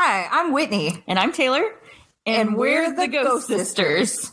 Hi, 0.00 0.28
I'm 0.30 0.52
Whitney. 0.52 1.02
And 1.08 1.18
I'm 1.18 1.32
Taylor. 1.32 1.64
And, 2.24 2.54
we're, 2.54 2.94
the, 2.94 3.08
Ghost, 3.08 3.48
Sisters. 3.48 4.30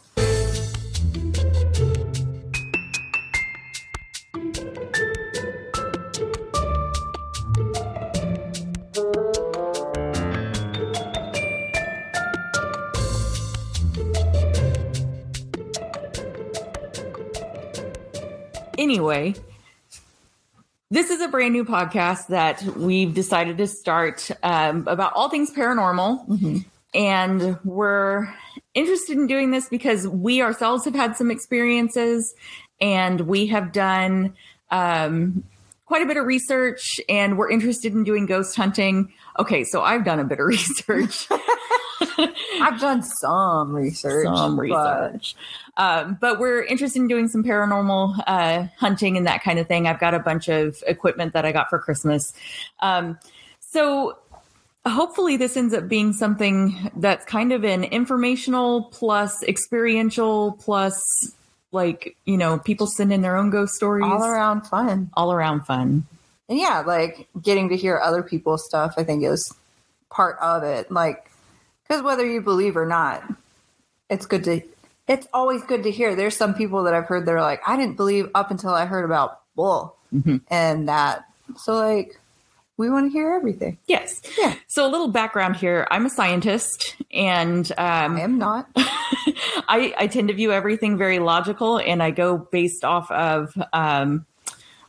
Anyway, 18.77 19.33
this 20.91 21.09
is 21.09 21.19
a 21.21 21.27
brand 21.27 21.53
new 21.53 21.65
podcast 21.65 22.27
that 22.27 22.61
we've 22.77 23.13
decided 23.13 23.57
to 23.57 23.67
start 23.67 24.29
um, 24.43 24.87
about 24.87 25.13
all 25.13 25.29
things 25.29 25.51
paranormal. 25.51 26.63
And 26.93 27.59
we're 27.65 28.33
interested 28.73 29.17
in 29.17 29.27
doing 29.27 29.51
this 29.51 29.67
because 29.67 30.07
we 30.07 30.41
ourselves 30.41 30.85
have 30.85 30.95
had 30.95 31.17
some 31.17 31.31
experiences 31.31 32.33
and 32.79 33.21
we 33.21 33.47
have 33.47 33.71
done 33.71 34.33
um, 34.69 35.43
quite 35.85 36.01
a 36.01 36.05
bit 36.05 36.17
of 36.17 36.25
research 36.25 37.01
and 37.09 37.37
we're 37.37 37.49
interested 37.49 37.93
in 37.93 38.03
doing 38.03 38.25
ghost 38.25 38.55
hunting. 38.55 39.11
Okay, 39.39 39.63
so 39.63 39.81
I've 39.81 40.05
done 40.05 40.19
a 40.19 40.23
bit 40.23 40.39
of 40.39 40.45
research. 40.47 41.27
I've 42.61 42.79
done 42.79 43.03
some 43.03 43.75
research. 43.75 44.25
some 44.25 44.55
but- 44.55 44.61
research. 44.61 45.35
Um, 45.77 46.17
but 46.21 46.39
we're 46.39 46.63
interested 46.63 47.01
in 47.01 47.07
doing 47.07 47.27
some 47.27 47.43
paranormal 47.43 48.23
uh, 48.27 48.67
hunting 48.77 49.17
and 49.17 49.27
that 49.27 49.43
kind 49.43 49.59
of 49.59 49.67
thing. 49.67 49.87
I've 49.87 49.99
got 49.99 50.13
a 50.13 50.19
bunch 50.19 50.47
of 50.47 50.81
equipment 50.87 51.33
that 51.33 51.45
I 51.45 51.51
got 51.51 51.69
for 51.69 51.79
Christmas. 51.79 52.33
Um, 52.79 53.19
so 53.59 54.17
hopefully, 54.85 55.35
this 55.35 55.57
ends 55.57 55.73
up 55.73 55.89
being 55.89 56.13
something 56.13 56.91
that's 56.95 57.25
kind 57.25 57.51
of 57.51 57.65
an 57.65 57.83
informational 57.83 58.83
plus 58.83 59.43
experiential 59.43 60.53
plus 60.53 61.01
like, 61.71 62.15
you 62.25 62.37
know, 62.37 62.57
people 62.57 62.87
send 62.87 63.11
in 63.11 63.21
their 63.21 63.35
own 63.35 63.49
ghost 63.49 63.73
stories. 63.73 64.05
all 64.05 64.23
around 64.23 64.65
fun. 64.65 65.11
all 65.15 65.33
around 65.33 65.65
fun. 65.65 66.05
And 66.47 66.57
yeah, 66.57 66.83
like 66.85 67.27
getting 67.41 67.69
to 67.69 67.75
hear 67.75 67.99
other 67.99 68.23
people's 68.23 68.65
stuff, 68.65 68.93
I 68.97 69.03
think 69.03 69.23
is 69.23 69.53
part 70.09 70.37
of 70.39 70.63
it. 70.63 70.91
Like, 70.91 71.29
because 71.87 72.03
whether 72.03 72.25
you 72.25 72.41
believe 72.41 72.75
or 72.77 72.85
not, 72.85 73.23
it's 74.09 74.25
good 74.25 74.43
to, 74.45 74.61
it's 75.07 75.27
always 75.33 75.63
good 75.63 75.83
to 75.83 75.91
hear. 75.91 76.15
There's 76.15 76.35
some 76.35 76.53
people 76.53 76.83
that 76.83 76.93
I've 76.93 77.05
heard 77.05 77.25
that 77.25 77.31
are 77.31 77.41
like, 77.41 77.61
I 77.67 77.77
didn't 77.77 77.95
believe 77.97 78.29
up 78.35 78.51
until 78.51 78.71
I 78.71 78.85
heard 78.85 79.05
about 79.05 79.41
bull 79.55 79.95
Mhm. 80.13 80.41
and 80.49 80.87
that. 80.89 81.25
So, 81.57 81.75
like, 81.75 82.19
we 82.77 82.89
want 82.89 83.05
to 83.07 83.11
hear 83.11 83.33
everything. 83.33 83.77
Yes. 83.87 84.21
Yeah. 84.37 84.55
So 84.67 84.85
a 84.85 84.89
little 84.89 85.07
background 85.07 85.55
here. 85.55 85.87
I'm 85.91 86.05
a 86.05 86.09
scientist 86.09 86.95
and 87.11 87.71
um, 87.77 88.15
I 88.17 88.21
am 88.21 88.37
not. 88.37 88.67
I, 88.75 89.93
I 89.97 90.07
tend 90.07 90.27
to 90.27 90.33
view 90.33 90.51
everything 90.51 90.97
very 90.97 91.19
logical 91.19 91.77
and 91.79 92.03
I 92.03 92.11
go 92.11 92.37
based 92.37 92.83
off 92.83 93.09
of 93.11 93.53
um, 93.71 94.25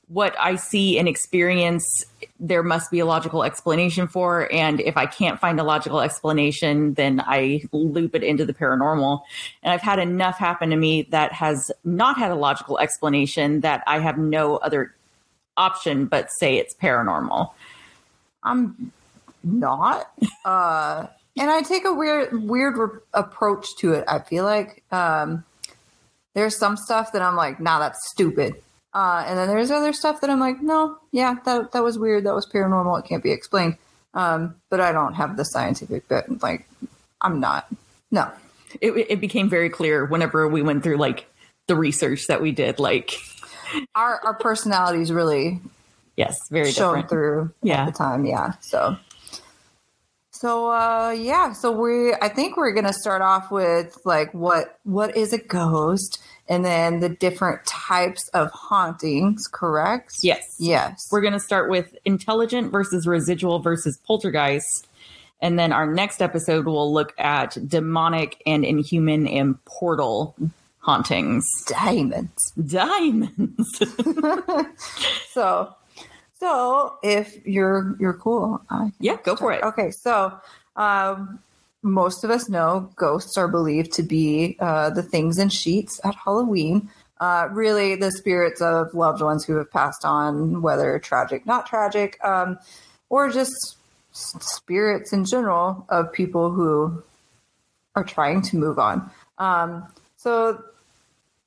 what 0.09 0.37
I 0.39 0.57
see 0.57 0.99
and 0.99 1.09
experience. 1.09 2.05
There 2.39 2.63
must 2.63 2.91
be 2.91 3.01
a 3.01 3.07
logical 3.07 3.43
explanation 3.43 4.07
for. 4.07 4.53
And 4.53 4.81
if 4.81 4.97
I 4.97 5.07
can't 5.07 5.41
find 5.41 5.59
a 5.59 5.65
logical 5.65 6.01
explanation, 6.01 6.95
then 6.95 7.21
I 7.25 7.63
loop 7.73 8.15
it 8.15 8.23
into 8.23 8.45
the 8.45 8.55
paranormal. 8.55 9.23
And 9.63 9.73
I've 9.73 9.83
had 9.83 9.99
enough 9.99 10.39
happen 10.39 10.71
to 10.71 10.77
me 10.77 11.03
that 11.11 11.33
has 11.33 11.73
not 11.85 12.19
had 12.19 12.31
a 12.31 12.37
logical 12.37 12.79
explanation 12.79 13.61
that 13.61 13.83
I 13.87 13.99
have 13.99 14.19
no 14.19 14.57
other 14.59 14.95
option 15.57 16.07
but 16.07 16.29
say 16.31 16.57
it's 16.57 16.75
paranormal. 16.75 17.51
I'm 18.43 18.93
not. 19.43 20.13
Uh, 20.45 21.07
and 21.39 21.51
I 21.51 21.63
take 21.63 21.85
a 21.85 21.93
weird, 21.93 22.49
weird 22.49 22.77
re- 22.77 23.01
approach 23.13 23.77
to 23.79 23.95
it. 23.95 24.05
I 24.07 24.21
feel 24.21 24.45
like 24.45 24.85
um, 24.93 25.45
there's 26.35 26.57
some 26.57 26.77
stuff 26.77 27.13
that 27.13 27.23
I'm 27.23 27.37
like, 27.37 27.61
nah, 27.61 27.79
that's 27.79 28.09
stupid. 28.11 28.55
Uh, 28.95 29.25
and 29.27 29.39
then 29.39 29.49
there's 29.49 29.71
other 29.71 29.93
stuff 29.93 30.21
that 30.23 30.31
I'm 30.31 30.41
like, 30.41 30.63
no, 30.63 30.97
yeah, 31.13 31.37
that 31.45 31.73
that 31.73 31.83
was 31.85 31.99
weird. 31.99 32.25
That 32.25 32.35
was 32.35 32.47
paranormal. 32.47 32.99
It 33.01 33.07
can't 33.09 33.23
be 33.23 33.33
explained. 33.33 33.77
Um, 34.15 34.55
but 34.71 34.81
I 34.81 34.93
don't 34.93 35.15
have 35.15 35.37
the 35.37 35.45
scientific 35.45 36.09
bit. 36.09 36.41
Like, 36.43 36.67
I'm 37.21 37.39
not. 37.41 37.67
No. 38.11 38.31
It, 38.81 38.93
it 39.11 39.21
became 39.21 39.49
very 39.51 39.69
clear 39.69 40.05
whenever 40.07 40.49
we 40.49 40.63
went 40.63 40.83
through 40.83 40.97
like 40.97 41.27
the 41.67 41.77
research 41.77 42.27
that 42.29 42.41
we 42.41 42.53
did. 42.53 42.79
Like, 42.79 43.13
Our 43.95 44.21
our 44.25 44.35
personalities 44.35 45.13
really 45.13 45.61
yes, 46.17 46.37
very 46.51 46.73
shown 46.73 47.03
different. 47.03 47.09
through 47.11 47.53
Yeah. 47.63 47.83
at 47.83 47.87
the 47.87 47.93
time. 47.93 48.25
Yeah. 48.25 48.53
So, 48.61 48.97
so 50.31 50.71
uh, 50.71 51.11
yeah. 51.11 51.53
So 51.53 51.73
we, 51.73 52.15
I 52.15 52.29
think 52.29 52.57
we're 52.57 52.73
gonna 52.73 52.93
start 52.93 53.23
off 53.23 53.51
with 53.51 53.97
like 54.05 54.33
what 54.33 54.79
what 54.85 55.17
is 55.17 55.33
a 55.33 55.39
ghost, 55.39 56.19
and 56.49 56.65
then 56.65 57.01
the 57.01 57.09
different 57.09 57.65
types 57.67 58.29
of 58.29 58.51
hauntings. 58.53 59.49
Correct? 59.49 60.17
Yes. 60.23 60.57
Yes. 60.59 61.09
We're 61.11 61.21
going 61.21 61.33
to 61.33 61.41
start 61.41 61.71
with 61.71 61.97
intelligent 62.05 62.71
versus 62.73 63.07
residual 63.07 63.59
versus 63.59 63.99
poltergeist. 64.07 64.87
And 65.41 65.59
then 65.59 65.73
our 65.73 65.87
next 65.87 66.23
episode 66.23 66.67
will 66.67 66.93
look 66.93 67.13
at 67.19 67.57
demonic 67.69 68.43
and 68.47 68.65
inhuman 68.65 69.27
and 69.27 69.63
portal 69.65 70.35
hauntings. 70.79 71.47
diamonds. 71.67 72.53
Diamonds. 72.53 73.83
So, 75.33 75.75
so 76.41 76.97
if 77.03 77.47
you're 77.47 77.95
you're 78.01 78.15
cool, 78.15 78.63
I 78.71 78.91
yeah, 78.99 79.19
go 79.23 79.37
for 79.37 79.53
it. 79.53 79.63
Okay, 79.63 79.91
so 79.91 80.33
um, 80.77 81.41
most 81.83 82.25
of 82.25 82.31
us 82.31 82.49
know 82.49 82.91
ghosts 82.97 83.37
are 83.37 83.49
believed 83.49 83.93
to 83.93 84.03
be 84.03 84.57
uh, 84.61 84.91
the 84.91 85.03
things 85.03 85.39
in 85.39 85.49
sheets 85.49 86.01
at 86.05 86.15
Halloween. 86.15 86.91
Uh, 87.19 87.49
really, 87.53 87.95
the 87.95 88.11
spirits 88.11 88.61
of 88.61 88.93
loved 88.93 89.23
ones 89.23 89.45
who 89.45 89.57
have 89.57 89.71
passed 89.71 90.05
on, 90.05 90.61
whether 90.61 90.99
tragic, 90.99 91.47
not 91.47 91.67
tragic, 91.67 92.23
um, 92.25 92.59
or 93.09 93.31
just 93.31 93.77
spirits 94.13 95.13
in 95.13 95.25
general 95.25 95.87
of 95.89 96.13
people 96.13 96.51
who 96.51 97.03
are 97.95 98.05
trying 98.05 98.43
to 98.43 98.57
move 98.57 98.79
on. 98.79 99.11
Um, 99.39 99.87
so, 100.17 100.63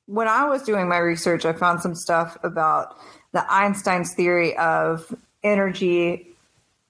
when 0.06 0.26
I 0.26 0.48
was 0.48 0.62
doing 0.62 0.88
my 0.88 0.98
research, 0.98 1.44
I 1.44 1.52
found 1.52 1.82
some 1.82 1.94
stuff 1.94 2.36
about 2.42 2.96
the 3.32 3.44
Einstein's 3.52 4.12
theory 4.14 4.56
of 4.56 5.14
energy 5.44 6.26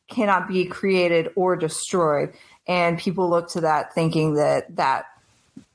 cannot 0.09 0.49
be 0.49 0.65
created 0.65 1.31
or 1.37 1.57
destroyed. 1.57 2.33
And 2.71 3.01
people 3.01 3.29
look 3.29 3.51
to 3.51 3.63
that 3.63 3.97
thinking 3.97 4.35
that 4.35 4.77
that 4.77 5.07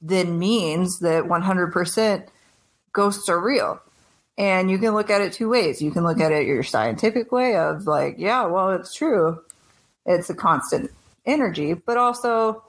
then 0.02 0.40
means 0.40 1.00
that 1.00 1.26
100% 1.26 2.28
ghosts 2.94 3.28
are 3.28 3.38
real. 3.38 3.82
And 4.38 4.72
you 4.72 4.78
can 4.78 4.94
look 4.94 5.10
at 5.10 5.20
it 5.20 5.34
two 5.34 5.50
ways. 5.50 5.82
You 5.82 5.92
can 5.92 6.06
look 6.06 6.22
at 6.22 6.32
it 6.32 6.48
your 6.48 6.64
scientific 6.64 7.34
way 7.34 7.58
of 7.58 7.86
like, 7.86 8.16
yeah, 8.18 8.46
well, 8.46 8.72
it's 8.72 8.94
true. 8.94 9.42
It's 10.06 10.30
a 10.30 10.34
constant 10.34 10.90
energy, 11.26 11.74
but 11.74 11.98
also 11.98 12.64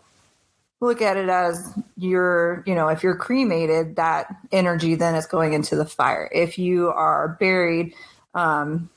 look 0.80 1.00
at 1.00 1.16
it 1.16 1.28
as 1.28 1.72
you're, 1.96 2.64
you 2.66 2.74
know, 2.74 2.88
if 2.88 3.04
you're 3.04 3.16
cremated, 3.16 3.94
that 3.94 4.34
energy 4.50 4.96
then 4.96 5.14
is 5.14 5.26
going 5.26 5.52
into 5.52 5.76
the 5.76 5.86
fire. 5.86 6.28
If 6.32 6.58
you 6.58 6.88
are 6.88 7.36
buried, 7.38 7.94
um, 8.34 8.90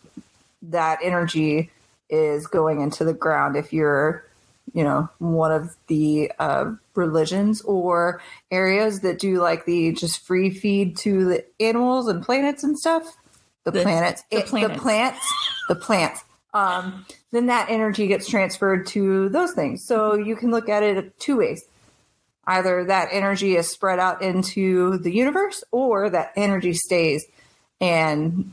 that 0.63 0.97
energy 1.03 1.69
is 2.09 2.47
going 2.47 2.81
into 2.81 3.03
the 3.03 3.13
ground. 3.13 3.55
If 3.55 3.71
you're, 3.71 4.25
you 4.73 4.83
know, 4.83 5.09
one 5.19 5.51
of 5.51 5.75
the 5.87 6.31
uh, 6.39 6.71
religions 6.95 7.61
or 7.61 8.21
areas 8.51 9.01
that 9.01 9.19
do 9.19 9.39
like 9.41 9.65
the 9.65 9.93
just 9.93 10.25
free 10.25 10.49
feed 10.49 10.97
to 10.97 11.25
the 11.25 11.45
animals 11.59 12.07
and 12.07 12.23
planets 12.23 12.63
and 12.63 12.77
stuff, 12.77 13.03
the, 13.63 13.71
The- 13.71 13.81
planets, 13.83 14.23
the 14.31 14.37
it- 14.39 14.45
planets. 14.47 14.73
the 14.75 14.79
plants, 14.79 15.33
the 15.69 15.75
plants. 15.75 16.23
Um, 16.53 17.05
then 17.31 17.45
that 17.45 17.69
energy 17.69 18.07
gets 18.07 18.27
transferred 18.27 18.87
to 18.87 19.29
those 19.29 19.51
things. 19.53 19.85
So 19.85 20.15
you 20.15 20.35
can 20.35 20.49
look 20.49 20.67
at 20.67 20.81
it 20.81 21.19
two 21.19 21.37
ways. 21.37 21.63
Either 22.47 22.83
that 22.85 23.09
energy 23.11 23.55
is 23.55 23.69
spread 23.69 23.99
out 23.99 24.23
into 24.23 24.97
the 24.97 25.11
universe, 25.13 25.63
or 25.71 26.09
that 26.09 26.31
energy 26.35 26.73
stays 26.73 27.23
and 27.79 28.51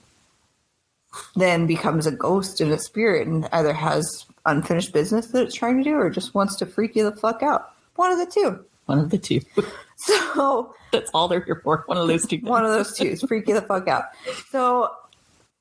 then 1.34 1.66
becomes 1.66 2.06
a 2.06 2.10
ghost 2.12 2.60
and 2.60 2.70
a 2.72 2.78
spirit 2.78 3.26
and 3.26 3.48
either 3.52 3.72
has 3.72 4.26
unfinished 4.46 4.92
business 4.92 5.28
that 5.28 5.42
it's 5.44 5.54
trying 5.54 5.78
to 5.78 5.84
do 5.84 5.94
or 5.94 6.10
just 6.10 6.34
wants 6.34 6.56
to 6.56 6.66
freak 6.66 6.96
you 6.96 7.04
the 7.04 7.16
fuck 7.16 7.42
out. 7.42 7.72
One 7.96 8.12
of 8.12 8.18
the 8.18 8.26
two. 8.26 8.64
One 8.86 8.98
of 8.98 9.10
the 9.10 9.18
two. 9.18 9.40
So 9.96 10.74
That's 10.92 11.10
all 11.14 11.26
they're 11.26 11.40
here 11.40 11.60
for. 11.64 11.84
One 11.86 11.96
of 11.96 12.06
those 12.06 12.26
two. 12.26 12.36
one 12.42 12.64
of 12.64 12.70
those 12.70 12.96
two 12.96 13.06
is 13.06 13.22
freak 13.22 13.48
you 13.48 13.54
the 13.54 13.62
fuck 13.62 13.88
out. 13.88 14.04
So 14.50 14.90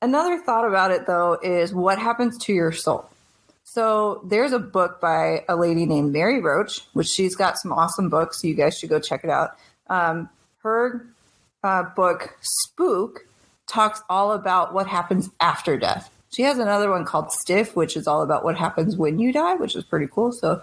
another 0.02 0.38
thought 0.38 0.66
about 0.66 0.90
it 0.90 1.06
though 1.06 1.38
is 1.42 1.72
what 1.72 1.98
happens 1.98 2.36
to 2.44 2.52
your 2.52 2.72
soul. 2.72 3.08
So 3.64 4.22
there's 4.24 4.52
a 4.52 4.58
book 4.58 5.00
by 5.00 5.44
a 5.48 5.56
lady 5.56 5.86
named 5.86 6.12
Mary 6.12 6.40
Roach, 6.40 6.82
which 6.92 7.08
she's 7.08 7.34
got 7.34 7.58
some 7.58 7.72
awesome 7.72 8.08
books. 8.08 8.40
So 8.40 8.48
you 8.48 8.54
guys 8.54 8.78
should 8.78 8.90
go 8.90 9.00
check 9.00 9.24
it 9.24 9.30
out. 9.30 9.56
Um, 9.88 10.28
her 10.62 11.06
uh, 11.64 11.84
book 11.84 12.36
Spook 12.40 13.26
talks 13.66 14.02
all 14.08 14.32
about 14.32 14.72
what 14.72 14.86
happens 14.86 15.30
after 15.40 15.76
death. 15.76 16.10
She 16.30 16.42
has 16.42 16.58
another 16.58 16.90
one 16.90 17.04
called 17.04 17.32
Stiff, 17.32 17.74
which 17.76 17.96
is 17.96 18.06
all 18.06 18.22
about 18.22 18.44
what 18.44 18.56
happens 18.56 18.96
when 18.96 19.18
you 19.18 19.32
die, 19.32 19.54
which 19.54 19.76
is 19.76 19.84
pretty 19.84 20.08
cool. 20.10 20.32
So 20.32 20.62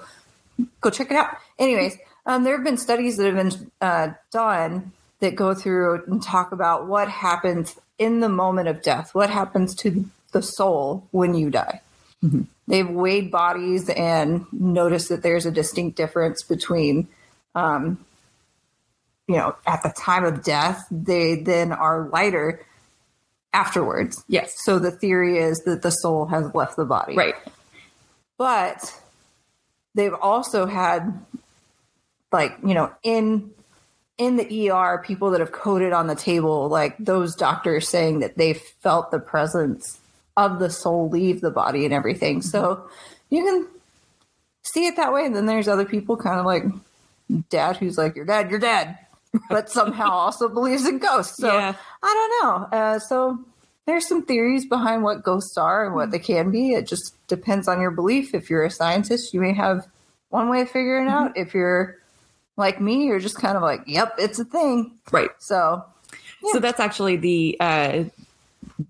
go 0.81 0.89
check 0.89 1.09
it 1.09 1.17
out. 1.17 1.37
Anyways, 1.57 1.97
um, 2.25 2.43
there 2.43 2.55
have 2.55 2.63
been 2.63 2.77
studies 2.77 3.17
that 3.17 3.25
have 3.25 3.35
been 3.35 3.71
uh, 3.81 4.09
done 4.31 4.91
that 5.19 5.35
go 5.35 5.53
through 5.53 6.03
and 6.05 6.21
talk 6.21 6.51
about 6.51 6.87
what 6.87 7.09
happens 7.09 7.75
in 7.97 8.19
the 8.19 8.29
moment 8.29 8.67
of 8.67 8.81
death, 8.81 9.15
what 9.15 9.29
happens 9.29 9.73
to 9.75 10.05
the 10.31 10.41
soul 10.41 11.07
when 11.11 11.33
you 11.33 11.49
die. 11.49 11.81
Mm-hmm. 12.23 12.41
They've 12.67 12.89
weighed 12.89 13.31
bodies 13.31 13.89
and 13.89 14.45
noticed 14.51 15.09
that 15.09 15.21
there's 15.21 15.45
a 15.45 15.51
distinct 15.51 15.97
difference 15.97 16.43
between, 16.43 17.07
um, 17.55 18.03
you 19.27 19.35
know, 19.35 19.55
at 19.65 19.83
the 19.83 19.93
time 19.97 20.23
of 20.23 20.43
death, 20.43 20.85
they 20.89 21.35
then 21.35 21.71
are 21.71 22.07
lighter 22.09 22.65
afterwards. 23.53 24.23
Yes. 24.27 24.55
So 24.63 24.79
the 24.79 24.91
theory 24.91 25.37
is 25.37 25.59
that 25.65 25.81
the 25.81 25.91
soul 25.91 26.25
has 26.25 26.53
left 26.53 26.75
the 26.75 26.85
body. 26.85 27.15
Right. 27.15 27.35
But 28.37 28.99
they've 29.95 30.13
also 30.13 30.65
had 30.65 31.23
like, 32.31 32.57
you 32.65 32.73
know, 32.73 32.91
in 33.03 33.51
in 34.17 34.37
the 34.37 34.71
ER, 34.71 35.01
people 35.03 35.31
that 35.31 35.39
have 35.39 35.51
coded 35.51 35.91
on 35.91 36.07
the 36.07 36.15
table, 36.15 36.67
like 36.67 36.95
those 36.99 37.35
doctors 37.35 37.89
saying 37.89 38.19
that 38.19 38.37
they 38.37 38.53
felt 38.53 39.11
the 39.11 39.19
presence 39.19 39.99
of 40.37 40.59
the 40.59 40.69
soul 40.69 41.09
leave 41.09 41.41
the 41.41 41.51
body 41.51 41.85
and 41.85 41.93
everything. 41.93 42.39
Mm-hmm. 42.39 42.47
So 42.47 42.87
you 43.29 43.43
can 43.43 43.67
see 44.63 44.85
it 44.85 44.95
that 44.97 45.13
way. 45.13 45.25
And 45.25 45.35
then 45.35 45.45
there's 45.45 45.67
other 45.67 45.85
people 45.85 46.15
kind 46.17 46.39
of 46.39 46.45
like 46.45 46.63
dad 47.49 47.77
who's 47.77 47.97
like, 47.97 48.15
You're 48.15 48.25
dead, 48.25 48.49
you're 48.49 48.59
dead. 48.59 48.97
But 49.49 49.69
somehow 49.69 50.11
also 50.11 50.47
believes 50.47 50.87
in 50.87 50.99
ghosts. 50.99 51.37
So 51.37 51.51
yeah. 51.51 51.75
I 52.03 52.13
don't 52.41 52.71
know. 52.71 52.77
Uh, 52.77 52.99
so 52.99 53.39
there's 53.85 54.07
some 54.07 54.23
theories 54.23 54.65
behind 54.65 55.03
what 55.03 55.23
ghosts 55.23 55.57
are 55.57 55.85
and 55.85 55.95
what 55.95 56.11
they 56.11 56.19
can 56.19 56.51
be. 56.51 56.73
It 56.73 56.87
just 56.87 57.15
depends 57.27 57.67
on 57.67 57.81
your 57.81 57.91
belief. 57.91 58.33
If 58.33 58.49
you're 58.49 58.63
a 58.63 58.69
scientist, 58.69 59.33
you 59.33 59.41
may 59.41 59.53
have 59.53 59.87
one 60.29 60.49
way 60.49 60.61
of 60.61 60.69
figuring 60.69 61.07
mm-hmm. 61.07 61.25
out. 61.29 61.37
If 61.37 61.53
you're 61.53 61.97
like 62.57 62.79
me, 62.79 63.05
you're 63.05 63.19
just 63.19 63.39
kind 63.39 63.57
of 63.57 63.63
like, 63.63 63.81
yep, 63.87 64.13
it's 64.19 64.37
a 64.39 64.45
thing. 64.45 64.91
Right. 65.11 65.31
So, 65.39 65.83
yeah. 66.43 66.51
so 66.51 66.59
that's 66.59 66.79
actually 66.79 67.17
the, 67.17 67.57
uh, 67.59 68.03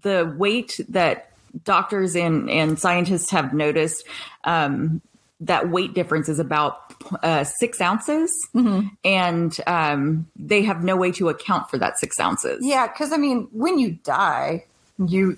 the 0.01 0.33
weight 0.37 0.79
that 0.89 1.31
doctors 1.63 2.15
and, 2.15 2.49
and 2.49 2.77
scientists 2.77 3.31
have 3.31 3.53
noticed, 3.53 4.05
um, 4.43 5.01
that 5.39 5.69
weight 5.69 5.93
difference 5.93 6.29
is 6.29 6.39
about 6.39 6.82
uh, 7.21 7.43
six 7.43 7.81
ounces, 7.81 8.31
mm-hmm. 8.55 8.87
and 9.03 9.57
um, 9.67 10.27
they 10.35 10.63
have 10.63 10.83
no 10.83 10.95
way 10.95 11.11
to 11.13 11.29
account 11.29 11.69
for 11.69 11.77
that 11.77 11.97
six 11.99 12.19
ounces. 12.19 12.59
Yeah, 12.61 12.87
because 12.87 13.11
I 13.11 13.17
mean, 13.17 13.47
when 13.51 13.79
you 13.79 13.91
die, 14.03 14.65
you 14.97 15.37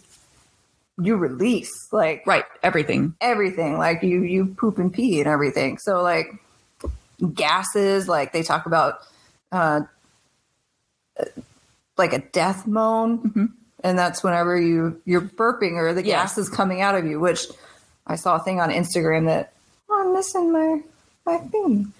you 1.02 1.18
release 1.18 1.72
like 1.92 2.26
right 2.26 2.46
everything, 2.64 3.16
everything. 3.22 3.78
Like 3.78 4.04
you 4.04 4.24
you 4.24 4.46
poop 4.46 4.78
and 4.78 4.94
pee 4.94 5.20
and 5.20 5.28
everything. 5.28 5.78
So 5.80 6.02
like 6.02 6.28
gases, 7.34 8.08
like 8.08 8.34
they 8.34 8.44
talk 8.44 8.66
about, 8.66 9.00
uh, 9.52 9.82
like 11.98 12.14
a 12.14 12.20
death 12.20 12.68
moan. 12.68 13.20
Mm-hmm 13.20 13.46
and 13.86 14.00
that's 14.00 14.24
whenever 14.24 14.60
you 14.60 15.00
you're 15.06 15.22
burping 15.22 15.74
or 15.74 15.94
the 15.94 16.04
yeah. 16.04 16.22
gas 16.22 16.40
is 16.40 16.50
coming 16.50 16.82
out 16.82 16.96
of 16.96 17.06
you. 17.06 17.20
Which 17.20 17.46
I 18.08 18.16
saw 18.16 18.38
a 18.38 18.40
thing 18.40 18.60
on 18.60 18.72
Instagram 18.72 19.28
that 19.28 19.54
oh, 19.90 20.04
I'm 20.04 20.14
missing 20.14 20.52
my 20.52 20.82
my 21.26 21.38
thing. 21.38 21.94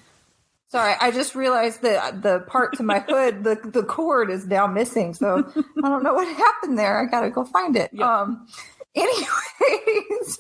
Sorry, 0.70 0.96
I 1.00 1.12
just 1.12 1.36
realized 1.36 1.84
that 1.84 2.22
the 2.22 2.40
part 2.40 2.76
to 2.78 2.84
my 2.84 3.00
hood, 3.00 3.44
the 3.44 3.56
the 3.64 3.84
cord 3.84 4.30
is 4.30 4.46
now 4.48 4.68
missing. 4.68 5.14
So 5.14 5.52
I 5.84 5.90
don't 5.90 6.04
know 6.04 6.14
what 6.14 6.28
happened 6.28 6.78
there. 6.78 7.00
I 7.00 7.06
gotta 7.06 7.30
go 7.30 7.46
find 7.46 7.76
it. 7.76 7.92
Yep. 7.94 8.06
Um, 8.06 8.48
anyways, 8.96 10.40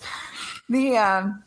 the 0.68 0.98
um, 0.98 1.44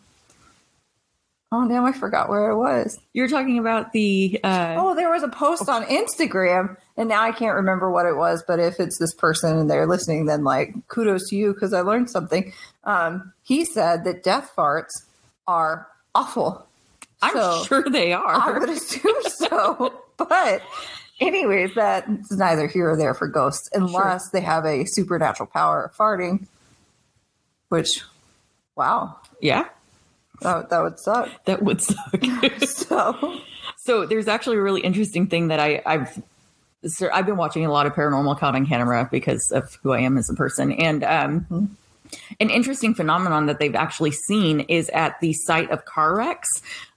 Oh, 1.51 1.63
now 1.63 1.87
I 1.87 1.93
forgot 1.93 2.29
where 2.29 2.51
it 2.51 2.59
was. 2.59 2.99
You 3.15 3.23
were 3.23 3.29
talking 3.29 3.59
about 3.59 3.93
the. 3.93 4.39
Uh... 4.45 4.75
Oh, 4.77 4.95
there 4.95 5.11
was 5.11 5.23
a 5.23 5.29
post 5.29 5.69
on 5.69 5.83
Instagram, 5.85 6.77
and 6.97 7.09
now 7.09 7.23
I 7.23 7.33
can't 7.33 7.57
remember 7.57 7.91
what 7.91 8.05
it 8.05 8.17
was. 8.17 8.45
But 8.47 8.61
if 8.61 8.79
it's 8.79 8.99
this 8.99 9.15
person 9.15 9.57
and 9.57 9.71
they're 9.71 9.87
listening, 9.87 10.27
then 10.27 10.45
like 10.45 10.75
kudos 10.89 11.31
to 11.31 11.37
you 11.37 11.55
because 11.55 11.73
I 11.73 11.81
learned 11.81 12.11
something. 12.11 12.53
Um, 12.85 13.33
he 13.43 13.65
said 13.65 14.05
that 14.05 14.23
death 14.23 14.53
farts 14.55 14.93
are 15.47 15.89
awful. 16.15 16.68
I'm 17.21 17.33
so 17.33 17.65
sure 17.65 17.85
they 17.89 18.13
are. 18.13 18.35
I 18.35 18.59
would 18.59 18.69
assume 18.69 19.15
so. 19.27 20.03
but, 20.17 20.63
anyways, 21.21 21.75
that's 21.75 22.33
neither 22.33 22.67
here 22.67 22.91
or 22.91 22.97
there 22.97 23.15
for 23.15 23.27
ghosts 23.27 23.69
unless 23.73 24.25
sure. 24.25 24.31
they 24.35 24.41
have 24.41 24.65
a 24.65 24.85
supernatural 24.85 25.49
power 25.53 25.85
of 25.85 25.95
farting, 25.95 26.47
which, 27.69 28.03
wow. 28.77 29.17
Yeah. 29.41 29.69
That, 30.41 30.71
that 30.71 30.83
would 30.83 30.99
suck. 30.99 31.45
That 31.47 31.63
would 31.63 31.83
suck. 31.83 32.25
so, 32.67 33.41
so 33.77 34.07
there's 34.07 34.29
actually 34.29 34.59
a 34.59 34.63
really 34.63 34.83
interesting 34.83 35.27
thing 35.27 35.49
that 35.49 35.59
I, 35.59 35.83
I've 35.85 36.23
so 36.87 37.09
I've 37.13 37.27
been 37.27 37.37
watching 37.37 37.67
a 37.67 37.73
lot 37.73 37.87
of 37.87 37.95
paranormal 37.95 38.39
caught 38.39 38.55
on 38.55 38.67
camera 38.67 39.09
because 39.11 39.51
of 39.51 39.77
who 39.83 39.93
I 39.93 40.01
am 40.01 40.17
as 40.17 40.31
a 40.31 40.35
person, 40.35 40.73
and 40.73 41.03
um, 41.03 41.41
mm-hmm. 41.41 41.65
An 42.41 42.51
interesting 42.51 42.95
phenomenon 42.95 43.47
that 43.47 43.59
they've 43.59 43.75
actually 43.75 44.13
seen 44.13 44.61
is 44.61 44.89
at 44.91 45.21
the 45.21 45.33
site 45.33 45.71
of 45.71 45.85
car 45.85 46.17
wrecks, 46.17 46.49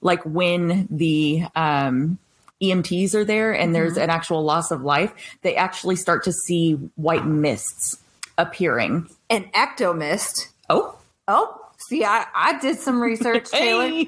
like 0.01 0.23
when 0.23 0.87
the 0.89 1.43
um, 1.55 2.17
EMTs 2.61 3.13
are 3.13 3.25
there 3.25 3.51
and 3.53 3.65
mm-hmm. 3.65 3.73
there's 3.73 3.97
an 3.97 4.09
actual 4.09 4.43
loss 4.43 4.71
of 4.71 4.81
life, 4.81 5.13
they 5.41 5.55
actually 5.55 5.95
start 5.95 6.23
to 6.25 6.33
see 6.33 6.73
white 6.95 7.25
mists 7.25 7.97
appearing. 8.37 9.09
An 9.29 9.45
ectomist. 9.53 10.47
Oh, 10.69 10.97
oh, 11.27 11.61
See, 11.87 12.05
I, 12.05 12.25
I 12.33 12.59
did 12.59 12.79
some 12.79 13.01
research, 13.01 13.49
Taylor. 13.51 14.05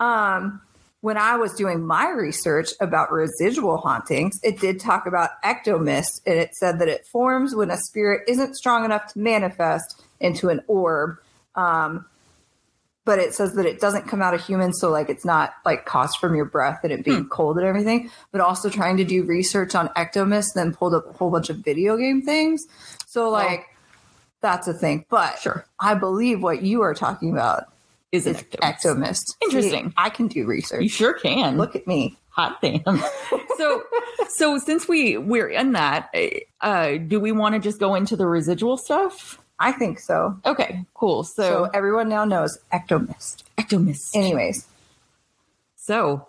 um, 0.00 0.60
when 1.00 1.16
I 1.16 1.36
was 1.36 1.54
doing 1.54 1.84
my 1.84 2.10
research 2.10 2.70
about 2.80 3.10
residual 3.10 3.78
hauntings, 3.78 4.38
it 4.42 4.60
did 4.60 4.80
talk 4.80 5.06
about 5.06 5.30
ectomist, 5.44 6.20
and 6.26 6.38
it 6.38 6.54
said 6.54 6.78
that 6.78 6.88
it 6.88 7.06
forms 7.06 7.54
when 7.54 7.70
a 7.70 7.76
spirit 7.76 8.22
isn't 8.28 8.56
strong 8.56 8.84
enough 8.84 9.12
to 9.12 9.18
manifest 9.18 10.02
into 10.22 10.48
an 10.48 10.62
orb. 10.66 11.18
Um, 11.54 12.06
but 13.04 13.18
it 13.18 13.34
says 13.34 13.54
that 13.54 13.66
it 13.66 13.80
doesn't 13.80 14.06
come 14.06 14.22
out 14.22 14.32
of 14.32 14.44
humans, 14.44 14.78
so 14.80 14.88
like 14.88 15.10
it's 15.10 15.24
not 15.24 15.54
like 15.64 15.86
caused 15.86 16.18
from 16.18 16.36
your 16.36 16.44
breath 16.44 16.80
and 16.84 16.92
it 16.92 17.04
being 17.04 17.22
hmm. 17.22 17.28
cold 17.28 17.58
and 17.58 17.66
everything. 17.66 18.10
But 18.30 18.40
also 18.40 18.70
trying 18.70 18.96
to 18.98 19.04
do 19.04 19.24
research 19.24 19.74
on 19.74 19.88
ectomist, 19.88 20.54
then 20.54 20.72
pulled 20.72 20.94
up 20.94 21.08
a 21.08 21.12
whole 21.12 21.30
bunch 21.30 21.50
of 21.50 21.56
video 21.58 21.96
game 21.96 22.22
things. 22.22 22.64
So 23.06 23.28
like 23.28 23.66
that's 24.40 24.68
a 24.68 24.74
thing. 24.74 25.04
But 25.08 25.38
sure. 25.38 25.66
I 25.80 25.94
believe 25.94 26.42
what 26.42 26.62
you 26.62 26.82
are 26.82 26.94
talking 26.94 27.32
about 27.32 27.64
is 28.12 28.26
an 28.26 28.34
ectomist. 28.34 28.84
ectomist. 28.84 29.36
Interesting. 29.42 29.88
See, 29.88 29.94
I 29.96 30.10
can 30.10 30.28
do 30.28 30.44
research. 30.46 30.82
You 30.82 30.88
sure 30.88 31.14
can. 31.14 31.56
Look 31.56 31.74
at 31.74 31.86
me. 31.86 32.18
Hot 32.30 32.60
damn. 32.60 32.82
so, 33.56 33.82
so 34.28 34.58
since 34.58 34.86
we 34.86 35.16
we're 35.16 35.48
in 35.48 35.72
that, 35.72 36.14
uh, 36.60 36.96
do 36.98 37.18
we 37.18 37.32
want 37.32 37.54
to 37.54 37.58
just 37.58 37.80
go 37.80 37.94
into 37.94 38.16
the 38.16 38.26
residual 38.26 38.76
stuff? 38.76 39.38
I 39.62 39.70
think 39.70 40.00
so. 40.00 40.36
Okay, 40.44 40.84
cool. 40.94 41.22
So, 41.22 41.42
so 41.42 41.70
everyone 41.72 42.08
now 42.08 42.24
knows 42.24 42.58
ectomist. 42.72 43.44
Ectomist. 43.56 44.14
Anyways, 44.14 44.66
so 45.76 46.26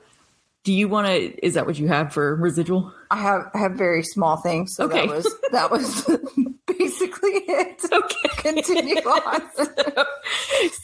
do 0.63 0.71
you 0.71 0.87
want 0.87 1.07
to? 1.07 1.45
Is 1.45 1.55
that 1.55 1.65
what 1.65 1.79
you 1.79 1.87
have 1.87 2.13
for 2.13 2.35
residual? 2.35 2.93
I 3.09 3.17
have 3.17 3.49
I 3.53 3.57
have 3.57 3.73
very 3.73 4.03
small 4.03 4.37
things. 4.37 4.75
So 4.75 4.85
okay. 4.85 5.07
that 5.07 5.15
was 5.15 5.35
that 5.51 5.71
was 5.71 6.03
basically 6.67 7.31
it. 7.31 7.81
Okay, 7.93 8.29
continue 8.37 8.95
on. 8.95 9.41
so, 9.53 10.05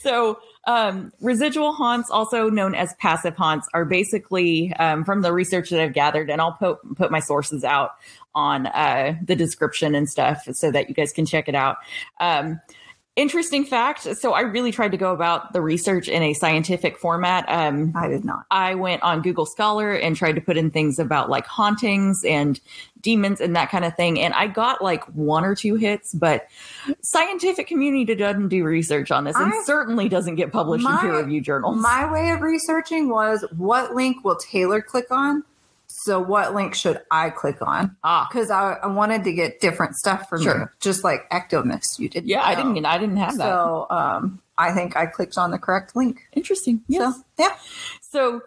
so 0.00 0.38
um, 0.66 1.12
residual 1.20 1.72
haunts, 1.72 2.10
also 2.10 2.50
known 2.50 2.74
as 2.74 2.94
passive 3.00 3.36
haunts, 3.36 3.68
are 3.74 3.84
basically 3.84 4.72
um, 4.74 5.04
from 5.04 5.22
the 5.22 5.32
research 5.32 5.70
that 5.70 5.80
I've 5.80 5.94
gathered, 5.94 6.30
and 6.30 6.40
I'll 6.40 6.52
put 6.52 6.78
put 6.96 7.10
my 7.10 7.20
sources 7.20 7.64
out 7.64 7.92
on 8.34 8.66
uh, 8.66 9.14
the 9.24 9.36
description 9.36 9.94
and 9.94 10.08
stuff 10.08 10.46
so 10.52 10.70
that 10.70 10.88
you 10.88 10.94
guys 10.94 11.12
can 11.12 11.26
check 11.26 11.48
it 11.48 11.54
out. 11.54 11.78
Um, 12.20 12.60
Interesting 13.16 13.64
fact. 13.66 14.16
So 14.16 14.32
I 14.32 14.40
really 14.40 14.70
tried 14.70 14.92
to 14.92 14.96
go 14.96 15.12
about 15.12 15.52
the 15.52 15.60
research 15.60 16.08
in 16.08 16.22
a 16.22 16.32
scientific 16.32 16.96
format. 16.96 17.44
Um, 17.48 17.92
I 17.94 18.08
did 18.08 18.24
not. 18.24 18.46
I 18.52 18.76
went 18.76 19.02
on 19.02 19.20
Google 19.20 19.44
Scholar 19.44 19.92
and 19.92 20.16
tried 20.16 20.36
to 20.36 20.40
put 20.40 20.56
in 20.56 20.70
things 20.70 20.98
about 21.00 21.28
like 21.28 21.44
hauntings 21.44 22.24
and 22.24 22.58
demons 23.00 23.40
and 23.40 23.56
that 23.56 23.68
kind 23.68 23.84
of 23.84 23.96
thing. 23.96 24.20
And 24.20 24.32
I 24.32 24.46
got 24.46 24.80
like 24.80 25.04
one 25.08 25.44
or 25.44 25.56
two 25.56 25.74
hits, 25.74 26.14
but 26.14 26.46
scientific 27.02 27.66
community 27.66 28.14
doesn't 28.14 28.48
do 28.48 28.62
research 28.62 29.10
on 29.10 29.24
this 29.24 29.36
and 29.36 29.52
I, 29.52 29.62
certainly 29.64 30.08
doesn't 30.08 30.36
get 30.36 30.52
published 30.52 30.84
my, 30.84 30.94
in 30.94 31.00
peer 31.00 31.16
reviewed 31.18 31.44
journals. 31.44 31.78
My 31.82 32.10
way 32.10 32.30
of 32.30 32.40
researching 32.42 33.10
was 33.10 33.44
what 33.56 33.92
link 33.94 34.24
will 34.24 34.36
Taylor 34.36 34.80
click 34.80 35.08
on? 35.10 35.42
So 35.92 36.20
what 36.20 36.54
link 36.54 36.74
should 36.74 37.02
I 37.10 37.30
click 37.30 37.60
on? 37.60 37.96
Ah, 38.04 38.26
because 38.30 38.50
I, 38.50 38.74
I, 38.74 38.86
wanted 38.86 39.24
to 39.24 39.32
get 39.32 39.60
different 39.60 39.96
stuff 39.96 40.28
from 40.28 40.42
sure. 40.42 40.58
you, 40.58 40.68
just 40.78 41.02
like 41.02 41.28
Ectomist. 41.30 41.98
You 41.98 42.08
did. 42.08 42.24
Yeah, 42.24 42.38
know. 42.38 42.44
I 42.44 42.54
didn't. 42.54 42.86
I 42.86 42.96
didn't 42.96 43.16
have 43.16 43.36
that. 43.36 43.44
So 43.44 43.86
um, 43.90 44.40
I 44.56 44.72
think 44.72 44.96
I 44.96 45.06
clicked 45.06 45.36
on 45.36 45.50
the 45.50 45.58
correct 45.58 45.96
link. 45.96 46.22
Interesting. 46.32 46.82
Yes. 46.86 47.16
So, 47.16 47.24
yeah. 47.38 47.56
So 48.00 48.42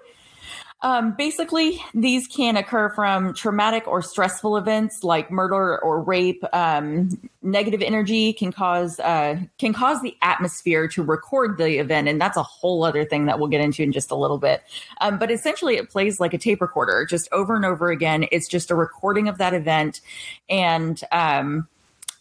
Um, 0.83 1.15
basically, 1.17 1.81
these 1.93 2.27
can 2.27 2.57
occur 2.57 2.89
from 2.89 3.33
traumatic 3.33 3.87
or 3.87 4.01
stressful 4.01 4.57
events 4.57 5.01
like 5.01 5.31
murder 5.31 5.81
or 5.81 6.01
rape. 6.01 6.43
Um, 6.51 7.09
negative 7.41 7.81
energy 7.81 8.33
can 8.33 8.51
cause 8.51 8.99
uh, 8.99 9.37
can 9.57 9.73
cause 9.73 10.01
the 10.01 10.15
atmosphere 10.21 10.89
to 10.89 11.01
record 11.01 11.57
the 11.57 11.79
event, 11.79 12.09
and 12.09 12.19
that's 12.19 12.35
a 12.35 12.43
whole 12.43 12.83
other 12.83 13.05
thing 13.05 13.27
that 13.27 13.39
we'll 13.39 13.47
get 13.47 13.61
into 13.61 13.81
in 13.81 13.93
just 13.93 14.11
a 14.11 14.15
little 14.15 14.37
bit. 14.37 14.61
Um, 14.99 15.17
but 15.17 15.31
essentially, 15.31 15.77
it 15.77 15.89
plays 15.89 16.19
like 16.19 16.33
a 16.33 16.37
tape 16.37 16.59
recorder, 16.59 17.05
just 17.09 17.29
over 17.31 17.55
and 17.55 17.63
over 17.63 17.89
again. 17.89 18.25
It's 18.29 18.49
just 18.49 18.69
a 18.69 18.75
recording 18.75 19.29
of 19.29 19.37
that 19.37 19.53
event, 19.53 20.01
and 20.49 21.01
um, 21.13 21.69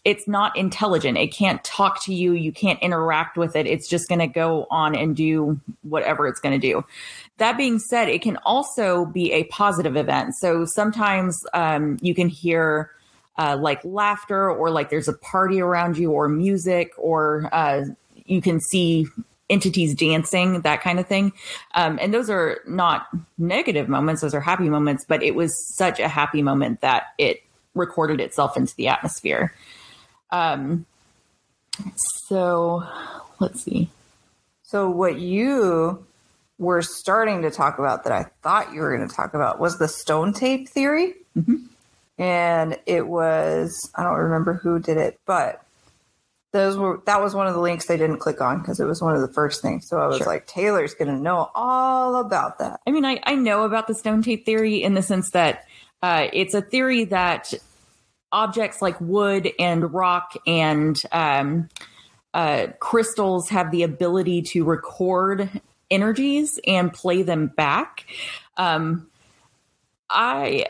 it's 0.05 0.27
not 0.27 0.55
intelligent. 0.57 1.17
It 1.17 1.33
can't 1.33 1.63
talk 1.63 2.03
to 2.03 2.13
you. 2.13 2.33
You 2.33 2.51
can't 2.51 2.81
interact 2.81 3.37
with 3.37 3.55
it. 3.55 3.65
It's 3.65 3.87
just 3.87 4.09
going 4.09 4.19
to 4.19 4.27
go 4.27 4.67
on 4.69 4.95
and 4.95 5.15
do 5.15 5.59
whatever 5.83 6.27
it's 6.27 6.41
going 6.41 6.59
to 6.59 6.67
do. 6.67 6.83
That 7.37 7.57
being 7.57 7.79
said, 7.79 8.09
it 8.09 8.21
can 8.21 8.37
also 8.45 9.05
be 9.05 9.31
a 9.31 9.45
positive 9.45 9.95
event. 9.95 10.35
So 10.35 10.65
sometimes 10.65 11.37
um, 11.53 11.97
you 12.01 12.13
can 12.13 12.29
hear 12.29 12.91
uh, 13.37 13.57
like 13.59 13.83
laughter 13.83 14.51
or 14.51 14.69
like 14.69 14.89
there's 14.89 15.07
a 15.07 15.13
party 15.13 15.59
around 15.59 15.97
you 15.97 16.11
or 16.11 16.29
music 16.29 16.91
or 16.97 17.49
uh, 17.51 17.85
you 18.25 18.41
can 18.41 18.59
see 18.59 19.07
entities 19.49 19.95
dancing, 19.95 20.61
that 20.61 20.81
kind 20.81 20.99
of 20.99 21.07
thing. 21.07 21.33
Um, 21.75 21.99
and 22.01 22.13
those 22.13 22.29
are 22.29 22.59
not 22.67 23.07
negative 23.37 23.89
moments, 23.89 24.21
those 24.21 24.33
are 24.33 24.41
happy 24.41 24.69
moments, 24.69 25.05
but 25.07 25.21
it 25.21 25.35
was 25.35 25.53
such 25.75 25.99
a 25.99 26.07
happy 26.07 26.41
moment 26.41 26.81
that 26.81 27.07
it 27.17 27.43
recorded 27.75 28.19
itself 28.19 28.55
into 28.55 28.75
the 28.75 28.87
atmosphere. 28.87 29.53
Um, 30.31 30.85
so 32.27 32.83
let's 33.39 33.61
see. 33.63 33.89
So 34.63 34.89
what 34.89 35.19
you 35.19 36.05
were 36.63 36.81
starting 36.81 37.43
to 37.43 37.51
talk 37.51 37.77
about 37.79 38.03
that 38.05 38.13
I 38.13 38.25
thought 38.41 38.73
you 38.73 38.81
were 38.81 38.95
going 38.95 39.07
to 39.07 39.15
talk 39.15 39.33
about 39.33 39.59
was 39.59 39.77
the 39.77 39.87
stone 39.87 40.33
tape 40.33 40.69
theory. 40.69 41.13
Mm-hmm. 41.37 41.57
And 42.17 42.79
it 42.85 43.07
was, 43.07 43.91
I 43.95 44.03
don't 44.03 44.17
remember 44.17 44.53
who 44.53 44.79
did 44.79 44.97
it, 44.97 45.19
but 45.25 45.63
those 46.51 46.77
were, 46.77 47.01
that 47.07 47.21
was 47.21 47.33
one 47.33 47.47
of 47.47 47.55
the 47.55 47.59
links 47.59 47.87
they 47.87 47.97
didn't 47.97 48.19
click 48.19 48.39
on 48.39 48.59
because 48.59 48.79
it 48.79 48.85
was 48.85 49.01
one 49.01 49.15
of 49.15 49.21
the 49.21 49.33
first 49.33 49.61
things. 49.61 49.87
So 49.87 49.97
I 49.97 50.05
was 50.05 50.17
Sure. 50.17 50.27
like, 50.27 50.45
Taylor's 50.45 50.93
going 50.93 51.07
to 51.07 51.19
know 51.19 51.49
all 51.55 52.17
about 52.17 52.59
that. 52.59 52.79
I 52.85 52.91
mean, 52.91 53.05
I, 53.05 53.19
I 53.23 53.35
know 53.35 53.63
about 53.63 53.87
the 53.87 53.95
stone 53.95 54.21
tape 54.21 54.45
theory 54.45 54.83
in 54.83 54.93
the 54.93 55.01
sense 55.01 55.31
that 55.31 55.65
uh, 56.03 56.27
it's 56.31 56.53
a 56.53 56.61
theory 56.61 57.05
that 57.05 57.53
objects 58.31 58.81
like 58.81 58.99
wood 59.01 59.51
and 59.57 59.91
rock 59.93 60.33
and 60.45 61.01
um, 61.11 61.69
uh, 62.33 62.67
crystals 62.79 63.49
have 63.49 63.71
the 63.71 63.83
ability 63.83 64.41
to 64.41 64.63
record 64.63 65.49
energies 65.93 66.59
and 66.65 66.91
play 66.91 67.21
them 67.21 67.47
back. 67.47 68.05
Um, 68.57 69.07
I, 70.09 70.65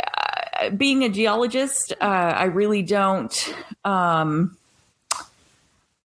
uh, 0.59 0.69
being 0.71 1.03
a 1.03 1.09
geologist, 1.09 1.93
uh, 1.99 2.03
I 2.05 2.45
really 2.45 2.81
don't. 2.81 3.55
Um, 3.83 4.57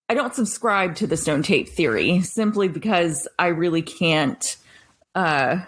I 0.09 0.15
don't 0.15 0.35
subscribe 0.35 0.97
to 0.97 1.07
the 1.07 1.19
stone 1.19 1.43
tape 1.43 1.69
theory 1.69 2.23
simply 2.23 2.69
because 2.69 3.29
I 3.39 3.49
really 3.49 3.83
can't. 3.83 4.57
Uh, 5.15 5.61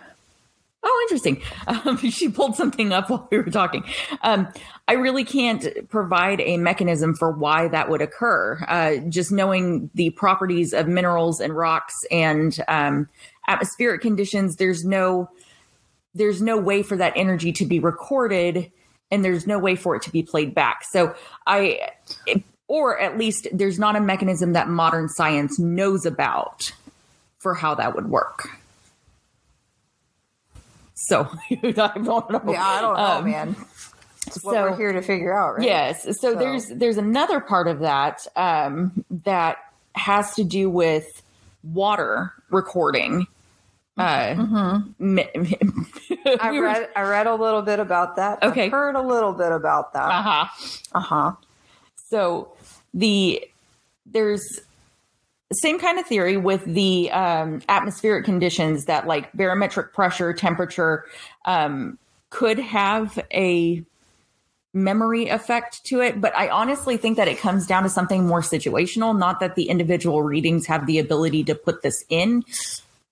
oh, 0.83 1.00
interesting. 1.02 1.42
Um, 1.66 1.99
she 2.11 2.28
pulled 2.30 2.57
something 2.57 2.92
up 2.92 3.11
while 3.11 3.28
we 3.30 3.38
were 3.38 3.50
talking. 3.50 3.85
Um, 4.23 4.49
I 4.88 4.95
really 4.95 5.25
can't 5.25 5.88
provide 5.90 6.40
a 6.40 6.57
mechanism 6.57 7.14
for 7.14 7.30
why 7.30 7.69
that 7.69 7.90
would 7.90 8.00
occur. 8.00 8.64
Uh, 8.66 8.97
just 9.09 9.30
knowing 9.30 9.90
the 9.95 10.11
properties 10.11 10.73
of 10.73 10.88
minerals 10.88 11.40
and 11.40 11.54
rocks 11.54 11.95
and 12.11 12.59
um, 12.66 13.09
atmospheric 13.50 14.00
conditions, 14.00 14.57
there's 14.57 14.85
no 14.85 15.28
there's 16.14 16.42
no 16.42 16.57
way 16.59 16.83
for 16.83 16.97
that 16.97 17.12
energy 17.16 17.52
to 17.52 17.64
be 17.66 17.78
recorded, 17.78 18.71
and 19.11 19.25
there's 19.25 19.47
no 19.47 19.59
way 19.59 19.76
for 19.76 19.95
it 19.97 20.02
to 20.02 20.11
be 20.11 20.23
played 20.23 20.54
back. 20.54 20.83
So 20.90 21.14
I. 21.47 21.90
or 22.69 22.99
at 23.00 23.19
least 23.19 23.49
there's 23.52 23.78
not 23.80 23.97
a 23.97 24.00
mechanism 24.00 24.52
that 24.52 24.69
modern 24.69 25.09
science 25.09 25.59
knows 25.59 26.07
about 26.07 26.73
for 27.40 27.52
how 27.54 27.75
that 27.75 27.97
would 27.97 28.09
work. 28.09 28.49
So 30.95 31.28
I 31.50 31.54
don't 32.02 32.30
know. 32.30 32.42
Yeah, 32.52 32.64
I 32.64 32.80
don't 32.80 32.97
know, 32.97 33.02
Um, 33.02 33.25
man. 33.25 33.57
It's 34.26 34.45
what 34.45 34.54
so- 34.54 34.62
we're 34.71 34.76
here 34.76 34.92
to 34.92 35.02
figure 35.02 35.37
out, 35.37 35.57
right? 35.57 35.66
Yes. 35.66 36.04
So, 36.04 36.12
So- 36.12 36.35
there's 36.35 36.69
there's 36.69 36.97
another 36.99 37.40
part 37.40 37.66
of 37.69 37.80
that 37.80 38.26
um, 38.37 39.04
that 39.25 39.59
has 39.95 40.35
to 40.37 40.45
do 40.45 40.71
with 40.71 41.07
water 41.64 42.33
recording. 42.50 43.26
Uh, 44.00 44.80
mi- 44.99 45.28
I 46.40 46.50
we 46.50 46.59
were- 46.61 46.66
read 46.66 46.88
I 46.97 47.02
read 47.02 47.26
a 47.26 47.35
little 47.35 47.62
bit 47.62 47.78
about 47.80 48.16
that. 48.16 48.42
Okay. 48.42 48.66
I've 48.66 48.73
heard 48.73 48.97
a 48.97 49.02
little 49.02 49.33
bit 49.33 49.52
about 49.52 49.92
that. 49.92 50.09
uh-huh. 50.09 50.47
Uh 50.92 51.00
huh. 51.00 51.33
So 52.09 52.52
the 52.95 53.45
there's 54.07 54.61
same 55.52 55.78
kind 55.80 55.99
of 55.99 56.07
theory 56.07 56.37
with 56.37 56.64
the 56.64 57.11
um, 57.11 57.61
atmospheric 57.69 58.25
conditions 58.25 58.85
that 58.87 59.07
like 59.07 59.33
barometric 59.33 59.92
pressure, 59.92 60.33
temperature 60.33 61.04
um, 61.45 61.99
could 62.30 62.59
have 62.61 63.19
a 63.33 63.83
memory 64.73 65.26
effect 65.28 65.85
to 65.87 66.00
it. 66.00 66.21
But 66.21 66.37
I 66.37 66.49
honestly 66.49 66.97
think 66.97 67.16
that 67.16 67.26
it 67.26 67.38
comes 67.38 67.66
down 67.66 67.83
to 67.83 67.88
something 67.88 68.26
more 68.28 68.42
situational. 68.42 69.16
Not 69.19 69.40
that 69.40 69.57
the 69.57 69.69
individual 69.69 70.23
readings 70.23 70.66
have 70.66 70.87
the 70.87 71.00
ability 71.00 71.42
to 71.45 71.57
put 71.57 71.83
this 71.83 72.04
in, 72.09 72.45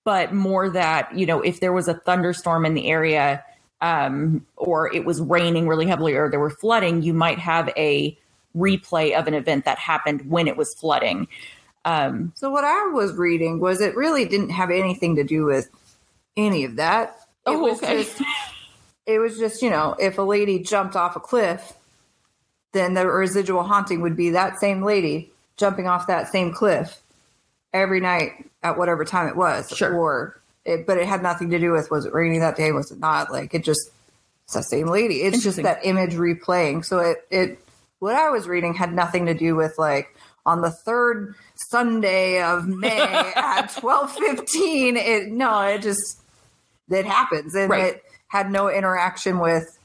but 0.03 0.33
more 0.33 0.69
that 0.69 1.15
you 1.17 1.25
know 1.25 1.41
if 1.41 1.59
there 1.59 1.73
was 1.73 1.87
a 1.87 1.93
thunderstorm 1.93 2.65
in 2.65 2.73
the 2.73 2.87
area 2.87 3.43
um, 3.81 4.45
or 4.57 4.93
it 4.93 5.05
was 5.05 5.21
raining 5.21 5.67
really 5.67 5.85
heavily 5.85 6.13
or 6.15 6.29
there 6.29 6.39
were 6.39 6.49
flooding, 6.49 7.01
you 7.01 7.13
might 7.13 7.39
have 7.39 7.69
a 7.77 8.17
replay 8.55 9.17
of 9.17 9.27
an 9.27 9.33
event 9.33 9.65
that 9.65 9.77
happened 9.77 10.29
when 10.29 10.47
it 10.47 10.57
was 10.57 10.73
flooding. 10.73 11.27
Um, 11.85 12.33
So 12.35 12.49
what 12.49 12.63
I 12.65 12.87
was 12.87 13.13
reading 13.13 13.59
was 13.59 13.79
it 13.81 13.95
really 13.95 14.25
didn't 14.25 14.49
have 14.49 14.69
anything 14.69 15.15
to 15.15 15.23
do 15.23 15.45
with 15.45 15.69
any 16.35 16.65
of 16.65 16.75
that. 16.75 17.15
It 17.45 17.51
Oh, 17.51 17.59
was 17.59 17.77
okay. 17.77 18.03
just 18.03 18.21
it 19.05 19.19
was 19.19 19.37
just, 19.37 19.61
you 19.61 19.69
know, 19.69 19.95
if 19.99 20.17
a 20.17 20.21
lady 20.21 20.59
jumped 20.59 20.95
off 20.95 21.15
a 21.15 21.19
cliff, 21.19 21.73
then 22.73 22.93
the 22.93 23.07
residual 23.07 23.63
haunting 23.63 24.01
would 24.01 24.15
be 24.15 24.31
that 24.31 24.59
same 24.59 24.83
lady 24.83 25.31
jumping 25.57 25.87
off 25.87 26.07
that 26.07 26.31
same 26.31 26.53
cliff 26.53 27.01
every 27.73 27.99
night 27.99 28.49
at 28.63 28.77
whatever 28.77 29.05
time 29.05 29.27
it 29.27 29.35
was. 29.35 29.69
Sure. 29.69 29.93
Or 29.93 30.41
it, 30.65 30.85
but 30.85 30.97
it 30.97 31.07
had 31.07 31.23
nothing 31.23 31.49
to 31.51 31.59
do 31.59 31.71
with 31.71 31.89
was 31.91 32.05
it 32.05 32.13
raining 32.13 32.39
that 32.41 32.55
day, 32.57 32.71
was 32.71 32.91
it 32.91 32.99
not? 32.99 33.31
Like 33.31 33.53
it 33.53 33.63
just 33.63 33.91
it's 34.45 34.53
the 34.55 34.61
same 34.63 34.87
lady. 34.87 35.21
It's 35.23 35.43
just 35.43 35.61
that 35.61 35.79
image 35.85 36.13
replaying. 36.13 36.85
So 36.85 36.99
it 36.99 37.27
it 37.29 37.59
what 37.99 38.15
I 38.15 38.29
was 38.29 38.47
reading 38.47 38.73
had 38.73 38.93
nothing 38.93 39.25
to 39.27 39.33
do 39.33 39.55
with 39.55 39.75
like 39.77 40.15
on 40.45 40.61
the 40.61 40.71
third 40.71 41.35
Sunday 41.69 42.41
of 42.41 42.67
May 42.67 42.99
at 43.35 43.67
twelve 43.77 44.11
fifteen. 44.11 44.97
It 44.97 45.27
no, 45.31 45.61
it 45.61 45.81
just 45.81 46.19
it 46.89 47.05
happens 47.05 47.53
and 47.55 47.69
Right. 47.69 47.93
it 47.95 48.03
had 48.27 48.51
no 48.51 48.69
interaction 48.69 49.39
with 49.39 49.78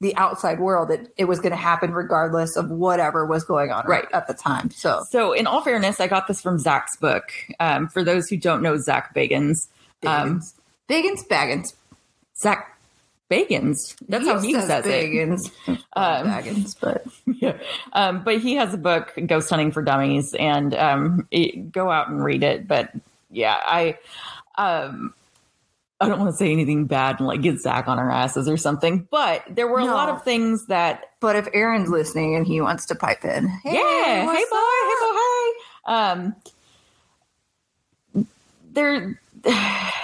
the 0.00 0.14
outside 0.16 0.60
world. 0.60 0.90
It 0.90 1.12
it 1.16 1.24
was 1.24 1.40
going 1.40 1.50
to 1.50 1.56
happen 1.56 1.92
regardless 1.92 2.56
of 2.56 2.70
whatever 2.70 3.26
was 3.26 3.44
going 3.44 3.70
on 3.70 3.86
Right. 3.86 4.06
at 4.12 4.26
the 4.26 4.34
time. 4.34 4.70
So 4.70 5.02
so, 5.10 5.32
in 5.32 5.46
all 5.46 5.62
fairness, 5.62 6.00
I 6.00 6.06
got 6.06 6.26
this 6.28 6.40
from 6.40 6.58
Zak's 6.58 6.96
book. 6.96 7.32
Um, 7.60 7.88
for 7.88 8.04
those 8.04 8.28
who 8.28 8.36
don't 8.36 8.62
know 8.62 8.76
Zak 8.76 9.14
Bagans, 9.14 9.68
um, 10.06 10.42
Biggins, 10.88 11.26
Baggins. 11.28 11.74
Zak 12.36 12.78
Bagans. 13.30 13.96
That's 14.08 14.26
how 14.26 14.38
he 14.40 14.54
says, 14.54 14.86
it. 14.86 14.90
Biggins. 14.90 15.50
Um, 15.94 16.26
Baggins, 16.28 16.76
but 16.80 17.04
yeah. 17.26 17.56
Um, 17.92 18.22
but 18.22 18.40
he 18.40 18.54
has 18.54 18.72
a 18.72 18.78
book, 18.78 19.12
Ghost 19.26 19.50
Hunting 19.50 19.72
for 19.72 19.82
Dummies, 19.82 20.32
and 20.38 20.74
um, 20.74 21.26
it, 21.32 21.72
go 21.72 21.90
out 21.90 22.08
and 22.08 22.24
read 22.24 22.42
it. 22.44 22.68
But 22.68 22.92
yeah, 23.30 23.58
I, 23.60 23.98
um, 24.56 25.12
I 26.00 26.08
don't 26.08 26.20
want 26.20 26.30
to 26.30 26.36
say 26.36 26.52
anything 26.52 26.84
bad 26.86 27.18
and 27.18 27.26
like 27.26 27.42
get 27.42 27.60
Zak 27.60 27.88
on 27.88 27.98
our 27.98 28.10
asses 28.10 28.48
or 28.48 28.56
something. 28.56 29.08
But 29.10 29.42
there 29.50 29.66
were 29.66 29.80
a 29.80 29.84
lot 29.84 30.08
of 30.08 30.22
things 30.22 30.66
that, 30.66 31.04
but 31.20 31.34
if 31.34 31.48
Aaron's 31.52 31.88
listening 31.88 32.36
and 32.36 32.46
he 32.46 32.60
wants 32.60 32.86
to 32.86 32.94
pipe 32.94 33.24
in, 33.24 33.48
hey, 33.64 33.74
yeah, 33.74 34.20
hey 34.20 34.24
boy, 34.24 34.32
what's 34.32 34.50
hey 34.50 34.96
boy, 35.00 36.34
hey. 38.14 38.24
Um, 38.24 38.24
there. 38.72 39.20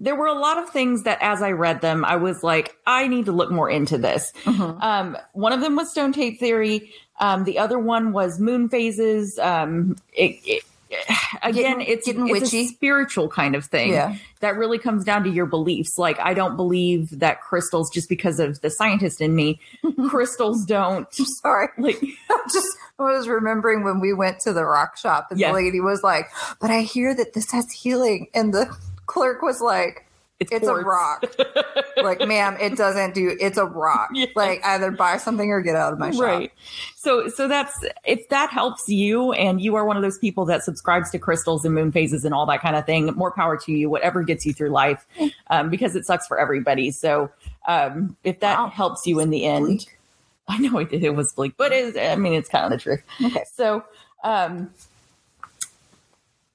There 0.00 0.14
were 0.14 0.28
a 0.28 0.32
lot 0.38 0.58
of 0.58 0.70
things 0.70 1.02
that, 1.02 1.18
as 1.20 1.42
I 1.42 1.50
read 1.50 1.80
them, 1.80 2.04
I 2.04 2.14
was 2.14 2.44
like, 2.44 2.76
I 2.86 3.08
need 3.08 3.24
to 3.24 3.32
look 3.32 3.50
more 3.50 3.68
into 3.68 3.98
this. 3.98 4.32
Mhm. 4.44 4.80
Um, 4.80 5.16
one 5.32 5.52
of 5.52 5.60
them 5.60 5.74
was 5.74 5.90
stone 5.90 6.12
tape 6.12 6.38
theory. 6.38 6.92
Um, 7.18 7.42
the 7.42 7.58
other 7.58 7.80
one 7.80 8.12
was 8.12 8.38
moon 8.38 8.68
phases. 8.68 9.40
Um, 9.40 9.96
it, 10.12 10.38
it, 10.44 10.62
again, 11.42 11.80
it's 11.80 12.06
getting 12.06 12.28
it's 12.28 12.40
witchy. 12.40 12.60
a 12.62 12.68
spiritual 12.68 13.28
kind 13.28 13.54
of 13.54 13.64
thing. 13.64 13.92
Yeah. 13.92 14.16
That 14.40 14.56
really 14.56 14.78
comes 14.78 15.04
down 15.04 15.24
to 15.24 15.30
your 15.30 15.46
beliefs. 15.46 15.98
Like, 15.98 16.18
I 16.20 16.32
don't 16.34 16.56
believe 16.56 17.18
that 17.18 17.40
crystals, 17.40 17.90
just 17.90 18.08
because 18.08 18.38
of 18.40 18.60
the 18.60 18.70
scientist 18.70 19.20
in 19.20 19.34
me, 19.34 19.60
crystals 20.08 20.64
don't 20.64 21.06
Sorry. 21.12 21.68
like. 21.78 22.02
I 22.30 22.48
just 22.52 22.68
I 22.98 23.02
was 23.12 23.28
remembering 23.28 23.84
when 23.84 24.00
we 24.00 24.12
went 24.12 24.40
to 24.40 24.52
the 24.52 24.64
rock 24.64 24.96
shop 24.96 25.28
and 25.30 25.38
Yeah. 25.38 25.48
the 25.48 25.54
lady 25.54 25.80
was 25.80 26.02
like, 26.02 26.26
But 26.60 26.70
I 26.70 26.80
hear 26.80 27.14
that 27.14 27.32
this 27.34 27.50
has 27.52 27.70
healing 27.70 28.28
and 28.34 28.52
the 28.54 28.74
clerk 29.06 29.42
was 29.42 29.60
like, 29.60 30.04
It's, 30.40 30.52
It's 30.52 30.68
a 30.68 30.74
rock. 30.74 31.24
like, 31.96 32.20
ma'am, 32.26 32.56
it 32.60 32.76
doesn't 32.76 33.12
do. 33.12 33.36
It's 33.40 33.58
a 33.58 33.64
rock. 33.64 34.10
Yes. 34.14 34.30
Like, 34.36 34.64
either 34.64 34.92
buy 34.92 35.16
something 35.16 35.50
or 35.50 35.60
get 35.60 35.74
out 35.74 35.92
of 35.92 35.98
my 35.98 36.12
shop. 36.12 36.20
Right. 36.20 36.52
So 36.94 37.28
so 37.28 37.48
that's 37.48 37.76
if 38.04 38.28
that 38.28 38.50
helps 38.50 38.88
you 38.88 39.32
and 39.32 39.60
you 39.60 39.74
are 39.74 39.84
one 39.84 39.96
of 39.96 40.02
those 40.04 40.18
people 40.18 40.44
that 40.44 40.62
subscribes 40.62 41.10
to 41.10 41.18
crystals 41.18 41.64
and 41.64 41.74
moon 41.74 41.90
phases 41.90 42.24
and 42.24 42.32
all 42.34 42.46
that 42.46 42.60
kind 42.60 42.76
of 42.76 42.86
thing, 42.86 43.06
more 43.16 43.32
power 43.32 43.56
to 43.56 43.72
you, 43.72 43.90
whatever 43.90 44.22
gets 44.22 44.46
you 44.46 44.52
through 44.52 44.70
life. 44.70 45.04
Um, 45.48 45.70
because 45.70 45.96
it 45.96 46.06
sucks 46.06 46.26
for 46.28 46.38
everybody. 46.38 46.90
So 46.92 47.30
um 47.66 48.16
if 48.22 48.38
that 48.40 48.58
Wow. 48.58 48.68
helps 48.68 49.06
you 49.06 49.18
in 49.20 49.30
the 49.30 49.44
end. 49.44 49.86
I 50.48 50.58
know 50.58 50.78
it, 50.78 50.92
it 50.92 51.10
was 51.16 51.32
bleak, 51.32 51.54
but 51.56 51.72
it, 51.72 51.96
I 51.98 52.14
mean 52.16 52.32
it's 52.34 52.48
kind 52.48 52.64
of 52.64 52.70
the 52.70 52.78
truth. 52.78 53.02
Okay. 53.24 53.44
So 53.54 53.82
um 54.22 54.70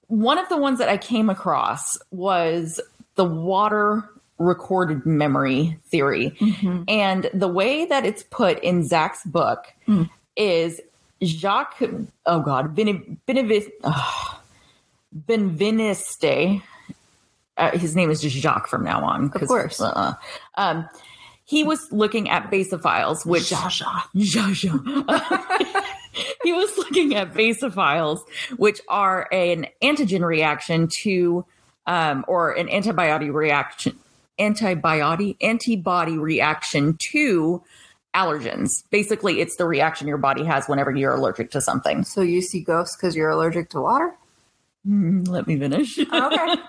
one 0.08 0.38
of 0.38 0.48
the 0.50 0.58
ones 0.58 0.80
that 0.80 0.90
I 0.90 0.98
came 0.98 1.30
across 1.30 1.98
was 2.12 2.80
the 3.16 3.26
water 3.26 4.10
recorded 4.38 5.06
memory 5.06 5.78
theory. 5.86 6.36
And 6.88 7.30
the 7.34 7.48
way 7.48 7.86
that 7.86 8.06
it's 8.06 8.24
put 8.24 8.60
in 8.64 8.84
Zak's 8.84 9.24
book 9.24 9.74
is 10.36 10.82
Jacques, 11.24 11.82
oh 12.26 12.40
God, 12.42 12.76
Bene- 12.76 13.18
uh, 13.84 14.36
Benveniste. 15.28 16.62
Uh, 17.56 17.78
his 17.78 17.96
name 17.96 18.10
is 18.10 18.22
just 18.22 18.36
Jacques 18.36 18.68
from 18.68 18.84
now 18.84 19.04
on. 19.06 19.32
Of 19.36 19.48
course. 19.48 19.80
Uh, 19.80 20.14
um, 20.56 20.90
he 21.46 21.64
was 21.64 21.92
looking 21.92 22.30
at 22.30 22.50
basophils, 22.50 23.26
which 23.26 23.52
Jaja. 23.52 24.04
Zsa. 24.16 25.84
he 26.44 26.54
was 26.54 26.78
looking 26.78 27.16
at 27.16 27.34
basophils, 27.34 28.22
which 28.58 28.82
are 28.88 29.28
an 29.32 29.68
antigen 29.84 30.22
reaction 30.22 30.88
to, 31.04 31.46
um, 31.86 32.26
or 32.28 32.52
an 32.52 32.70
antibody 32.70 33.30
reaction, 33.30 33.98
antibody 34.40 35.38
antibody 35.42 36.18
reaction 36.18 36.98
to 37.12 37.64
allergens. 38.16 38.84
Basically, 38.90 39.42
it's 39.42 39.56
the 39.56 39.66
reaction 39.66 40.08
your 40.08 40.18
body 40.18 40.44
has 40.44 40.68
whenever 40.68 40.92
you're 40.92 41.14
allergic 41.14 41.52
to 41.52 41.62
something. 41.62 42.04
So 42.04 42.22
you 42.22 42.42
see 42.42 42.62
ghosts 42.62 42.96
because 42.96 43.16
you're 43.16 43.30
allergic 43.30 43.70
to 43.72 43.82
water? 43.82 44.16
Mm, 44.88 45.28
Let 45.28 45.48
me 45.48 45.58
finish. 45.58 45.98
Okay. 46.00 46.56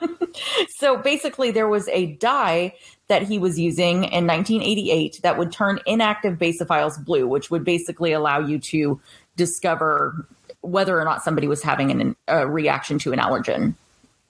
So 0.68 0.96
basically, 0.96 1.52
there 1.52 1.68
was 1.68 1.86
a 1.88 2.06
dye 2.16 2.74
that 3.06 3.22
he 3.22 3.38
was 3.38 3.56
using 3.56 4.04
in 4.04 4.26
1988 4.26 5.20
that 5.22 5.38
would 5.38 5.52
turn 5.52 5.78
inactive 5.86 6.38
basophils 6.38 7.02
blue, 7.02 7.28
which 7.28 7.52
would 7.52 7.64
basically 7.64 8.12
allow 8.12 8.40
you 8.40 8.58
to 8.58 9.00
discover 9.36 10.26
whether 10.60 11.00
or 11.00 11.04
not 11.04 11.22
somebody 11.22 11.46
was 11.46 11.62
having 11.62 11.92
an, 11.92 12.16
a 12.26 12.48
reaction 12.48 12.98
to 12.98 13.12
an 13.12 13.20
allergen. 13.20 13.76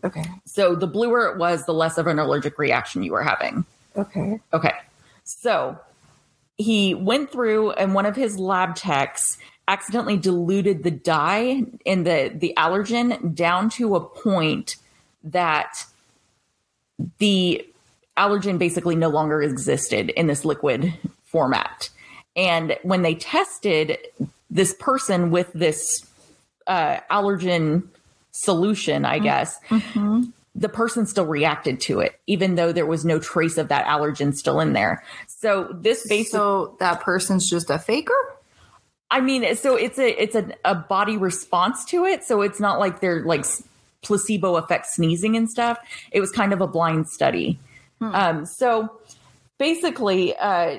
Okay. 0.05 0.25
So 0.45 0.75
the 0.75 0.87
bluer 0.87 1.27
it 1.33 1.39
was, 1.39 1.65
the 1.67 1.75
less 1.75 1.99
of 1.99 2.07
an 2.07 2.19
allergic 2.19 2.59
reaction 2.59 3.03
you 3.03 3.13
were 3.13 3.23
having. 3.23 3.65
Okay. 3.97 4.41
Okay. 4.53 4.75
So 5.25 5.79
he 6.57 6.95
went 6.95 7.31
through 7.33 7.73
and 7.73 7.95
one 7.95 8.07
of 8.07 8.17
his 8.17 8.39
lab 8.39 8.77
techs 8.77 9.39
accidentally 9.67 10.17
diluted 10.17 10.83
the 10.83 10.91
dye 10.91 11.63
in 11.85 12.05
the 12.05 12.31
the 12.35 12.53
allergen 12.57 13.35
down 13.35 13.71
to 13.71 13.97
a 13.97 14.01
point 14.01 14.77
that 15.23 15.85
the 17.19 17.67
allergen 18.17 18.59
basically 18.59 18.95
no 18.95 19.09
longer 19.09 19.43
existed 19.43 20.11
in 20.11 20.27
this 20.27 20.45
liquid 20.45 20.93
format. 21.25 21.89
And 22.37 22.77
when 22.83 23.03
they 23.03 23.15
tested 23.15 23.99
this 24.51 24.75
person 24.79 25.31
with 25.31 25.53
this 25.53 26.07
uh, 26.67 26.99
allergen 27.11 27.89
solution, 28.35 29.05
I 29.05 29.19
guess, 29.21 29.59
the 30.55 30.69
person 30.69 31.07
still 31.07 31.26
reacted 31.26 31.81
to 31.83 32.00
it, 32.00 32.21
even 32.26 32.57
though 32.57 32.73
there 32.73 32.87
was 32.87 33.05
no 33.05 33.19
trace 33.19 33.59
of 33.59 33.69
that 33.69 33.87
allergen 33.87 34.35
still 34.37 34.61
in 34.61 34.73
there. 34.73 35.03
So 35.26 35.69
this 35.73 36.07
basically, 36.09 36.25
So 36.25 36.76
that 36.81 37.00
person's 37.00 37.49
just 37.49 37.71
a 37.71 37.79
faker? 37.79 38.14
I 39.11 39.21
mean, 39.21 39.55
so 39.57 39.76
it's 39.76 39.99
a 39.99 40.23
it's 40.23 40.35
a, 40.35 40.53
a 40.64 40.75
body 40.75 41.17
response 41.17 41.85
to 41.87 42.05
it. 42.05 42.25
So 42.25 42.43
it's 42.43 42.59
not 42.59 42.81
like 42.81 43.00
they're 43.00 43.25
like 43.25 43.45
placebo 44.03 44.57
effect 44.57 44.87
sneezing 44.87 45.37
and 45.37 45.49
stuff. 45.49 45.79
It 46.11 46.21
was 46.21 46.31
kind 46.31 46.53
of 46.53 46.61
a 46.61 46.67
blind 46.67 47.09
study. 47.09 47.59
Um, 48.00 48.45
so 48.45 49.00
basically, 49.59 50.37
uh, 50.37 50.79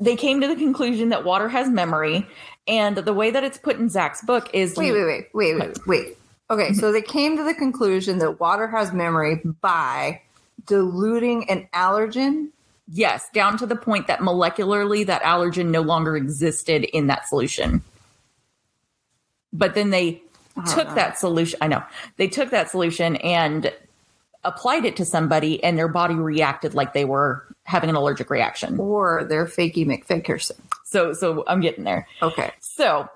they 0.00 0.16
came 0.16 0.40
to 0.40 0.48
the 0.48 0.56
conclusion 0.56 1.10
that 1.10 1.24
water 1.24 1.48
has 1.48 1.68
memory, 1.68 2.26
and 2.68 2.96
the 2.98 3.14
way 3.14 3.30
that 3.30 3.42
it's 3.42 3.58
put 3.58 3.76
in 3.76 3.88
Zak's 3.88 4.22
book 4.22 4.50
is 4.52 4.76
Wait, 4.76 4.92
wait, 4.92 5.04
wait, 5.04 5.28
wait, 5.32 5.58
wait, 5.58 5.86
wait. 5.86 6.18
Okay, 6.50 6.72
so 6.72 6.92
they 6.92 7.02
came 7.02 7.36
to 7.36 7.42
the 7.42 7.54
conclusion 7.54 8.18
that 8.18 8.40
water 8.40 8.66
has 8.68 8.92
memory 8.92 9.42
by 9.60 10.22
diluting 10.66 11.48
an 11.50 11.68
allergen. 11.74 12.48
Yes, 12.90 13.28
down 13.34 13.58
to 13.58 13.66
the 13.66 13.76
point 13.76 14.06
that 14.06 14.20
molecularly 14.20 15.04
that 15.06 15.22
allergen 15.22 15.66
no 15.66 15.82
longer 15.82 16.16
existed 16.16 16.84
in 16.84 17.08
that 17.08 17.28
solution. 17.28 17.82
But 19.52 19.74
then 19.74 19.90
they 19.90 20.22
took 20.74 20.94
that 20.94 21.18
solution. 21.18 21.58
I 21.60 21.68
know 21.68 21.82
they 22.16 22.28
took 22.28 22.50
that 22.50 22.70
solution 22.70 23.16
and 23.16 23.72
applied 24.44 24.84
it 24.84 24.96
to 24.96 25.04
somebody, 25.04 25.62
and 25.62 25.76
their 25.76 25.88
body 25.88 26.14
reacted 26.14 26.74
like 26.74 26.94
they 26.94 27.04
were 27.04 27.44
having 27.68 27.90
an 27.90 27.96
allergic 27.96 28.30
reaction. 28.30 28.80
Or 28.80 29.24
they're 29.24 29.44
fakey 29.44 29.86
McFickerson. 29.86 30.58
So, 30.84 31.12
so 31.12 31.44
I'm 31.46 31.60
getting 31.60 31.84
there. 31.84 32.08
Okay. 32.22 32.50
So, 32.60 33.08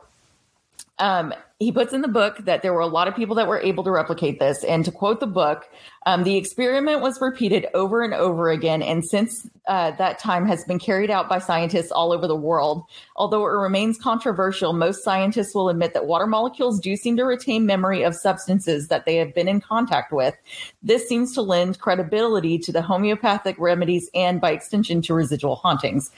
um, 0.99 1.33
he 1.59 1.73
puts 1.73 1.93
in 1.93 2.01
the 2.01 2.09
book 2.09 2.39
that 2.39 2.63
there 2.63 2.73
were 2.73 2.81
a 2.81 2.87
lot 2.87 3.09
of 3.09 3.15
people 3.15 3.37
that 3.37 3.47
were 3.47 3.61
able 3.61 3.85
to 3.85 3.91
replicate 3.91 4.41
this. 4.41 4.65
And 4.65 4.85
to 4.85 4.91
quote 4.91 5.21
the 5.21 5.27
book, 5.27 5.69
um, 6.07 6.25
the 6.25 6.37
experiment 6.37 7.01
was 7.01 7.21
repeated 7.21 7.67
over 7.73 8.03
and 8.03 8.13
over 8.13 8.51
again, 8.51 8.83
and 8.83 9.05
since 9.05 9.49
uh, 9.69 9.93
that 9.93 10.19
time 10.19 10.45
has 10.47 10.65
been 10.65 10.81
carried 10.81 11.11
out 11.11 11.29
by 11.29 11.39
scientists 11.39 11.93
all 11.93 12.13
over 12.13 12.27
the 12.27 12.37
world. 12.37 12.85
Although 13.15 13.45
it 13.45 13.51
remains 13.51 13.97
controversial, 13.97 14.73
most 14.73 15.05
scientists 15.05 15.55
will 15.55 15.69
admit 15.69 15.95
that 15.95 16.07
water 16.07 16.27
molecules 16.27 16.81
do 16.81 16.97
seem 16.97 17.17
to 17.17 17.25
retain 17.25 17.65
memory 17.65 18.03
of 18.03 18.17
substances 18.17 18.89
that 18.89 19.07
they 19.07 19.17
have 19.17 19.33
been 19.35 19.47
in 19.47 19.61
contact 19.61 20.13
with. 20.13 20.35
This 20.83 21.09
seems 21.09 21.33
to 21.35 21.43
lend 21.43 21.79
credibility 21.79 22.59
to 22.59 22.73
the 22.73 22.83
homeopathic 22.83 23.57
remedies 23.59 24.11
and, 24.15 24.41
by 24.41 24.51
extension, 24.51 25.01
to 25.03 25.15
residual 25.15 25.57
hauntings. 25.57 26.11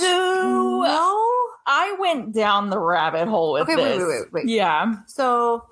So 0.00 0.80
No. 0.82 1.24
I 1.66 1.96
went 1.98 2.32
down 2.34 2.70
the 2.70 2.78
rabbit 2.78 3.28
hole 3.28 3.52
with 3.52 3.62
Okay, 3.62 3.76
wait, 3.76 3.98
this. 3.98 3.98
wait, 3.98 4.08
wait, 4.08 4.32
wait. 4.32 4.46
Yeah. 4.48 4.94
So 5.06 5.64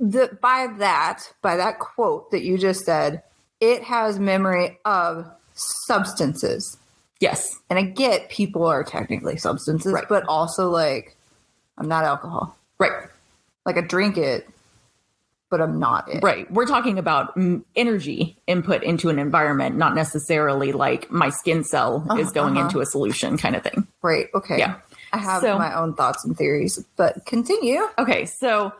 the 0.00 0.36
by 0.42 0.68
that, 0.78 1.32
by 1.40 1.56
that 1.56 1.78
quote 1.78 2.30
that 2.32 2.42
you 2.42 2.58
just 2.58 2.84
said, 2.84 3.22
it 3.60 3.82
has 3.84 4.18
memory 4.18 4.78
of 4.84 5.26
substances. 5.54 6.76
Yes. 7.20 7.56
And 7.70 7.78
I 7.78 7.82
get 7.82 8.28
people 8.28 8.66
are 8.66 8.82
technically 8.82 9.36
substances, 9.36 9.92
Right. 9.92 10.08
but 10.08 10.24
also 10.26 10.68
like 10.70 11.16
I'm 11.78 11.88
not 11.88 12.04
alcohol. 12.04 12.56
Right. 12.78 12.92
Like 13.64 13.76
I 13.78 13.80
drink 13.82 14.16
it, 14.18 14.46
but 15.50 15.60
I'm 15.60 15.78
not 15.78 16.08
it. 16.08 16.22
Right. 16.22 16.50
We're 16.50 16.66
talking 16.66 16.98
about 16.98 17.38
energy 17.76 18.36
input 18.46 18.82
into 18.82 19.08
an 19.08 19.18
environment, 19.18 19.76
not 19.76 19.94
necessarily 19.94 20.72
like 20.72 21.10
my 21.10 21.30
skin 21.30 21.64
cell 21.64 22.06
is 22.18 22.32
going 22.32 22.56
uh-huh. 22.56 22.66
into 22.66 22.80
a 22.80 22.86
solution 22.86 23.36
kind 23.36 23.54
of 23.54 23.62
thing. 23.62 23.86
Right. 24.02 24.26
Okay. 24.34 24.58
Yeah. 24.58 24.76
I 25.12 25.18
have 25.18 25.42
So- 25.42 25.58
my 25.58 25.74
own 25.74 25.94
thoughts 25.94 26.24
and 26.24 26.36
theories, 26.36 26.84
but 26.96 27.24
continue. 27.24 27.82
Okay. 27.98 28.26
So 28.26 28.72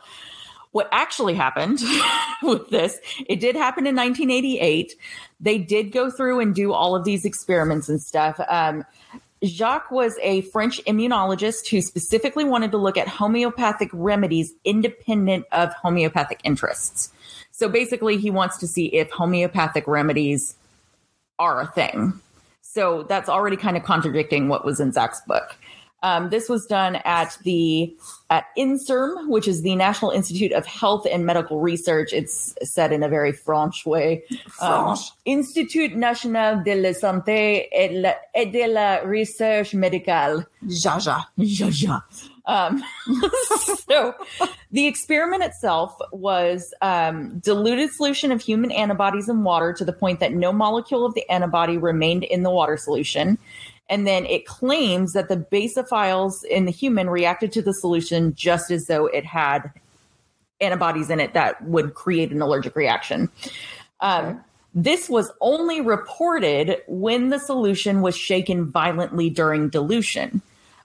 what 0.71 0.89
actually 0.91 1.35
happened 1.35 1.79
with 2.43 2.69
this, 2.69 2.99
it 3.29 3.39
did 3.39 3.55
happen 3.55 3.87
in 3.87 3.95
1988. 3.95 4.93
They 5.39 5.57
did 5.57 5.93
go 5.93 6.11
through 6.11 6.41
and 6.41 6.53
do 6.53 6.73
all 6.73 6.95
of 6.95 7.05
these 7.05 7.23
experiments 7.23 7.87
and 7.87 8.01
stuff. 8.01 8.37
Um, 8.49 8.83
Jacques 9.45 9.91
was 9.91 10.17
a 10.21 10.41
French 10.41 10.83
immunologist 10.85 11.67
who 11.69 11.81
specifically 11.81 12.43
wanted 12.43 12.71
to 12.71 12.77
look 12.77 12.97
at 12.97 13.07
homeopathic 13.07 13.89
remedies 13.93 14.53
independent 14.63 15.45
of 15.51 15.73
homeopathic 15.73 16.41
interests. 16.43 17.11
So 17.51 17.69
basically, 17.69 18.17
he 18.17 18.29
wants 18.29 18.57
to 18.57 18.67
see 18.67 18.87
if 18.87 19.09
homeopathic 19.11 19.87
remedies 19.87 20.55
are 21.39 21.61
a 21.61 21.67
thing. 21.67 22.19
So 22.61 23.03
that's 23.03 23.29
already 23.29 23.55
kind 23.55 23.77
of 23.77 23.83
contradicting 23.83 24.49
what 24.49 24.65
was 24.65 24.79
in 24.79 24.91
Zak's 24.91 25.21
book. 25.21 25.55
Um, 26.03 26.29
this 26.29 26.49
was 26.49 26.65
done 26.65 26.97
at 26.97 27.37
the 27.43 27.95
at 28.29 28.45
INSERM, 28.57 29.29
which 29.29 29.47
is 29.47 29.61
the 29.61 29.75
National 29.75 30.11
Institute 30.11 30.51
of 30.51 30.65
Health 30.65 31.05
and 31.11 31.25
Medical 31.25 31.59
Research. 31.59 32.11
It's 32.11 32.55
said 32.63 32.91
in 32.91 33.03
a 33.03 33.09
very 33.09 33.31
French 33.31 33.85
way. 33.85 34.23
Um, 34.61 34.97
Institut 35.25 35.95
National 35.95 36.63
de 36.63 36.75
la 36.75 36.89
Santé 36.89 37.67
et, 37.71 37.91
la, 37.91 38.13
et 38.33 38.51
de 38.51 38.67
la 38.67 38.99
Recherche 39.03 39.73
Médicale. 39.73 40.45
Jaja. 40.67 41.25
Ja, 41.37 41.67
ja. 41.67 42.01
Um, 42.47 42.83
so 43.89 44.13
the 44.71 44.85
experiment 44.85 45.43
itself 45.43 45.95
was 46.11 46.73
um, 46.81 47.39
diluted 47.39 47.91
solution 47.91 48.31
of 48.31 48.41
human 48.41 48.71
antibodies 48.71 49.29
in 49.29 49.43
water 49.43 49.73
to 49.73 49.85
the 49.85 49.93
point 49.93 50.19
that 50.19 50.33
no 50.33 50.51
molecule 50.51 51.05
of 51.05 51.15
the 51.15 51.27
antibody 51.29 51.77
remained 51.77 52.23
in 52.23 52.43
the 52.43 52.51
water 52.51 52.77
solution. 52.77 53.37
And 53.89 54.07
then 54.07 54.25
it 54.25 54.45
claims 54.45 55.13
that 55.13 55.29
the 55.29 55.37
basophils 55.37 56.43
in 56.43 56.65
the 56.65 56.71
human 56.71 57.09
reacted 57.09 57.51
to 57.53 57.61
the 57.61 57.73
solution 57.73 58.33
just 58.33 58.71
as 58.71 58.87
though 58.87 59.05
it 59.05 59.25
had 59.25 59.71
antibodies 60.59 61.09
in 61.09 61.19
it 61.19 61.33
that 61.33 61.63
would 61.63 61.93
create 61.93 62.31
an 62.31 62.41
allergic 62.41 62.75
reaction. 62.75 63.29
Um, 63.99 64.43
This 64.77 65.07
was 65.07 65.31
only 65.39 65.79
reported 65.79 66.81
when 66.87 67.29
the 67.29 67.39
solution 67.39 68.01
was 68.01 68.17
shaken 68.17 68.69
violently 68.69 69.29
during 69.29 69.69
dilution, 69.69 70.41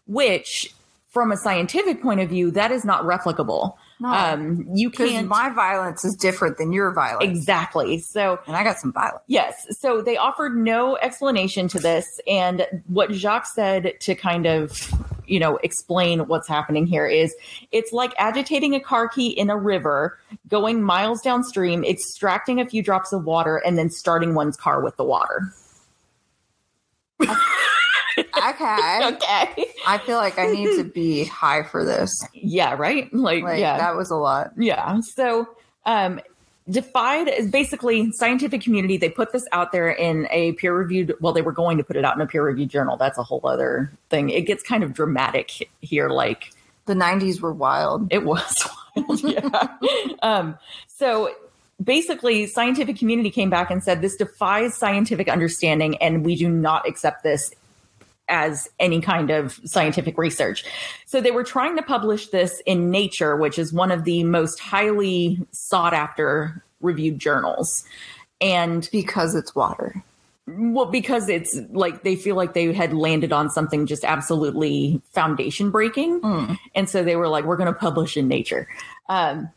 which, 0.06 0.72
from 1.08 1.32
a 1.32 1.36
scientific 1.36 2.00
point 2.00 2.20
of 2.20 2.28
view, 2.28 2.52
that 2.52 2.70
is 2.70 2.84
not 2.84 3.02
replicable. 3.02 3.74
No. 4.00 4.08
Um, 4.08 4.66
you 4.72 4.90
can't 4.90 5.28
my 5.28 5.50
violence 5.50 6.06
is 6.06 6.16
different 6.16 6.56
than 6.56 6.72
your 6.72 6.90
violence. 6.92 7.30
exactly. 7.30 7.98
So 7.98 8.40
and 8.46 8.56
I 8.56 8.64
got 8.64 8.78
some 8.78 8.92
violence. 8.92 9.22
Yes. 9.26 9.66
So 9.78 10.00
they 10.00 10.16
offered 10.16 10.56
no 10.56 10.96
explanation 10.96 11.68
to 11.68 11.78
this. 11.78 12.18
And 12.26 12.66
what 12.86 13.12
Jacques 13.12 13.46
said 13.46 13.92
to 14.00 14.14
kind 14.14 14.46
of, 14.46 14.90
you 15.26 15.38
know, 15.38 15.58
explain 15.58 16.20
what's 16.28 16.48
happening 16.48 16.86
here 16.86 17.06
is 17.06 17.34
it's 17.72 17.92
like 17.92 18.14
agitating 18.16 18.74
a 18.74 18.80
car 18.80 19.06
key 19.06 19.28
in 19.28 19.50
a 19.50 19.56
river, 19.56 20.18
going 20.48 20.82
miles 20.82 21.20
downstream, 21.20 21.84
extracting 21.84 22.58
a 22.58 22.66
few 22.66 22.82
drops 22.82 23.12
of 23.12 23.24
water, 23.24 23.58
and 23.58 23.76
then 23.76 23.90
starting 23.90 24.34
one's 24.34 24.56
car 24.56 24.82
with 24.82 24.96
the 24.96 25.04
water. 25.04 25.52
Okay. 28.20 29.00
Okay. 29.10 29.66
I 29.86 29.98
feel 29.98 30.16
like 30.18 30.38
I 30.38 30.46
need 30.46 30.76
to 30.76 30.84
be 30.84 31.24
high 31.40 31.62
for 31.62 31.84
this. 31.84 32.10
Yeah, 32.32 32.74
right? 32.74 33.12
Like, 33.12 33.42
Like 33.44 33.60
yeah. 33.60 33.78
that 33.78 33.96
was 33.96 34.10
a 34.10 34.16
lot. 34.16 34.52
Yeah. 34.56 35.00
So, 35.14 35.48
um, 35.86 36.20
Defied 36.68 37.26
is 37.26 37.50
basically 37.50 38.12
scientific 38.12 38.60
community. 38.60 38.96
They 38.96 39.08
put 39.08 39.32
this 39.32 39.44
out 39.50 39.72
there 39.72 39.88
in 39.90 40.28
a 40.30 40.52
peer 40.52 40.72
reviewed. 40.76 41.14
Well, 41.20 41.32
they 41.32 41.42
were 41.42 41.50
going 41.52 41.78
to 41.78 41.82
put 41.84 41.96
it 41.96 42.04
out 42.04 42.14
in 42.14 42.20
a 42.20 42.26
peer 42.26 42.44
reviewed 42.44 42.68
journal. 42.68 42.96
That's 42.96 43.18
a 43.18 43.24
whole 43.24 43.40
other 43.44 43.90
thing. 44.08 44.30
It 44.30 44.42
gets 44.42 44.62
kind 44.62 44.84
of 44.84 44.92
dramatic 44.94 45.68
here. 45.80 46.08
Like 46.10 46.52
The 46.86 46.94
'90s 46.94 47.40
were 47.40 47.52
wild. 47.52 48.12
it 48.12 48.24
was 48.24 48.54
wild. 48.96 49.20
yeah. 49.24 49.66
um, 50.22 50.58
so 50.86 51.30
basically, 51.82 52.46
scientific 52.46 52.96
community 52.98 53.30
came 53.30 53.50
back 53.50 53.70
and 53.72 53.82
said 53.82 54.00
this 54.00 54.14
defies 54.16 54.76
scientific 54.76 55.28
understanding, 55.28 55.96
and 55.96 56.24
we 56.24 56.36
do 56.36 56.48
not 56.48 56.86
accept 56.86 57.24
this 57.24 57.50
as 58.30 58.68
any 58.78 59.00
kind 59.00 59.30
of 59.30 59.60
scientific 59.64 60.16
research. 60.16 60.64
So 61.06 61.20
they 61.20 61.30
were 61.32 61.44
trying 61.44 61.76
to 61.76 61.82
publish 61.82 62.28
this 62.28 62.62
in 62.64 62.90
Nature, 62.90 63.36
which 63.36 63.58
is 63.58 63.72
one 63.72 63.90
of 63.90 64.04
the 64.04 64.24
most 64.24 64.60
highly 64.60 65.38
sought 65.52 65.92
after 65.92 66.62
reviewed 66.80 67.18
journals. 67.18 67.84
And 68.40 68.88
Because 68.90 69.34
it's 69.34 69.54
water. 69.54 70.02
well, 70.46 70.86
because 70.86 71.28
it's 71.28 71.58
like 71.72 72.02
they 72.04 72.16
feel 72.16 72.34
like 72.36 72.54
they 72.54 72.72
had 72.72 72.94
landed 72.94 73.32
on 73.32 73.50
something 73.50 73.84
just 73.86 74.04
absolutely 74.04 75.00
foundation 75.12 75.70
breaking. 75.70 76.58
And 76.74 76.88
so 76.88 77.02
they 77.04 77.16
were 77.16 77.28
like, 77.28 77.44
we're 77.44 77.58
going 77.58 77.72
to 77.72 77.78
publish 77.78 78.16
in 78.16 78.28
Nature. 78.28 78.66
Um, 79.08 79.50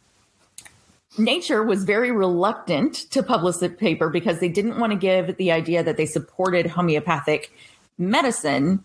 Nature 1.17 1.61
was 1.63 1.83
very 1.83 2.11
reluctant 2.11 2.95
to 3.11 3.21
publish 3.21 3.57
the 3.57 3.69
paper 3.69 4.09
because 4.09 4.39
they 4.39 4.49
didn't 4.49 4.79
want 4.79 4.91
to 4.91 4.97
give 4.97 5.37
the 5.37 5.51
idea 5.51 5.83
that 5.83 5.95
they 5.95 6.07
supported 6.07 6.65
homeopathic 6.65 7.51
medicine, 7.97 8.83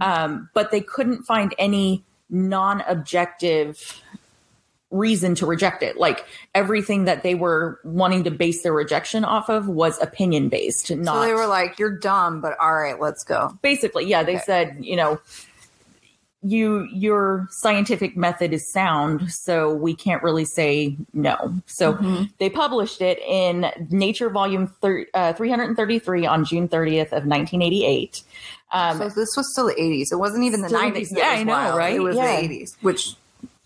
um, 0.00 0.48
but 0.54 0.70
they 0.70 0.80
couldn't 0.80 1.24
find 1.24 1.54
any 1.58 2.04
non 2.30 2.82
objective 2.82 4.02
reason 4.90 5.34
to 5.34 5.44
reject 5.44 5.82
it. 5.82 5.98
Like 5.98 6.24
everything 6.54 7.04
that 7.04 7.22
they 7.22 7.34
were 7.34 7.78
wanting 7.84 8.24
to 8.24 8.30
base 8.30 8.62
their 8.62 8.72
rejection 8.72 9.22
off 9.24 9.50
of 9.50 9.68
was 9.68 10.00
opinion 10.00 10.48
based, 10.48 10.90
not 10.90 11.14
So 11.14 11.20
they 11.20 11.34
were 11.34 11.46
like, 11.46 11.78
"You're 11.78 11.98
dumb, 11.98 12.40
but 12.40 12.58
all 12.58 12.74
right, 12.74 12.98
let's 12.98 13.22
go." 13.24 13.56
basically 13.62 14.06
yeah 14.06 14.22
they 14.22 14.36
Okay. 14.36 14.44
said 14.44 14.76
you 14.80 14.96
know 14.96 15.20
you 16.42 16.86
your 16.92 17.48
scientific 17.50 18.16
method 18.16 18.52
is 18.52 18.70
sound 18.72 19.28
so 19.32 19.74
we 19.74 19.92
can't 19.92 20.22
really 20.22 20.44
say 20.44 20.96
no 21.12 21.52
so 21.66 21.94
Mm-hmm. 21.94 22.24
they 22.38 22.48
published 22.48 23.00
it 23.02 23.18
in 23.26 23.66
nature 23.90 24.30
volume 24.30 24.68
thir- 24.80 25.06
uh, 25.14 25.32
333 25.32 26.26
on 26.26 26.44
june 26.44 26.68
30th 26.68 27.06
of 27.12 27.26
1988 27.26 28.22
um, 28.70 28.98
So 28.98 29.08
this 29.08 29.34
was 29.36 29.50
still 29.52 29.66
the 29.66 29.74
'80s. 29.74 30.12
It 30.12 30.16
wasn't 30.16 30.44
even 30.44 30.60
the 30.60 30.68
Still 30.68 30.80
the- 30.92 31.00
'90s. 31.00 31.08
that 31.08 31.18
yeah, 31.18 31.28
I 31.30 31.42
know, 31.42 31.52
wild. 31.54 31.78
right? 31.78 31.94
It 31.96 32.00
was 32.00 32.16
Yeah. 32.16 32.40
the 32.40 32.48
'80s, 32.48 32.76
which 32.82 33.14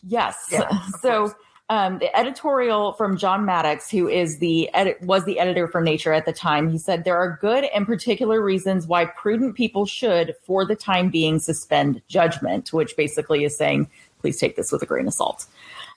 Yes. 0.07 0.37
Yeah, 0.51 0.69
so 1.03 1.19
course. 1.27 1.33
Um, 1.73 1.99
the 2.01 2.15
editorial 2.15 2.93
from 2.93 3.17
John 3.17 3.47
Maddox, 3.47 3.91
who 3.91 4.07
is 4.07 4.41
the 4.41 4.69
edit 4.75 5.01
was 5.01 5.25
the 5.25 5.39
editor 5.39 5.67
for 5.67 5.81
Nature 5.81 6.13
at 6.13 6.27
the 6.27 6.33
time, 6.33 6.71
he 6.71 6.77
said 6.77 7.05
there 7.05 7.17
are 7.17 7.39
good 7.41 7.65
and 7.75 7.87
particular 7.87 8.43
reasons 8.43 8.87
why 8.87 9.07
prudent 9.07 9.55
people 9.55 9.87
should, 9.87 10.35
for 10.45 10.67
the 10.67 10.77
time 10.77 11.09
being, 11.09 11.39
suspend 11.39 12.03
judgment, 12.09 12.75
which 12.75 12.95
basically 12.95 13.45
is 13.45 13.57
saying, 13.57 13.89
please 14.21 14.39
take 14.39 14.55
this 14.55 14.71
with 14.71 14.83
a 14.83 14.87
grain 14.87 15.07
of 15.07 15.15
salt. 15.15 15.47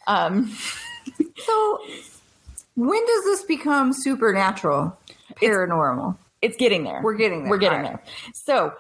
Um, 0.07 0.55
So, 1.37 1.79
when 2.75 3.05
does 3.05 3.23
this 3.25 3.43
become 3.43 3.91
supernatural, 3.91 4.97
paranormal? 5.35 6.17
it's 6.41 6.57
getting 6.57 6.83
there. 6.83 7.01
We're 7.03 7.15
getting 7.15 7.41
there. 7.41 7.49
We're 7.49 7.57
getting 7.57 7.81
right. 7.81 8.03
there. 8.03 8.33
So, 8.33 8.73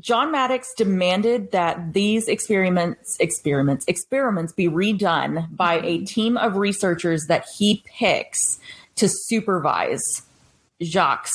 John 0.00 0.30
Maddox 0.32 0.72
demanded 0.76 1.52
that 1.52 1.92
these 1.92 2.28
experiments, 2.28 3.16
experiments, 3.20 3.84
experiments 3.88 4.52
be 4.52 4.68
redone 4.68 5.54
by 5.56 5.80
a 5.82 6.04
team 6.04 6.36
of 6.36 6.56
researchers 6.56 7.26
that 7.28 7.44
he 7.58 7.82
picks 7.86 8.58
to 8.96 9.08
supervise 9.08 10.22
Jacques' 10.82 11.28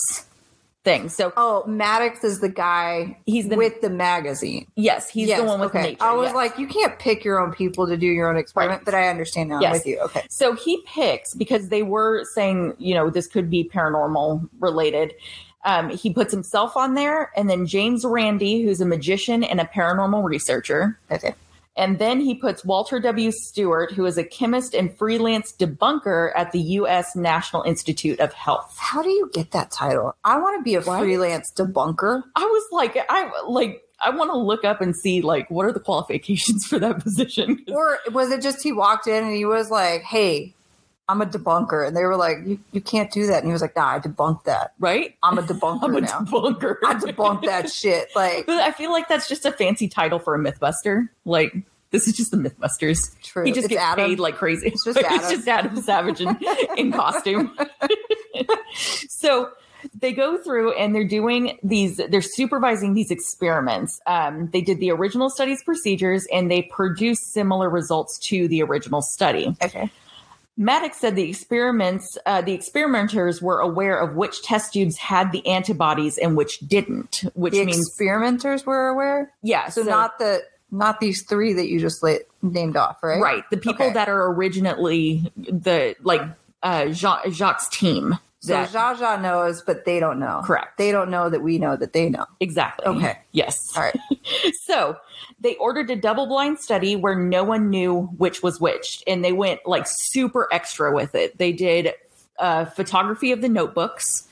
thing. 0.83 1.07
So, 1.09 1.31
Oh, 1.37 1.63
Maddox 1.65 2.23
is 2.25 2.41
the 2.41 2.49
guy. 2.49 3.17
He's 3.25 3.47
the- 3.47 3.55
with 3.55 3.79
the 3.81 3.89
magazine. 3.89 4.67
yes, 4.75 5.09
he's 5.09 5.29
Yes, 5.29 5.39
the 5.39 5.45
one 5.45 5.59
with 5.61 5.69
okay. 5.69 5.81
nature. 5.81 6.03
I 6.03 6.13
was 6.13 6.27
yes. 6.27 6.35
like, 6.35 6.59
you 6.59 6.67
can't 6.67 6.99
pick 6.99 7.23
your 7.23 7.39
own 7.39 7.53
people 7.53 7.87
to 7.87 7.95
do 7.95 8.05
your 8.05 8.29
own 8.29 8.35
experiment, 8.35 8.79
Right. 8.79 8.85
but 8.85 8.93
I 8.93 9.07
understand 9.07 9.49
now. 9.49 9.61
Yes. 9.61 9.67
I'm 9.67 9.73
with 9.73 9.87
you. 9.87 9.99
Okay. 10.01 10.23
So 10.29 10.53
he 10.55 10.81
picks 10.85 11.33
because 11.35 11.69
they 11.69 11.83
were 11.83 12.25
saying, 12.35 12.73
you 12.79 12.93
know, 12.95 13.09
this 13.09 13.27
could 13.27 13.49
be 13.49 13.69
paranormal 13.73 14.49
related. 14.59 15.13
Um, 15.65 15.89
he 15.89 16.13
puts 16.13 16.33
himself 16.33 16.75
on 16.75 16.93
there, 16.93 17.31
and 17.35 17.49
then 17.49 17.65
James 17.65 18.03
Randi, 18.05 18.63
who's 18.63 18.81
a 18.81 18.85
magician 18.85 19.43
and 19.43 19.61
a 19.61 19.65
paranormal 19.65 20.23
researcher. 20.23 20.99
Okay. 21.09 21.35
And 21.75 21.97
then 21.97 22.19
he 22.19 22.35
puts 22.35 22.63
Walter 22.63 22.99
W. 22.99 23.31
Stewart, 23.31 23.91
who 23.91 24.05
is 24.05 24.17
a 24.17 24.23
chemist 24.23 24.75
and 24.75 24.95
freelance 24.95 25.51
debunker 25.51 26.31
at 26.35 26.51
the 26.51 26.59
U.S. 26.59 27.15
National 27.15 27.63
Institute 27.63 28.19
of 28.19 28.31
Health. 28.33 28.75
How 28.77 29.01
do 29.01 29.09
you 29.09 29.29
get 29.33 29.51
that 29.51 29.71
title? 29.71 30.15
I 30.23 30.37
want 30.37 30.59
to 30.59 30.63
be 30.63 30.75
a 30.75 30.81
freelance 30.81 31.51
debunker. 31.51 32.21
I 32.35 32.43
was 32.43 32.67
like, 32.71 32.97
I 33.09 33.31
like, 33.47 33.81
I 33.99 34.11
want 34.11 34.31
to 34.31 34.37
look 34.37 34.63
up 34.63 34.81
and 34.81 34.95
see 34.95 35.21
like 35.21 35.49
what 35.49 35.65
are 35.65 35.71
the 35.71 35.79
qualifications 35.79 36.65
for 36.67 36.77
that 36.77 36.99
position. 36.99 37.65
Or 37.71 37.97
was 38.11 38.31
it 38.31 38.41
just 38.41 38.61
he 38.61 38.71
walked 38.71 39.07
in 39.07 39.23
and 39.23 39.35
he 39.35 39.45
was 39.45 39.71
like, 39.71 40.03
hey, 40.03 40.53
I'm 41.09 41.21
a 41.21 41.25
debunker. 41.25 41.85
And 41.87 41.95
they 41.97 42.03
were 42.03 42.15
like, 42.15 42.37
you, 42.45 42.59
you 42.71 42.81
can't 42.81 43.11
do 43.11 43.27
that. 43.27 43.37
And 43.39 43.47
he 43.47 43.51
was 43.53 43.61
like, 43.61 43.75
nah, 43.75 43.95
I 43.95 43.99
debunked 43.99 44.45
that. 44.45 44.73
Right? 44.79 45.15
I'm 45.21 45.37
a 45.37 45.41
debunker 45.41 45.79
I'm 45.83 45.95
a 45.95 46.01
now. 46.01 46.19
debunker. 46.21 46.77
I 46.85 46.93
debunked 46.95 47.45
that 47.45 47.69
shit. 47.69 48.09
Like, 48.15 48.45
But 48.45 48.59
I 48.61 48.71
feel 48.71 48.91
like 48.91 49.07
that's 49.09 49.27
just 49.27 49.45
a 49.45 49.51
fancy 49.51 49.87
title 49.89 50.19
for 50.19 50.33
a 50.35 50.39
MythBuster. 50.39 51.09
Like 51.25 51.53
this 51.91 52.07
is 52.07 52.15
just 52.15 52.31
the 52.31 52.37
MythBusters. 52.37 53.15
True. 53.21 53.43
He 53.43 53.51
just 53.51 53.65
It's 53.65 53.73
gets 53.73 53.81
Adam. 53.81 54.05
paid 54.09 54.19
like 54.19 54.35
crazy. 54.35 54.67
It's 54.69 54.83
just 54.85 54.97
Adam. 54.97 55.17
it's 55.19 55.29
just 55.29 55.47
Adam 55.47 55.75
Savage 55.81 56.21
in, 56.21 56.37
in 56.77 56.91
costume. 56.91 57.55
so 59.09 59.51
they 59.99 60.13
go 60.13 60.37
through 60.37 60.71
and 60.73 60.95
they're 60.95 61.07
doing 61.07 61.59
these. 61.63 61.97
They're 62.09 62.21
supervising 62.21 62.93
these 62.93 63.11
experiments. 63.11 63.99
Um, 64.07 64.49
they 64.53 64.61
did 64.61 64.79
the 64.79 64.91
original 64.91 65.29
study's 65.29 65.61
procedures 65.63 66.25
and 66.31 66.49
they 66.49 66.63
produced 66.63 67.33
similar 67.33 67.69
results 67.69 68.17
to 68.29 68.47
the 68.47 68.63
original 68.63 69.01
study. 69.01 69.55
okay. 69.61 69.91
Maddox 70.55 70.97
said 70.97 71.15
the 71.15 71.27
experiments, 71.29 72.17
uh, 72.25 72.41
the 72.41 72.53
experimenters 72.53 73.41
were 73.41 73.59
aware 73.59 73.97
of 73.99 74.15
which 74.15 74.43
test 74.43 74.73
tubes 74.73 74.97
had 74.97 75.31
the 75.31 75.45
antibodies 75.47 76.17
and 76.19 76.37
which 76.37 76.59
didn't, 76.59 77.23
which 77.33 77.53
The 77.53 77.65
means 77.65 77.77
experimenters 77.79 78.65
were 78.65 78.87
aware. 78.89 79.31
yeah. 79.41 79.69
So, 79.69 79.81
not 79.83 80.19
the 80.19 80.43
not 80.71 80.99
these 80.99 81.23
three 81.23 81.53
that 81.53 81.67
you 81.69 81.79
just 81.79 82.01
la- 82.03 82.17
named 82.41 82.75
off, 82.77 82.97
right? 83.03 83.21
right 83.21 83.43
the 83.51 83.57
people 83.57 83.85
Okay. 83.85 83.93
that 83.93 84.09
are 84.09 84.25
originally 84.31 85.31
the 85.37 85.95
like 86.03 86.21
uh 86.63 86.87
Jacques, 86.91 87.27
Jacques 87.29 87.69
team 87.71 88.17
So 88.45 88.51
that 88.53 88.69
Zsa 88.71 88.97
Zsa 88.97 89.21
knows, 89.21 89.61
but 89.61 89.85
they 89.85 90.01
don't 90.01 90.19
know. 90.19 90.41
Correct. 90.43 90.77
They 90.77 90.91
don't 90.91 91.09
know 91.09 91.29
that 91.29 91.41
we 91.41 91.57
know 91.59 91.77
that 91.77 91.93
they 91.93 92.09
know. 92.09 92.25
exactly 92.41 92.85
Okay. 92.85 93.17
yes 93.31 93.71
All 93.77 93.83
right. 93.83 93.95
so 94.65 94.97
they 95.39 95.55
ordered 95.55 95.89
a 95.89 95.95
double 95.95 96.27
blind 96.27 96.59
study 96.59 96.97
where 96.97 97.15
no 97.15 97.43
one 97.45 97.69
knew 97.69 98.01
which 98.17 98.43
was 98.43 98.59
which 98.59 99.01
and 99.07 99.23
they 99.23 99.31
went 99.31 99.61
like 99.65 99.85
super 99.87 100.49
extra 100.51 100.93
with 100.93 101.15
it 101.15 101.37
they 101.37 101.53
did 101.53 101.93
uh 102.39 102.65
photography 102.65 103.31
of 103.31 103.39
the 103.41 103.47
notebooks 103.49 104.27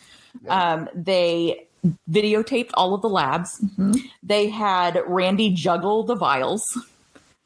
um 0.49 0.89
they 0.93 1.65
videotaped 2.09 2.71
all 2.73 2.93
of 2.93 3.01
the 3.01 3.09
labs 3.09 3.59
Mm-hmm. 3.63 3.93
they 4.23 4.49
had 4.49 5.01
Randi 5.07 5.51
juggle 5.51 6.03
the 6.03 6.15
vials 6.15 6.63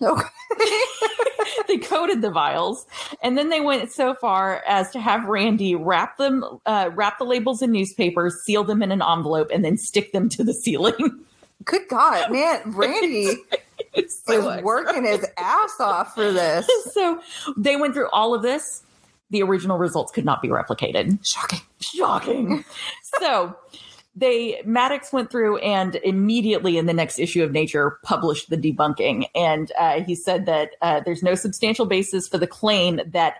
Okay. 0.01 0.27
they 1.67 1.77
coded 1.77 2.21
the 2.21 2.29
vials, 2.29 2.85
and 3.21 3.37
then 3.37 3.49
they 3.49 3.61
went 3.61 3.91
so 3.91 4.13
far 4.13 4.61
as 4.67 4.91
to 4.91 4.99
have 4.99 5.25
Randi 5.25 5.75
wrap 5.75 6.17
them, 6.17 6.43
uh, 6.65 6.89
wrap 6.93 7.17
the 7.17 7.23
labels 7.23 7.61
in 7.61 7.71
newspaper, 7.71 8.29
seal 8.29 8.63
them 8.63 8.83
in 8.83 8.91
an 8.91 9.01
envelope, 9.01 9.49
and 9.53 9.63
then 9.63 9.77
stick 9.77 10.11
them 10.11 10.27
to 10.29 10.43
the 10.43 10.53
ceiling. 10.53 11.23
Good 11.63 11.87
God, 11.89 12.31
man, 12.31 12.61
Randi. 12.65 13.37
is 13.93 14.21
working 14.61 15.05
his 15.05 15.25
ass 15.37 15.79
off 15.79 16.13
for 16.13 16.31
this. 16.31 16.69
so 16.93 17.21
they 17.55 17.75
went 17.77 17.93
through 17.93 18.09
all 18.09 18.33
of 18.33 18.41
this. 18.41 18.83
The 19.31 19.41
original 19.41 19.77
results 19.77 20.11
could 20.11 20.25
not 20.25 20.41
be 20.41 20.49
replicated. 20.49 21.25
Shocking. 21.25 21.61
Shocking. 21.79 22.65
so 23.19 23.57
they 24.15 24.61
Maddox 24.65 25.11
went 25.11 25.29
through 25.29 25.57
and 25.57 25.95
immediately 25.95 26.77
in 26.77 26.85
the 26.85 26.93
next 26.93 27.19
issue 27.19 27.43
of 27.43 27.51
Nature 27.51 27.99
published 28.03 28.49
the 28.49 28.57
debunking, 28.57 29.25
and 29.35 29.71
uh, 29.77 30.01
he 30.01 30.15
said 30.15 30.45
that 30.45 30.71
uh, 30.81 31.01
there's 31.03 31.23
no 31.23 31.35
substantial 31.35 31.85
basis 31.85 32.27
for 32.27 32.37
the 32.37 32.47
claim 32.47 33.01
that 33.07 33.35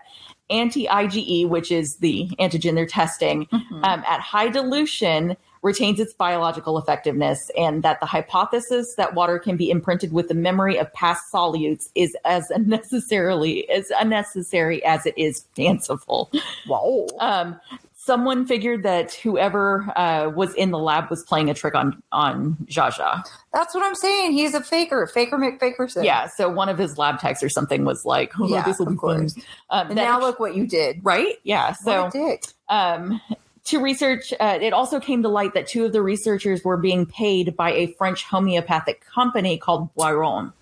anti-IgE, 0.48 1.48
which 1.48 1.72
is 1.72 1.96
the 1.96 2.28
antigen 2.38 2.74
they're 2.74 2.86
testing, 2.86 3.48
um, 3.52 4.04
at 4.06 4.20
high 4.20 4.48
dilution 4.48 5.36
retains 5.62 5.98
its 5.98 6.12
biological 6.14 6.78
effectiveness, 6.78 7.50
and 7.58 7.82
that 7.82 7.98
the 7.98 8.06
hypothesis 8.06 8.94
that 8.94 9.14
water 9.14 9.38
can 9.38 9.56
be 9.56 9.68
imprinted 9.68 10.12
with 10.12 10.28
the 10.28 10.34
memory 10.34 10.78
of 10.78 10.92
past 10.92 11.32
solutes 11.32 11.88
is 11.94 12.16
as 12.24 12.50
unnecessarily 12.50 13.68
as 13.70 13.90
unnecessary 13.98 14.84
as 14.84 15.04
it 15.06 15.14
is 15.16 15.44
fanciful. 15.56 16.30
Wow. 16.68 17.06
Um, 17.18 17.60
someone 18.06 18.46
figured 18.46 18.84
that 18.84 19.12
whoever 19.14 19.92
uh, 19.96 20.30
was 20.30 20.54
in 20.54 20.70
the 20.70 20.78
lab 20.78 21.10
was 21.10 21.24
playing 21.24 21.50
a 21.50 21.54
trick 21.54 21.74
on 21.74 22.00
on 22.12 22.56
Jaja. 22.66 23.22
That's 23.52 23.74
what 23.74 23.84
I'm 23.84 23.96
saying. 23.96 24.32
He's 24.32 24.54
a 24.54 24.62
faker. 24.62 25.06
Faker 25.08 25.36
McFakerson. 25.36 26.04
Yeah, 26.04 26.28
so 26.28 26.48
one 26.48 26.68
of 26.68 26.78
his 26.78 26.96
lab 26.96 27.18
techs 27.18 27.42
or 27.42 27.48
something 27.48 27.84
was 27.84 28.04
like, 28.06 28.32
"Oh, 28.40 28.48
Yeah, 28.48 28.62
this 28.62 28.78
will 28.78 28.86
be 28.86 28.92
fun." 28.96 29.18
course. 29.18 29.34
Um, 29.70 29.88
And 29.88 29.96
now 29.96 30.20
look 30.20 30.38
what 30.40 30.54
you 30.54 30.66
did. 30.66 31.00
right? 31.02 31.34
Yeah. 31.42 31.72
So 31.72 32.04
what 32.04 32.14
a 32.14 32.18
dick. 32.18 32.44
um, 32.68 33.20
to 33.64 33.80
research, 33.82 34.32
uh, 34.38 34.58
it 34.62 34.72
also 34.72 35.00
came 35.00 35.24
to 35.24 35.28
light 35.28 35.52
that 35.54 35.66
two 35.66 35.84
of 35.84 35.92
the 35.92 36.00
researchers 36.00 36.62
were 36.64 36.76
being 36.76 37.04
paid 37.04 37.56
by 37.56 37.72
a 37.72 37.88
French 37.98 38.22
homeopathic 38.22 39.04
company 39.04 39.58
called 39.58 39.92
Boiron. 39.96 40.52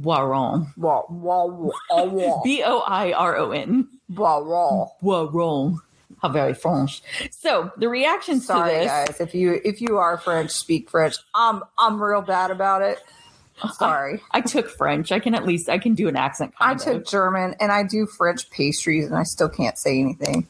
Boiron. 0.00 0.68
Wah. 0.78 2.40
B 2.42 2.62
O 2.64 2.78
I 2.86 3.12
R 3.12 3.36
O 3.36 3.50
N. 3.52 3.86
Wah. 4.08 4.88
Boiron. 5.02 5.76
How 6.22 6.28
very 6.28 6.54
French. 6.54 7.02
So 7.30 7.70
the 7.78 7.88
reactions 7.88 8.46
Sorry, 8.46 8.72
to 8.72 8.78
this. 8.78 8.86
guys. 8.86 9.20
If 9.20 9.34
you 9.34 9.60
if 9.64 9.80
you 9.80 9.96
are 9.98 10.18
French, 10.18 10.50
speak 10.50 10.90
French. 10.90 11.16
I'm 11.34 11.62
I'm 11.78 12.02
real 12.02 12.20
bad 12.22 12.50
about 12.50 12.82
it. 12.82 12.98
Uh-huh. 13.62 13.72
Sorry. 13.72 14.20
I 14.30 14.40
took 14.40 14.68
French. 14.70 15.12
I 15.12 15.18
can 15.18 15.34
at 15.34 15.46
least 15.46 15.68
I 15.68 15.78
can 15.78 15.94
do 15.94 16.08
an 16.08 16.16
accent. 16.16 16.52
I 16.60 16.68
Kind 16.74 16.80
took. 16.80 17.06
German 17.06 17.54
and 17.60 17.70
I 17.72 17.82
do 17.84 18.06
French 18.06 18.50
pastries 18.50 19.06
and 19.06 19.14
I 19.14 19.22
still 19.24 19.48
can't 19.48 19.78
say 19.78 19.98
anything. 20.00 20.46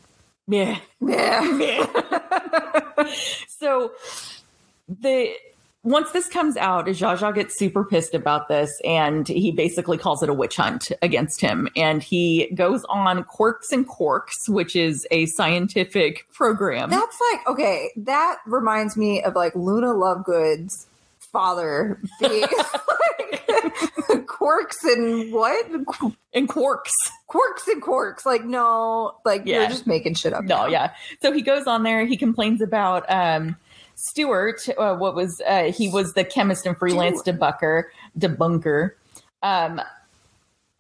Yeah, 0.49 0.79
Yeah. 1.01 1.59
Yeah. 1.59 3.07
so 3.49 3.93
the 4.89 5.33
once 5.83 6.11
this 6.13 6.29
comes 6.29 6.57
out, 6.59 6.87
Jaja 6.87 7.35
gets 7.35 7.59
super 7.59 7.85
pissed 7.85 8.15
about 8.15 8.49
this 8.49 8.71
and 8.85 9.27
he 9.27 9.51
basically 9.51 9.97
calls 9.97 10.23
it 10.23 10.29
a 10.29 10.35
witch 10.35 10.57
hunt 10.57 10.93
against 11.01 11.41
him. 11.41 11.69
And 11.75 12.03
he 12.03 12.51
goes 12.55 12.85
on 12.91 13.25
Quirks 13.25 13.73
and 13.73 13.89
Quarks, 13.89 14.49
which 14.49 14.77
is 14.77 15.07
a 15.11 15.25
scientific 15.27 16.27
program. 16.35 16.91
That's 16.91 17.19
like 17.33 17.47
okay. 17.49 17.91
That 17.97 18.39
reminds 18.47 18.97
me 18.97 19.23
of 19.23 19.35
like 19.35 19.55
Luna 19.55 19.89
Lovegood's 19.95 20.87
father 21.19 21.99
being 22.21 22.43
like, 24.09 24.27
quirks 24.27 24.83
and 24.85 25.33
what 25.33 25.71
and 26.35 26.49
Quarks. 26.49 26.91
quirks 27.27 27.67
and 27.69 27.81
quirks. 27.81 28.27
Like 28.27 28.45
no, 28.45 29.15
like 29.25 29.43
Yeah. 29.47 29.61
you're 29.61 29.69
just 29.69 29.87
making 29.87 30.15
shit 30.15 30.33
up. 30.33 30.45
No, 30.45 30.63
now. 30.63 30.67
yeah. 30.67 30.93
So 31.23 31.33
he 31.33 31.43
goes 31.43 31.67
on 31.67 31.83
there. 31.85 32.05
He 32.05 32.17
complains 32.17 32.61
about 32.61 33.05
um, 33.11 33.57
Stewart. 34.01 34.67
Uh, 34.79 34.97
what 34.97 35.15
was 35.15 35.43
uh, 35.47 35.65
he 35.73 35.89
was 35.89 36.15
the 36.15 36.25
chemist 36.25 36.67
and 36.67 36.77
freelance 36.77 37.23
debunker, 37.23 37.85
debunker, 38.19 38.93
um, 39.43 39.81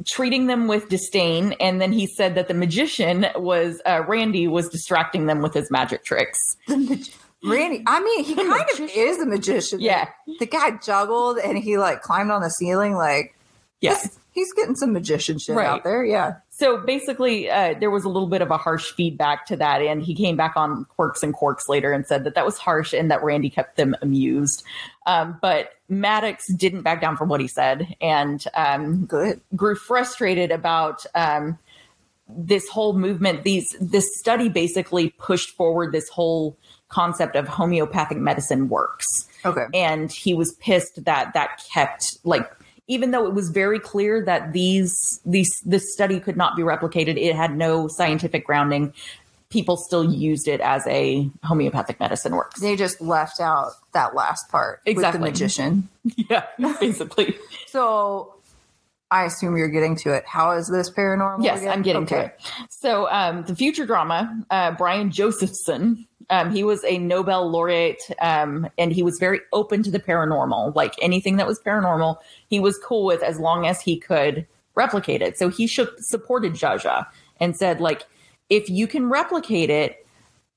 treating 0.06 0.46
them 0.46 0.66
with 0.68 0.88
disdain. 0.88 1.52
And 1.60 1.80
then 1.80 1.92
he 1.92 2.06
said 2.06 2.34
that 2.34 2.48
the 2.48 2.54
magician 2.54 3.26
was 3.36 3.80
uh, 3.84 4.02
Randi 4.08 4.48
was 4.48 4.68
distracting 4.70 5.26
them 5.26 5.42
with 5.42 5.52
his 5.52 5.70
magic 5.70 6.04
tricks. 6.04 6.56
Randi. 6.68 7.82
I 7.86 8.00
mean, 8.00 8.24
he 8.24 8.34
kind 8.34 8.66
of 8.72 8.80
is 8.94 9.18
a 9.18 9.26
magician. 9.26 9.80
Yeah. 9.80 10.08
the 10.38 10.46
guy 10.46 10.72
juggled 10.82 11.38
and 11.38 11.58
he 11.58 11.78
like 11.78 12.02
climbed 12.02 12.30
on 12.30 12.42
the 12.42 12.50
ceiling. 12.50 12.94
Like 12.94 13.34
Yeah. 13.80 13.98
He's 14.32 14.52
getting 14.52 14.76
some 14.76 14.92
magician 14.92 15.38
shit 15.38 15.56
Right. 15.56 15.66
out 15.66 15.82
there. 15.84 16.04
Yeah. 16.04 16.34
So 16.50 16.76
basically, 16.78 17.50
uh, 17.50 17.74
there 17.80 17.90
was 17.90 18.04
a 18.04 18.08
little 18.08 18.28
bit 18.28 18.42
of 18.42 18.50
a 18.50 18.56
harsh 18.56 18.92
feedback 18.92 19.46
to 19.46 19.56
that, 19.56 19.82
and 19.82 20.02
he 20.02 20.14
came 20.14 20.36
back 20.36 20.52
on 20.56 20.84
Quirks 20.96 21.22
and 21.22 21.34
Quarks 21.34 21.68
later 21.68 21.92
and 21.92 22.06
said 22.06 22.24
that 22.24 22.34
that 22.34 22.44
was 22.44 22.56
harsh 22.58 22.92
and 22.92 23.10
that 23.10 23.22
Randi 23.24 23.50
kept 23.50 23.76
them 23.76 23.96
amused. 24.02 24.62
Um, 25.06 25.38
but 25.42 25.70
Maddox 25.88 26.46
didn't 26.52 26.82
back 26.82 27.00
down 27.00 27.16
from 27.16 27.28
what 27.28 27.40
he 27.40 27.48
said, 27.48 27.96
and 28.00 28.44
um, 28.54 29.06
Good. 29.06 29.40
grew 29.56 29.74
frustrated 29.74 30.50
about 30.52 31.04
um, 31.14 31.58
this 32.28 32.68
whole 32.68 32.92
movement. 32.92 33.42
These 33.42 33.66
this 33.80 34.06
study 34.18 34.48
basically 34.48 35.10
pushed 35.18 35.50
forward 35.56 35.92
this 35.92 36.08
whole 36.08 36.56
concept 36.88 37.34
of 37.36 37.48
homeopathic 37.48 38.18
medicine 38.18 38.68
works, 38.68 39.06
Okay. 39.44 39.64
and 39.74 40.12
he 40.12 40.34
was 40.34 40.52
pissed 40.60 41.04
that 41.04 41.32
that 41.34 41.62
kept 41.72 42.18
like 42.24 42.48
even 42.90 43.12
though 43.12 43.24
it 43.24 43.32
was 43.32 43.50
very 43.50 43.78
clear 43.78 44.22
that 44.24 44.52
these 44.52 45.20
these 45.24 45.60
this 45.64 45.92
study 45.92 46.18
could 46.18 46.36
not 46.36 46.56
be 46.56 46.62
replicated, 46.62 47.16
it 47.16 47.36
had 47.36 47.56
no 47.56 47.86
scientific 47.86 48.44
grounding. 48.44 48.92
People 49.48 49.76
still 49.76 50.12
used 50.12 50.48
it 50.48 50.60
as 50.60 50.84
a 50.88 51.30
homeopathic 51.44 52.00
medicine 52.00 52.34
works. 52.34 52.60
They 52.60 52.74
just 52.74 53.00
left 53.00 53.40
out 53.40 53.72
that 53.92 54.14
last 54.16 54.48
part 54.50 54.80
Exactly. 54.86 55.20
with 55.20 55.26
the 55.26 55.30
magician. 55.30 55.88
yeah, 56.16 56.46
basically. 56.80 57.36
So 57.68 58.34
I 59.10 59.24
assume 59.24 59.56
you're 59.56 59.68
getting 59.68 59.96
to 59.96 60.12
it. 60.14 60.24
How 60.26 60.52
is 60.52 60.68
this 60.68 60.90
paranormal? 60.90 61.42
Yes, 61.42 61.60
again? 61.60 61.72
I'm 61.72 61.82
getting 61.82 62.06
to 62.06 62.16
Okay. 62.16 62.24
it. 62.26 62.40
So, 62.68 63.10
um, 63.10 63.44
the 63.44 63.56
future 63.56 63.84
drama, 63.84 64.44
uh, 64.50 64.72
Brian 64.72 65.10
Josephson, 65.10 66.06
um, 66.30 66.50
he 66.52 66.62
was 66.62 66.84
a 66.84 66.96
Nobel 66.98 67.50
laureate, 67.50 68.02
um, 68.20 68.68
and 68.78 68.92
he 68.92 69.02
was 69.02 69.18
very 69.18 69.40
open 69.52 69.82
to 69.82 69.90
the 69.90 69.98
paranormal. 69.98 70.76
Like 70.76 70.94
anything 71.02 71.36
that 71.38 71.46
was 71.46 71.58
paranormal, 71.60 72.18
he 72.48 72.60
was 72.60 72.78
cool 72.78 73.04
with 73.04 73.22
as 73.22 73.40
long 73.40 73.66
as 73.66 73.80
he 73.80 73.98
could 73.98 74.46
replicate 74.76 75.22
it. 75.22 75.36
So 75.36 75.48
he 75.48 75.66
should, 75.66 75.88
supported 75.98 76.52
Jaja 76.52 77.06
and 77.40 77.56
said, 77.56 77.80
like, 77.80 78.06
if 78.48 78.70
you 78.70 78.86
can 78.86 79.08
replicate 79.08 79.70
it, 79.70 80.06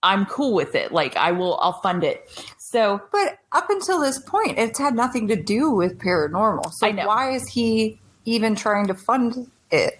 I'm 0.04 0.26
cool 0.28 0.54
with 0.54 0.76
it. 0.76 0.92
Like, 0.92 1.16
I 1.18 1.32
will, 1.32 1.58
I'll 1.60 1.80
fund 1.82 2.04
it. 2.04 2.30
So 2.60 3.02
But 3.12 3.40
up 3.52 3.70
until 3.70 4.00
this 4.00 4.20
point, 4.20 4.60
it's 4.60 4.78
had 4.78 4.96
nothing 4.96 5.28
to 5.30 5.36
do 5.36 5.72
with 5.72 5.98
paranormal. 5.98 6.72
So 6.74 6.92
why 6.92 7.32
is 7.32 7.48
he 7.48 8.00
even 8.26 8.56
trying 8.56 8.88
to 8.88 8.94
fund 8.94 9.50
it? 9.72 10.00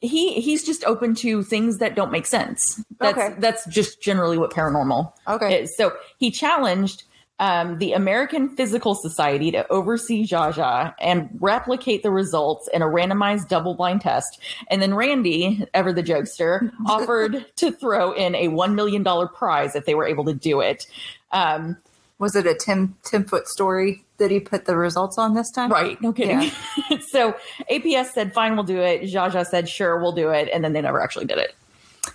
he 0.00 0.40
he's 0.40 0.64
just 0.64 0.82
open 0.84 1.14
to 1.14 1.44
things 1.44 1.78
that 1.78 1.94
don't 1.94 2.10
make 2.10 2.26
sense. 2.26 2.82
That's 2.98 3.16
Okay. 3.16 3.34
that's 3.38 3.64
just 3.66 4.02
generally 4.02 4.36
what 4.36 4.50
paranormal 4.50 5.12
Okay. 5.28 5.62
is. 5.62 5.76
So 5.76 5.92
he 6.18 6.30
challenged 6.32 7.04
um, 7.38 7.78
the 7.78 7.92
American 7.92 8.48
Physical 8.56 8.94
Society 8.94 9.50
to 9.52 9.66
oversee 9.70 10.24
Jaja 10.26 10.94
and 11.00 11.28
replicate 11.40 12.02
the 12.02 12.10
results 12.10 12.68
in 12.72 12.82
a 12.82 12.86
randomized 12.86 13.48
double-blind 13.48 14.00
test. 14.00 14.40
And 14.70 14.80
then 14.82 14.94
Randi, 14.94 15.66
ever 15.74 15.92
the 15.92 16.02
jokester, 16.04 16.70
offered 16.86 17.44
to 17.56 17.72
throw 17.72 18.12
in 18.12 18.34
a 18.34 18.48
one 18.48 18.74
million 18.74 19.02
dollar 19.02 19.26
prize 19.28 19.74
if 19.76 19.86
they 19.86 19.94
were 19.94 20.06
able 20.06 20.24
to 20.24 20.34
do 20.34 20.60
it. 20.60 20.86
Um, 21.32 21.76
Was 22.22 22.36
it 22.36 22.46
a 22.46 22.54
10, 22.54 22.94
10 23.02 23.24
foot 23.24 23.48
story 23.48 24.04
that 24.18 24.30
he 24.30 24.38
put 24.38 24.64
the 24.64 24.76
results 24.76 25.18
on 25.18 25.34
this 25.34 25.50
time? 25.50 25.72
Right. 25.72 26.00
No 26.00 26.12
kidding. 26.12 26.52
so 27.08 27.34
APS 27.68 28.12
said, 28.12 28.32
fine, 28.32 28.54
we'll 28.54 28.62
do 28.62 28.78
it. 28.78 29.02
Jaja 29.02 29.44
said, 29.44 29.68
sure, 29.68 30.00
we'll 30.00 30.12
do 30.12 30.30
it. 30.30 30.48
And 30.54 30.62
then 30.62 30.72
they 30.72 30.80
never 30.80 31.02
actually 31.02 31.24
did 31.24 31.38
it. 31.38 31.56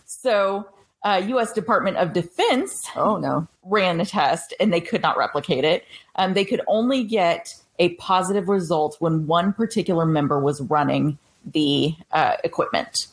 So 0.06 0.65
uh, 1.04 1.22
U.S. 1.28 1.52
Department 1.52 1.98
of 1.98 2.13
Defense 2.13 2.88
Oh, 2.96 3.17
no. 3.17 3.50
ran 3.63 3.98
the 3.98 4.06
test 4.06 4.54
and 4.62 4.72
they 4.72 4.80
could 4.80 5.02
not 5.02 5.17
replicate 5.17 5.65
it. 5.65 5.84
Um, 6.15 6.36
they 6.36 6.46
could 6.46 6.62
only 6.67 7.04
get 7.04 7.54
a 7.78 7.89
positive 7.96 8.48
result 8.48 8.96
when 9.00 9.28
one 9.28 9.52
particular 9.52 10.06
member 10.06 10.39
was 10.39 10.62
running 10.62 11.17
the 11.54 11.93
uh, 12.13 12.38
equipment. 12.46 13.08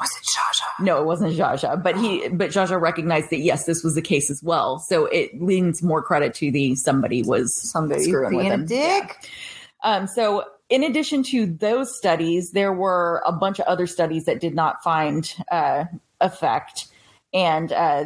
Was 0.00 0.10
it 0.16 0.26
Jaja? 0.26 0.84
No, 0.84 1.00
it 1.00 1.06
wasn't 1.06 1.34
Jaja, 1.34 1.82
but 1.82 1.96
he, 1.96 2.28
but 2.28 2.50
Jaja 2.50 2.80
recognized 2.80 3.30
that 3.30 3.38
yes, 3.40 3.64
this 3.64 3.82
was 3.82 3.94
the 3.94 4.02
case 4.02 4.30
as 4.30 4.42
well. 4.42 4.78
So 4.78 5.06
it 5.06 5.40
leans 5.42 5.82
more 5.82 6.02
credit 6.02 6.34
to 6.34 6.50
the 6.50 6.74
somebody 6.76 7.22
was 7.22 7.54
Somebody 7.54 8.04
screwing 8.04 8.34
with 8.36 8.42
being 8.42 8.52
a 8.52 8.54
him. 8.54 8.66
dick? 8.66 9.28
Um, 9.82 10.06
so, 10.06 10.44
in 10.68 10.82
addition 10.82 11.22
to 11.24 11.46
those 11.46 11.96
studies, 11.96 12.50
there 12.52 12.72
were 12.72 13.22
a 13.26 13.32
bunch 13.32 13.58
of 13.58 13.66
other 13.66 13.86
studies 13.86 14.24
that 14.26 14.40
did 14.40 14.54
not 14.54 14.82
find 14.82 15.34
uh, 15.50 15.84
effect, 16.20 16.86
and 17.32 17.72
uh, 17.72 18.04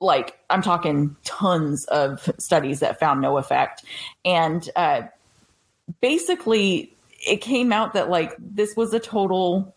like 0.00 0.38
I'm 0.50 0.62
talking 0.62 1.16
tons 1.24 1.84
of 1.86 2.30
studies 2.38 2.80
that 2.80 2.98
found 3.00 3.20
no 3.20 3.36
effect, 3.38 3.84
and 4.24 4.68
uh, 4.76 5.02
basically 6.00 6.92
it 7.26 7.40
came 7.40 7.72
out 7.72 7.94
that 7.94 8.10
like 8.10 8.34
this 8.38 8.76
was 8.76 8.92
a 8.92 9.00
total 9.00 9.74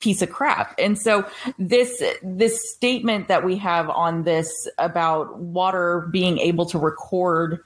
piece 0.00 0.22
of 0.22 0.30
crap. 0.30 0.74
And 0.78 0.98
so 0.98 1.26
this 1.58 2.02
this 2.22 2.70
statement 2.70 3.28
that 3.28 3.44
we 3.44 3.56
have 3.56 3.88
on 3.90 4.22
this 4.24 4.68
about 4.78 5.38
water 5.38 6.08
being 6.12 6.38
able 6.38 6.66
to 6.66 6.78
record 6.78 7.60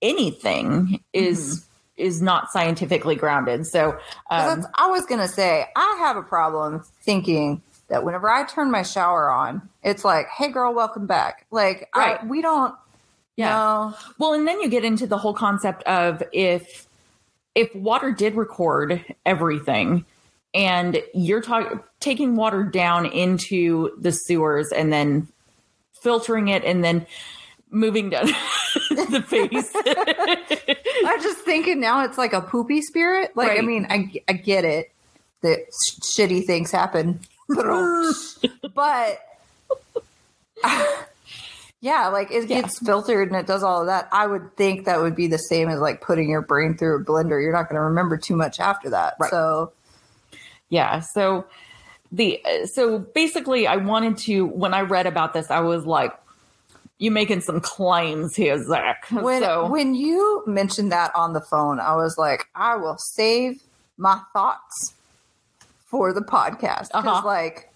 anything 0.00 1.00
is 1.12 1.64
is 1.96 2.20
not 2.22 2.50
scientifically 2.50 3.14
grounded. 3.14 3.66
So 3.66 3.98
um, 4.30 4.66
I 4.74 4.88
was 4.88 5.06
gonna 5.06 5.28
say 5.28 5.66
I 5.76 5.96
have 6.00 6.16
a 6.16 6.22
problem 6.22 6.84
thinking 7.02 7.62
that 7.88 8.04
whenever 8.04 8.30
I 8.30 8.44
turn 8.44 8.70
my 8.70 8.82
shower 8.82 9.30
on, 9.30 9.68
it's 9.82 10.04
like, 10.04 10.26
"Hey, 10.28 10.48
girl, 10.50 10.72
welcome 10.74 11.06
back." 11.06 11.46
Like, 11.50 11.88
I, 11.94 11.98
Right. 12.14 12.26
we 12.26 12.42
don't. 12.42 12.74
Yeah. 13.36 13.48
know. 13.50 13.94
well, 14.18 14.34
and 14.34 14.46
then 14.46 14.60
you 14.60 14.68
get 14.68 14.84
into 14.84 15.06
the 15.06 15.16
whole 15.16 15.32
concept 15.34 15.82
of 15.84 16.22
if 16.32 16.86
if 17.54 17.74
water 17.74 18.10
did 18.12 18.34
record 18.34 19.04
everything 19.24 20.04
and 20.54 21.02
you're 21.14 21.40
talking 21.40 21.80
taking 22.00 22.36
water 22.36 22.62
down 22.64 23.06
into 23.06 23.90
the 24.00 24.10
sewers 24.12 24.70
and 24.72 24.92
then 24.92 25.28
filtering 26.02 26.48
it 26.48 26.64
and 26.64 26.82
then 26.82 27.06
moving 27.70 28.10
down 28.10 28.26
the 28.90 29.24
face. 29.26 29.72
I'm 31.06 31.22
just 31.22 31.38
thinking 31.38 31.80
now 31.80 32.04
it's 32.04 32.18
like 32.18 32.32
a 32.32 32.40
poopy 32.42 32.82
spirit. 32.82 33.36
Like, 33.36 33.58
I 33.58 33.62
mean, 33.62 33.86
I, 33.88 34.12
I 34.28 34.32
get 34.34 34.64
it 34.64 34.90
that 35.42 35.58
sh- 35.60 36.00
shitty 36.18 36.44
things 36.44 36.70
happen, 36.70 37.20
but 37.48 39.18
yeah, 41.80 42.08
like 42.08 42.30
it 42.30 42.48
Yeah. 42.48 42.62
gets 42.62 42.78
filtered 42.78 43.28
and 43.28 43.36
it 43.36 43.46
does 43.46 43.62
all 43.62 43.80
of 43.80 43.86
that. 43.86 44.08
I 44.12 44.26
would 44.26 44.56
think 44.56 44.84
that 44.84 45.00
would 45.00 45.16
be 45.16 45.26
the 45.26 45.38
same 45.38 45.68
as 45.68 45.80
like 45.80 46.00
putting 46.00 46.28
your 46.30 46.42
brain 46.42 46.76
through 46.76 47.00
a 47.00 47.04
blender. 47.04 47.42
You're 47.42 47.52
not 47.52 47.64
going 47.68 47.76
to 47.76 47.82
remember 47.82 48.16
too 48.16 48.36
much 48.36 48.60
after 48.60 48.90
that. 48.90 49.14
Right. 49.18 49.30
So, 49.30 49.72
yeah 50.72 50.98
so 51.00 51.44
the 52.10 52.40
so 52.64 52.98
basically 52.98 53.66
i 53.66 53.76
wanted 53.76 54.16
to 54.16 54.46
when 54.46 54.72
i 54.74 54.80
read 54.80 55.06
about 55.06 55.32
this 55.34 55.50
i 55.50 55.60
was 55.60 55.84
like 55.86 56.12
you 56.98 57.10
making 57.10 57.40
some 57.40 57.60
claims 57.60 58.34
here 58.36 58.62
Zak 58.64 59.06
when 59.10 59.42
so 59.42 59.66
when 59.68 59.94
you 59.94 60.42
mentioned 60.46 60.92
that 60.92 61.10
on 61.16 61.32
the 61.32 61.40
phone, 61.40 61.80
I 61.80 61.96
was 61.96 62.16
like, 62.16 62.46
I 62.54 62.76
will 62.76 62.96
save 62.96 63.60
my 63.98 64.20
thoughts 64.32 64.94
for 65.86 66.12
the 66.12 66.20
podcast 66.20 66.88
because, 66.88 67.04
Uh-huh. 67.06 67.26
like, 67.26 67.72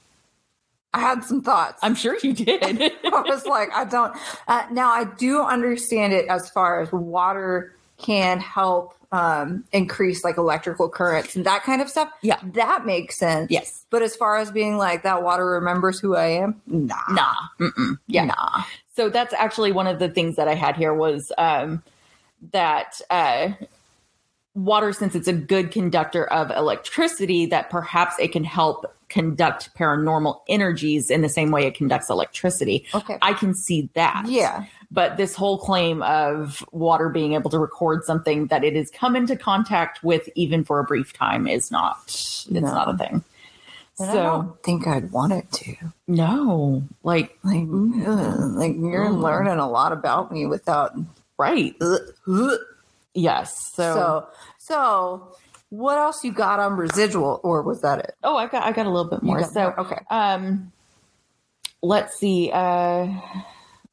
I 0.94 1.00
had 1.00 1.24
some 1.24 1.42
thoughts. 1.42 1.80
i'm 1.82 1.94
sure 1.96 2.16
you 2.22 2.32
did 2.32 2.62
I 3.04 3.22
was 3.26 3.44
like, 3.46 3.70
I 3.74 3.84
don't. 3.84 4.16
Uh, 4.46 4.64
now 4.70 4.90
I 4.90 5.04
do 5.04 5.42
understand 5.42 6.12
it 6.12 6.28
as 6.28 6.48
far 6.50 6.80
as 6.80 6.92
water 6.92 7.74
can 7.98 8.38
help 8.38 8.95
um, 9.12 9.64
increase 9.72 10.24
like 10.24 10.36
electrical 10.36 10.88
currents 10.88 11.36
and 11.36 11.46
that 11.46 11.62
kind 11.62 11.80
of 11.80 11.88
stuff. 11.88 12.10
Yeah. 12.22 12.38
that 12.54 12.84
makes 12.86 13.18
sense. 13.18 13.50
yes 13.50 13.86
But 13.90 14.02
as 14.02 14.16
far 14.16 14.36
as 14.36 14.50
being 14.50 14.76
like 14.78 15.02
that 15.04 15.22
water 15.22 15.46
remembers 15.46 16.00
who 16.00 16.16
I 16.16 16.26
am, 16.26 16.60
nah, 16.66 16.96
nah 17.10 17.34
Mm-mm. 17.60 17.98
yeah 18.08 18.24
nah. 18.26 18.62
so 18.96 19.08
that's 19.08 19.32
actually 19.34 19.72
one 19.72 19.86
of 19.86 19.98
the 19.98 20.08
things 20.08 20.36
that 20.36 20.48
i 20.48 20.54
had 20.54 20.76
here 20.76 20.92
was 20.94 21.30
um 21.38 21.82
that 22.52 23.00
uh 23.10 23.50
water 24.54 24.92
since 24.92 25.14
it's 25.14 25.28
a 25.28 25.32
good 25.32 25.70
conductor 25.70 26.24
of 26.26 26.50
electricity 26.50 27.46
that 27.46 27.68
perhaps 27.70 28.14
it 28.18 28.32
can 28.32 28.42
help 28.44 28.86
conduct 29.08 29.70
paranormal 29.76 30.40
energies 30.48 31.10
in 31.10 31.20
the 31.22 31.28
same 31.28 31.50
way 31.50 31.66
it 31.66 31.74
conducts 31.74 32.08
electricity 32.10 32.84
Okay. 32.94 33.18
i 33.22 33.32
can 33.34 33.54
see 33.54 33.88
that 33.94 34.24
Yeah. 34.26 34.64
But 34.90 35.16
this 35.16 35.34
whole 35.34 35.58
claim 35.58 36.02
of 36.02 36.64
water 36.72 37.08
being 37.08 37.34
able 37.34 37.50
to 37.50 37.58
record 37.58 38.04
something 38.04 38.46
that 38.46 38.64
it 38.64 38.74
has 38.76 38.90
come 38.90 39.16
into 39.16 39.36
contact 39.36 40.02
with 40.04 40.28
even 40.34 40.64
for 40.64 40.78
a 40.80 40.84
brief 40.84 41.12
time 41.12 41.46
is 41.48 41.70
not 41.70 41.98
it's 42.06 42.48
No. 42.50 42.60
not 42.60 42.94
a 42.94 42.96
thing 42.96 43.24
And 43.98 44.10
I 44.10 44.14
so 44.14 44.22
don't 44.22 44.62
think 44.62 44.86
I'd 44.86 45.10
want 45.10 45.32
it 45.32 45.50
to. 45.52 45.74
no 46.06 46.82
like 47.02 47.36
Like, 47.42 47.62
ugh, 47.64 48.40
like 48.54 48.76
you're 48.76 49.10
Mm. 49.10 49.20
learning 49.22 49.58
a 49.58 49.68
lot 49.68 49.92
about 49.92 50.30
me 50.32 50.46
without. 50.46 50.92
right 51.38 51.74
Ugh, 51.80 51.98
ugh. 52.28 52.58
yes 53.14 53.72
so, 53.74 53.82
So, 53.94 54.28
so 54.58 55.36
what 55.70 55.98
else 55.98 56.22
you 56.22 56.30
got 56.32 56.60
on 56.60 56.76
residual, 56.76 57.40
or 57.42 57.60
was 57.62 57.80
that 57.82 57.98
it? 57.98 58.14
oh 58.22 58.36
i 58.36 58.46
got 58.46 58.62
i 58.62 58.70
got 58.72 58.86
a 58.86 58.90
little 58.90 59.10
bit 59.10 59.22
more 59.22 59.42
so 59.42 59.62
more? 59.62 59.80
okay. 59.80 59.98
um 60.10 60.70
let's 61.82 62.16
see 62.18 62.50
uh 62.52 63.08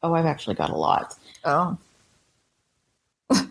oh 0.03 0.13
i've 0.13 0.25
actually 0.25 0.55
got 0.55 0.69
a 0.69 0.75
lot. 0.75 1.15
Oh, 1.43 1.77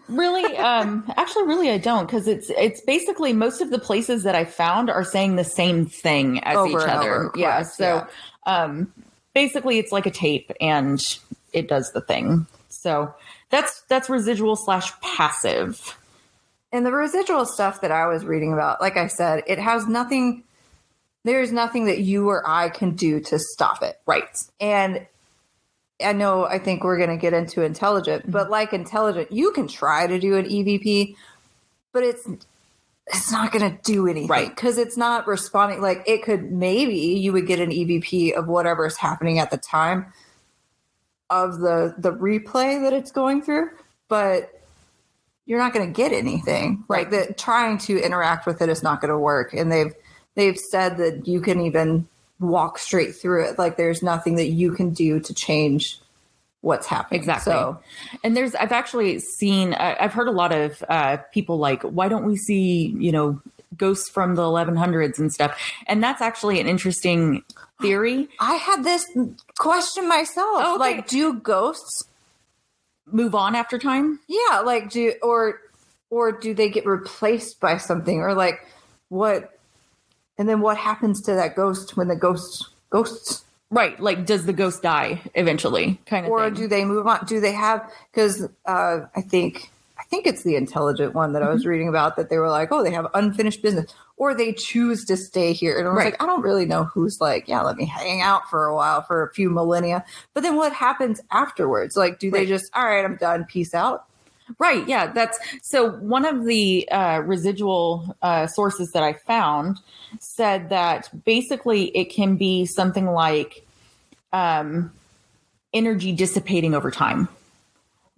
really 0.09 0.57
um 0.59 1.11
actually 1.17 1.45
really 1.45 1.71
i 1.71 1.79
don't 1.79 2.07
because 2.07 2.29
it's 2.29 2.51
it's 2.51 2.81
basically 2.83 3.33
most 3.33 3.61
of 3.61 3.71
the 3.71 3.79
places 3.79 4.23
that 4.23 4.35
i 4.35 4.45
found 4.45 4.91
are 4.91 5.03
saying 5.03 5.37
the 5.37 5.45
same 5.45 5.87
thing 5.87 6.39
as 6.45 6.57
Over 6.57 6.69
each 6.69 6.89
other. 6.89 7.15
over, 7.15 7.33
yeah 7.35 7.63
so 7.63 8.07
um 8.47 8.93
basically 9.35 9.79
it's 9.79 9.91
like 9.91 10.07
a 10.07 10.11
tape 10.11 10.51
and 10.61 11.19
it 11.53 11.69
does 11.69 11.93
the 11.93 12.01
thing. 12.01 12.47
So 12.69 13.15
that's 13.51 13.83
that's 13.89 14.09
residual 14.09 14.57
slash 14.57 14.93
passive. 15.01 15.99
And 16.73 16.87
the 16.87 16.93
residual 16.93 17.45
stuff 17.45 17.83
that 17.83 17.93
I 17.93 18.07
was 18.07 18.25
reading 18.25 18.53
about, 18.53 18.81
like 18.81 18.97
I 18.97 19.07
said, 19.07 19.45
it 19.47 19.59
has 19.59 19.87
nothing. 19.87 20.45
There's 21.25 21.53
nothing 21.53 21.85
that 21.87 22.01
you 22.01 22.29
or 22.29 22.43
I 22.49 22.69
can 22.69 22.97
do 22.97 23.21
to 23.21 23.39
stop 23.39 23.83
it. 23.83 24.01
right? 24.07 24.25
And 24.61 25.07
I 26.05 26.13
know, 26.13 26.45
I 26.47 26.59
think 26.59 26.85
we're 26.85 26.99
going 26.99 27.11
to 27.11 27.17
get 27.17 27.33
into 27.33 27.63
intelligent, 27.63 28.31
but 28.31 28.45
Mm-hmm. 28.45 28.53
like 28.53 28.73
intelligent, 28.73 29.33
you 29.33 29.53
can 29.53 29.69
try 29.69 30.07
to 30.07 30.19
do 30.19 30.37
an 30.37 30.47
EVP, 30.47 31.17
but 31.93 32.03
it's 32.05 32.27
it's 33.09 33.33
not 33.33 33.51
going 33.53 33.69
to 33.69 33.79
do 33.83 34.07
anything, 34.07 34.29
Right. 34.29 34.49
Because 34.49 34.79
it's 34.79 34.97
not 34.97 35.27
responding. 35.27 35.81
Like 35.83 36.03
it 36.07 36.23
could 36.23 36.53
maybe 36.53 36.95
you 36.97 37.33
would 37.33 37.47
get 37.47 37.59
an 37.61 37.71
EVP 37.71 38.33
of 38.33 38.47
whatever 38.47 38.87
is 38.87 38.97
happening 38.97 39.39
at 39.39 39.51
the 39.51 39.57
time 39.59 40.13
of 41.31 41.59
the 41.59 41.95
the 41.99 42.13
replay 42.13 42.81
that 42.83 42.93
it's 42.93 43.11
going 43.11 43.43
through, 43.43 43.71
but 44.09 44.51
you're 45.47 45.59
not 45.59 45.75
going 45.75 45.87
to 45.87 45.93
get 45.93 46.13
anything. 46.13 46.85
Like 46.89 47.11
that, 47.11 47.37
trying 47.37 47.79
to 47.79 47.99
interact 47.99 48.47
with 48.47 48.63
it 48.63 48.69
is 48.69 48.83
not 48.83 49.01
going 49.01 49.11
to 49.11 49.19
work. 49.19 49.53
And 49.53 49.71
they've 49.73 49.93
they've 50.37 50.57
said 50.57 50.97
that 50.99 51.27
you 51.27 51.41
can 51.41 51.61
even 51.61 52.07
walk 52.43 52.79
straight 52.79 53.15
through 53.15 53.45
it. 53.49 53.59
Like 53.59 53.77
there's 53.77 54.03
nothing 54.03 54.37
that 54.37 54.49
you 54.49 54.73
can 54.73 54.91
do 54.91 55.21
to 55.21 55.35
change 55.35 55.99
what's 56.63 56.87
happening. 56.87 57.21
Exactly. 57.21 57.53
So 57.53 57.81
And 58.25 58.37
there's, 58.37 58.55
I've 58.55 58.73
actually 58.73 59.19
seen, 59.19 59.75
uh, 59.75 59.97
I've 60.01 60.13
heard 60.13 60.29
a 60.29 60.33
lot 60.33 60.53
of 60.53 60.83
uh, 60.89 61.19
people 61.33 61.59
like, 61.59 61.83
why 61.83 62.09
don't 62.09 62.25
we 62.25 62.37
see, 62.37 62.95
you 62.99 63.13
know, 63.13 63.41
ghosts 63.77 64.09
from 64.09 64.37
the 64.37 64.43
1100s 64.43 65.19
and 65.19 65.33
stuff? 65.33 65.59
And 65.87 66.03
that's 66.03 66.23
actually 66.23 66.61
an 66.61 66.69
interesting 66.69 67.43
theory. 67.81 68.29
I 68.41 68.55
had 68.55 68.85
this 68.85 69.05
question 69.59 70.09
myself. 70.09 70.63
Oh, 70.65 70.75
okay. 70.77 70.97
Like, 70.97 71.09
do 71.09 71.35
ghosts? 71.35 72.05
Move 73.11 73.35
on 73.35 73.55
after 73.55 73.79
time. 73.79 74.21
Yeah, 74.29 74.61
like 74.61 74.89
do 74.89 75.13
or 75.23 75.61
or 76.09 76.33
do 76.33 76.55
they 76.55 76.71
get 76.71 76.87
replaced 76.87 77.61
by 77.61 77.77
something 77.77 78.21
or 78.21 78.33
like 78.33 78.65
what? 79.09 79.59
And 80.43 80.49
then 80.49 80.61
what 80.61 80.77
happens 80.77 81.21
to 81.23 81.35
that 81.35 81.55
ghost 81.55 81.97
when 81.97 82.09
the 82.09 82.17
ghost 82.17 82.69
ghosts? 82.91 83.45
Right. 83.71 83.99
Like, 84.01 84.27
does 84.27 84.45
the 84.45 84.53
ghost 84.53 84.83
die 84.83 85.23
eventually? 85.37 86.01
Kind 86.05 86.27
of 86.27 86.33
or 86.33 86.47
thing. 86.47 86.55
do 86.55 86.67
they 86.67 86.85
move 86.85 87.07
on? 87.07 87.25
Do 87.27 87.39
they 87.39 87.53
have? 87.53 87.89
Because 88.11 88.49
uh, 88.67 89.03
I 89.15 89.21
think 89.21 89.71
I 90.01 90.03
think 90.11 90.27
it's 90.27 90.43
the 90.43 90.57
intelligent 90.57 91.15
one 91.15 91.33
that 91.35 91.43
I 91.43 91.47
Mm-hmm. 91.47 91.55
was 91.55 91.65
reading 91.65 91.89
about 91.89 92.17
that 92.17 92.29
they 92.29 92.39
were 92.39 92.49
like, 92.51 92.73
oh, 92.73 92.83
they 92.83 92.91
have 92.91 93.07
unfinished 93.15 93.63
business, 93.63 93.95
or 94.17 94.35
they 94.35 94.53
choose 94.53 95.05
to 95.05 95.17
stay 95.17 95.53
here. 95.53 95.79
And 95.79 95.87
I 95.87 95.91
was 95.93 95.99
Right. 95.99 96.05
like, 96.07 96.21
I 96.21 96.27
don't 96.27 96.43
really 96.43 96.67
know 96.67 96.85
who's 96.87 97.21
like, 97.21 97.47
yeah, 97.47 97.63
let 97.63 97.77
me 97.77 97.85
hang 97.87 98.21
out 98.21 98.51
for 98.51 98.65
a 98.65 98.75
while 98.75 99.03
for 99.03 99.23
a 99.23 99.33
few 99.33 99.49
millennia. 99.49 100.05
But 100.35 100.43
then 100.43 100.57
what 100.57 100.73
happens 100.73 101.21
afterwards? 101.31 101.97
Like, 101.97 102.19
do 102.19 102.33
they 102.33 102.47
just, 102.47 102.69
all 102.75 102.85
right, 102.85 103.05
I'm 103.05 103.15
done, 103.15 103.45
peace 103.45 103.75
out? 103.75 104.07
Right. 104.59 104.87
Yeah. 104.87 105.13
That's 105.13 105.39
so. 105.63 105.91
One 105.91 106.25
of 106.25 106.45
the 106.45 106.89
uh, 106.91 107.21
residual 107.21 108.17
uh, 108.23 108.47
sources 108.47 108.91
that 108.93 109.03
I 109.03 109.15
found 109.15 109.79
said 110.19 110.69
that 110.71 111.09
basically 111.25 111.97
it 111.97 112.07
can 112.07 112.37
be 112.37 112.67
something 112.67 113.07
like 113.07 113.67
um, 114.33 114.93
energy 115.73 116.13
dissipating 116.13 116.75
over 116.75 116.91
time. 116.91 117.29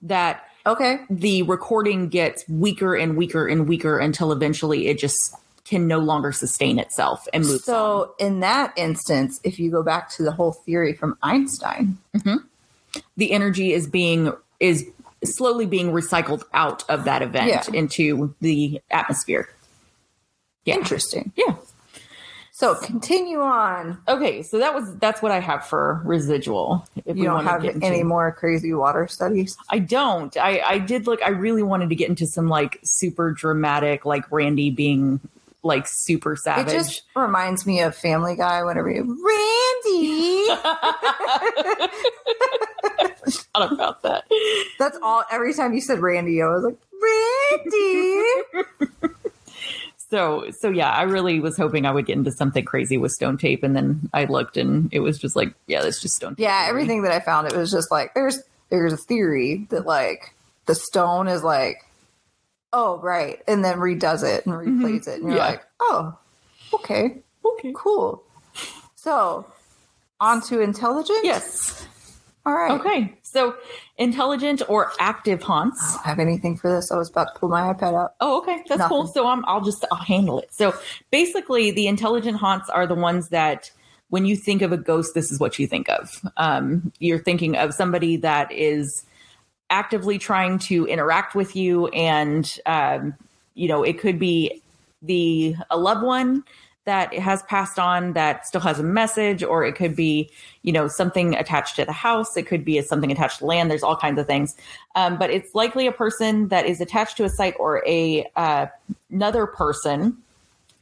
That 0.02 0.44
Okay, 0.66 1.00
the 1.10 1.42
recording 1.42 2.08
gets 2.08 2.48
weaker 2.48 2.94
and 2.94 3.16
weaker 3.16 3.46
and 3.46 3.68
weaker 3.68 3.98
until 3.98 4.32
eventually 4.32 4.87
it 4.88 4.98
just 4.98 5.34
can 5.64 5.87
no 5.87 5.98
longer 5.98 6.32
sustain 6.32 6.78
itself 6.78 7.26
and 7.32 7.44
moves 7.44 7.68
on. 7.68 7.74
so 7.74 8.14
in 8.18 8.40
that 8.40 8.72
instance, 8.76 9.40
if 9.44 9.58
you 9.58 9.70
go 9.70 9.82
back 9.82 10.10
to 10.10 10.22
the 10.22 10.30
whole 10.32 10.52
theory 10.52 10.94
from 10.94 11.18
Einstein, 11.22 11.98
The 13.16 13.32
energy 13.32 13.72
is 13.72 13.87
being 13.87 14.32
is 14.60 14.87
slowly 15.24 15.66
being 15.66 15.90
recycled 15.92 16.42
out 16.52 16.84
of 16.88 17.04
that 17.04 17.22
event 17.22 17.48
Yeah. 17.48 17.62
into 17.72 18.34
the 18.40 18.80
atmosphere. 18.90 19.49
Yeah. 20.64 20.74
interesting. 20.76 21.32
Yeah. 21.36 21.57
So 22.53 22.74
continue 22.76 23.40
on. 23.40 23.99
Okay, 24.09 24.42
so 24.44 24.59
that 24.61 24.72
was 24.74 24.94
that's 24.96 25.20
what 25.20 25.32
I 25.32 25.40
have 25.40 25.66
for 25.66 26.01
residual. 26.05 26.86
If 27.05 27.16
You 27.16 27.24
don't 27.24 27.44
have 27.44 27.62
get 27.62 27.74
into- 27.74 27.86
any 27.86 28.03
more 28.05 28.30
crazy 28.32 28.72
water 28.72 29.09
studies? 29.09 29.57
I 29.68 29.80
don't. 29.80 30.34
I 30.36 30.61
I 30.61 30.78
did 30.78 31.07
look. 31.09 31.20
I 31.22 31.30
really 31.30 31.64
wanted 31.64 31.88
to 31.88 31.96
get 31.96 32.09
into 32.09 32.26
some 32.28 32.49
like 32.49 32.78
super 32.84 33.32
dramatic, 33.32 34.05
like 34.07 34.30
Randi 34.30 34.70
being 34.70 35.20
like 35.64 35.86
super 35.88 36.36
savage. 36.36 36.72
It 36.72 36.76
just 36.76 37.03
reminds 37.16 37.66
me 37.66 37.80
of 37.80 37.96
Family 37.96 38.36
Guy 38.36 38.62
whenever 38.62 38.88
you 38.90 39.03
Randi. 39.03 40.46
thought 43.55 43.72
about 43.72 44.03
that. 44.03 44.25
That's 44.79 44.99
all. 45.03 45.25
Every 45.31 45.53
time 45.55 45.75
you 45.75 45.81
said 45.81 46.01
Randi, 46.01 46.41
I 46.43 46.47
was 46.47 46.64
like 46.64 46.79
Randy. 47.64 49.12
So 50.11 50.51
so 50.61 50.68
yeah, 50.68 50.91
I 50.91 51.03
really 51.03 51.41
was 51.41 51.57
hoping 51.57 51.87
I 51.87 51.91
would 51.91 52.07
get 52.07 52.16
into 52.16 52.31
something 52.31 52.64
crazy 52.64 52.99
with 52.99 53.11
stone 53.11 53.37
tape, 53.37 53.64
and 53.64 53.75
then 53.75 54.09
I 54.12 54.27
looked 54.27 54.57
and 54.57 54.89
it 54.93 55.01
was 55.01 55.18
just 55.18 55.35
like, 55.35 55.55
yeah, 55.66 55.83
that's 55.83 56.01
just 56.01 56.14
stone 56.14 56.37
tape. 56.37 56.41
yeah, 56.45 56.66
everything 56.68 57.03
that 57.03 57.11
I 57.11 57.18
found, 57.18 57.49
it 57.49 57.57
was 57.57 57.70
just 57.72 57.91
like 57.91 58.14
there's 58.14 58.39
there's 58.70 58.93
a 58.93 58.97
theory 58.97 59.66
that 59.70 59.87
like 59.87 60.35
the 60.66 60.75
stone 60.75 61.27
is 61.27 61.43
like, 61.43 61.79
oh 62.72 62.99
right, 62.99 63.41
and 63.49 63.64
then 63.64 63.79
redoes 63.79 64.22
it 64.22 64.47
and 64.47 64.55
mm-hmm. 64.55 64.85
replays 64.85 65.09
it, 65.09 65.20
and 65.20 65.29
you're 65.31 65.39
Yeah. 65.39 65.47
like, 65.49 65.64
oh, 65.81 66.16
okay, 66.75 67.16
Okay. 67.45 67.72
cool. 67.75 68.22
So 68.95 69.47
on 70.20 70.43
to 70.43 70.61
intelligence. 70.61 71.20
Yes. 71.25 71.89
All 72.47 72.55
right. 72.55 72.72
Okay. 72.72 73.14
So 73.22 73.57
intelligent 73.97 74.62
or 74.68 74.92
active 75.01 75.42
haunts. 75.42 75.80
I 75.82 75.92
don't 75.92 76.05
have 76.05 76.18
anything 76.18 76.57
for 76.57 76.70
this. 76.70 76.92
I 76.92 76.97
was 76.97 77.09
about 77.09 77.32
to 77.34 77.40
pull 77.40 77.49
my 77.49 77.72
iPad 77.72 77.95
out. 77.95 78.14
Oh, 78.20 78.38
okay, 78.42 78.62
that's 78.68 78.80
Nothing. 78.80 78.88
cool. 78.88 79.07
So 79.07 79.26
I'm, 79.26 79.45
I'll 79.47 79.62
just 79.62 79.84
I'll 79.90 79.99
handle 79.99 80.40
it. 80.40 80.53
So 80.53 80.74
basically, 81.11 81.70
the 81.70 81.86
intelligent 81.86 82.36
haunts 82.38 82.68
are 82.68 82.86
the 82.86 82.95
ones 82.95 83.30
that 83.30 83.70
when 84.11 84.26
you 84.26 84.36
think 84.36 84.61
of 84.62 84.72
a 84.72 84.76
ghost, 84.76 85.14
this 85.14 85.32
is 85.32 85.40
what 85.40 85.59
you 85.59 85.66
think 85.66 85.88
of. 85.88 86.11
Um, 86.36 86.92
you're 86.99 87.18
thinking 87.18 87.57
of 87.57 87.72
somebody 87.72 88.18
that 88.18 88.53
is 88.53 89.05
actively 89.70 90.18
trying 90.18 90.59
to 90.59 90.86
interact 90.86 91.34
with 91.34 91.57
you, 91.57 91.88
and 91.88 92.59
um, 92.66 93.14
you 93.55 93.68
know 93.68 93.82
it 93.82 93.99
could 93.99 94.18
be 94.18 94.61
the 95.01 95.57
a 95.70 95.78
loved 95.78 96.03
one 96.03 96.45
that 96.85 97.12
it 97.12 97.20
has 97.20 97.43
passed 97.45 97.78
on 97.78 98.12
that 98.12 98.47
still 98.47 98.61
has 98.61 98.78
a 98.78 98.82
message, 98.82 99.43
or 99.43 99.64
it 99.64 99.74
could 99.74 99.97
be 99.97 100.30
you 100.62 100.72
know 100.72 100.89
something 100.89 101.35
attached 101.35 101.76
to 101.76 101.85
the 101.85 101.93
house. 101.93 102.37
It 102.37 102.47
could 102.47 102.64
be 102.64 102.80
something 102.82 103.11
attached 103.11 103.39
to 103.39 103.47
land. 103.47 103.70
There's 103.70 103.82
all 103.82 103.97
kinds 103.97 104.18
of 104.18 104.26
things, 104.26 104.55
um, 104.95 105.18
but 105.18 105.30
it's 105.30 105.55
likely 105.55 105.87
a 105.87 105.93
person 105.93 106.49
that 106.49 106.66
is 106.66 106.80
attached 106.80 107.16
to 107.18 107.24
a 107.24 107.28
site 107.28 107.55
or 107.59 107.82
a 107.87 108.26
uh, 108.37 108.66
another 109.11 109.47
person 109.47 110.18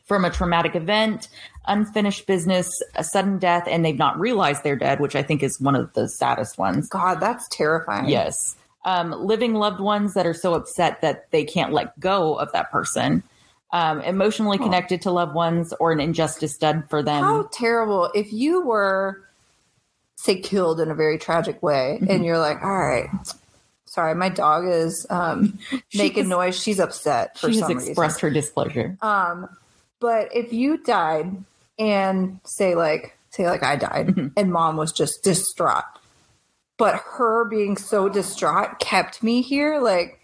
from 0.07 0.25
a 0.25 0.31
traumatic 0.31 0.75
event, 0.75 1.29
unfinished 1.67 2.27
business, 2.27 2.69
a 2.97 3.05
sudden 3.05 3.39
death, 3.39 3.65
and 3.67 3.85
they've 3.85 3.97
not 3.97 4.19
realized 4.19 4.63
they're 4.63 4.77
dead, 4.77 5.01
which 5.01 5.17
I 5.17 5.23
think 5.23 5.43
is 5.43 5.61
one 5.61 5.75
of 5.75 5.93
the 5.95 6.09
saddest 6.09 6.59
ones. 6.59 6.89
God, 6.89 7.21
that's 7.21 7.47
terrifying. 7.51 8.09
Yes. 8.09 8.35
Um, 8.85 9.13
living 9.13 9.55
loved 9.55 9.81
ones 9.81 10.15
that 10.15 10.27
are 10.27 10.35
so 10.35 10.55
upset 10.55 11.01
that 11.03 11.31
they 11.31 11.45
can't 11.45 11.73
let 11.73 11.99
go 12.01 12.35
of 12.35 12.51
that 12.53 12.71
person. 12.71 13.23
Um, 13.75 14.03
emotionally 14.03 14.59
connected 14.59 15.01
to 15.03 15.11
loved 15.11 15.35
ones 15.35 15.73
or 15.81 15.93
an 15.93 16.01
injustice 16.01 16.59
done 16.59 16.85
for 16.91 17.03
them. 17.03 17.23
How 17.25 17.49
terrible 17.51 18.11
if 18.15 18.31
you 18.31 18.61
were, 18.61 19.23
say, 20.17 20.41
killed 20.41 20.79
in 20.79 20.91
a 20.91 20.95
very 20.95 21.17
tragic 21.17 21.63
way, 21.63 21.97
Mm-hmm. 21.99 22.11
and 22.11 22.23
you're 22.25 22.39
like, 22.39 22.63
all 22.63 22.77
right, 22.77 23.09
sorry, 23.87 24.15
my 24.15 24.29
dog 24.29 24.67
is 24.69 25.07
um, 25.09 25.59
making 25.95 26.25
has- 26.25 26.29
noise. 26.29 26.61
She's 26.63 26.79
upset 26.81 27.39
for 27.39 27.51
she 27.51 27.61
has 27.61 27.71
expressed 27.71 28.21
her 28.21 28.29
displeasure. 28.29 28.99
Um, 29.01 29.49
but 30.01 30.29
if 30.37 30.53
you 30.53 30.77
died 30.77 31.35
and 31.79 32.41
say 32.45 32.75
like, 32.75 33.17
say 33.31 33.47
like 33.49 33.63
I 33.63 33.77
died, 33.77 34.09
Mm-hmm. 34.09 34.27
and 34.37 34.53
mom 34.53 34.77
was 34.77 34.93
just 34.93 35.25
distraught, 35.25 35.85
but 36.77 36.97
her 37.17 37.47
being 37.47 37.79
so 37.79 38.11
distraught 38.11 38.81
kept 38.81 39.23
me 39.23 39.41
here, 39.41 39.81
like. 39.81 40.19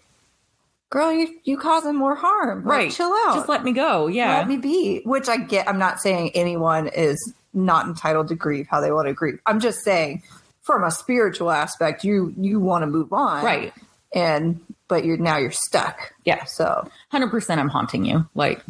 Girl, 0.89 1.13
you 1.13 1.39
you 1.43 1.57
causing 1.57 1.95
more 1.95 2.15
harm. 2.15 2.65
Like, 2.65 2.77
right. 2.77 2.91
chill 2.91 3.13
out. 3.27 3.35
Just 3.35 3.49
let 3.49 3.63
me 3.63 3.71
go. 3.71 4.07
Yeah. 4.07 4.37
let 4.37 4.47
me 4.47 4.57
be. 4.57 5.01
Which 5.05 5.29
I 5.29 5.37
get. 5.37 5.67
I'm 5.69 5.79
not 5.79 5.99
saying 5.99 6.31
anyone 6.33 6.87
is 6.87 7.33
not 7.53 7.85
entitled 7.85 8.27
to 8.29 8.35
grieve 8.35 8.67
how 8.67 8.81
they 8.81 8.91
want 8.91 9.07
to 9.07 9.13
grieve. 9.13 9.39
I'm 9.45 9.59
just 9.59 9.83
saying, 9.83 10.23
from 10.61 10.83
a 10.83 10.91
spiritual 10.91 11.51
aspect, 11.51 12.03
you 12.03 12.33
you 12.37 12.59
want 12.59 12.81
to 12.81 12.87
move 12.87 13.13
on, 13.13 13.43
right. 13.45 13.73
And 14.13 14.59
but 14.87 15.05
you're 15.05 15.17
now 15.17 15.37
you're 15.37 15.51
stuck. 15.51 16.13
Yeah. 16.25 16.43
So 16.45 16.89
100% 17.13 17.57
I'm 17.57 17.69
haunting 17.69 18.03
you. 18.03 18.27
Like, 18.35 18.61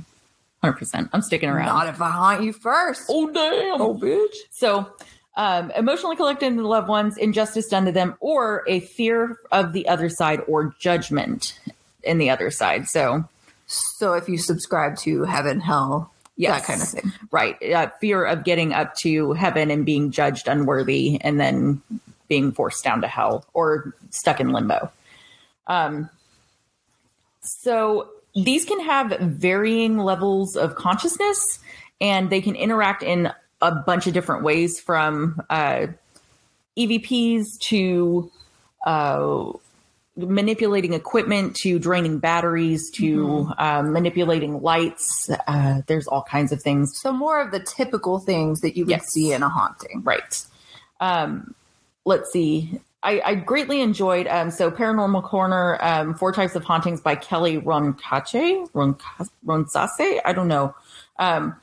100%. 0.63 1.09
I'm 1.13 1.21
sticking 1.21 1.49
around. 1.49 1.67
not 1.67 1.87
if 1.87 2.01
I 2.01 2.09
haunt 2.09 2.43
you 2.43 2.53
first. 2.53 3.03
oh, 3.09 3.31
damn. 3.31 3.81
Oh, 3.81 3.95
bitch. 3.95 4.35
So, 4.51 4.91
um, 5.37 5.71
emotionally 5.71 6.17
connected 6.17 6.53
loved 6.57 6.89
ones, 6.89 7.17
injustice 7.17 7.67
done 7.67 7.85
to 7.85 7.91
them, 7.91 8.15
or 8.19 8.65
a 8.67 8.81
fear 8.81 9.37
of 9.51 9.71
the 9.71 9.87
other 9.87 10.09
side 10.09 10.41
or 10.47 10.75
judgment 10.79 11.57
in 12.03 12.17
the 12.17 12.29
other 12.29 12.51
side. 12.51 12.87
So, 12.87 13.25
So 13.67 14.13
if 14.13 14.27
you 14.27 14.37
subscribe 14.37 14.97
to 14.99 15.23
heaven, 15.23 15.59
hell, 15.59 16.11
yes, 16.35 16.59
that 16.59 16.67
kind 16.67 16.81
of 16.81 16.87
thing. 16.87 17.13
Right. 17.31 17.61
Uh, 17.61 17.89
fear 18.01 18.25
of 18.25 18.43
getting 18.43 18.73
up 18.73 18.95
to 18.97 19.33
heaven 19.33 19.71
and 19.71 19.85
being 19.85 20.11
judged 20.11 20.47
unworthy 20.47 21.19
and 21.21 21.39
then 21.39 21.81
being 22.27 22.51
forced 22.51 22.83
down 22.83 23.01
to 23.01 23.07
hell 23.07 23.45
or 23.53 23.93
stuck 24.09 24.39
in 24.39 24.51
limbo. 24.51 24.91
Um, 25.67 26.09
so 27.41 28.09
these 28.35 28.65
can 28.65 28.79
have 28.81 29.11
varying 29.19 29.97
levels 29.97 30.55
of 30.55 30.75
consciousness 30.75 31.59
and 31.99 32.29
they 32.29 32.41
can 32.41 32.55
interact 32.55 33.03
in 33.03 33.31
a 33.61 33.71
bunch 33.71 34.07
of 34.07 34.13
different 34.13 34.43
ways 34.43 34.79
from 34.79 35.41
uh, 35.49 35.87
EVPs 36.77 37.59
to 37.59 38.31
uh, 38.85 39.51
manipulating 40.27 40.93
equipment 40.93 41.55
to 41.57 41.79
draining 41.79 42.19
batteries 42.19 42.89
to 42.91 43.49
um, 43.57 43.93
manipulating 43.93 44.61
lights. 44.61 45.29
Uh, 45.47 45.81
there's 45.87 46.07
all 46.07 46.23
kinds 46.23 46.51
of 46.51 46.61
things. 46.61 46.91
So 47.01 47.11
more 47.11 47.41
of 47.41 47.51
the 47.51 47.59
typical 47.59 48.19
things 48.19 48.61
that 48.61 48.75
you 48.77 48.85
would 48.85 48.91
Yes. 48.91 49.05
see 49.11 49.31
in 49.33 49.43
a 49.43 49.49
haunting. 49.49 50.01
Right. 50.03 50.45
Um, 50.99 51.53
let's 52.05 52.31
see. 52.31 52.79
I, 53.01 53.21
I 53.23 53.35
greatly 53.35 53.79
enjoyed 53.81 54.27
um, 54.27 54.51
so 54.51 54.69
Paranormal 54.69 55.23
Corner, 55.23 55.77
um, 55.81 56.13
Four 56.15 56.33
Types 56.33 56.55
of 56.55 56.63
Hauntings 56.65 56.99
by 56.99 57.15
Kelly 57.15 57.57
Roncache, 57.59 58.69
Ronca- 58.71 59.29
Ronsase. 59.45 60.19
I 60.25 60.33
don't 60.33 60.49
know. 60.49 60.75
Um, 61.17 61.55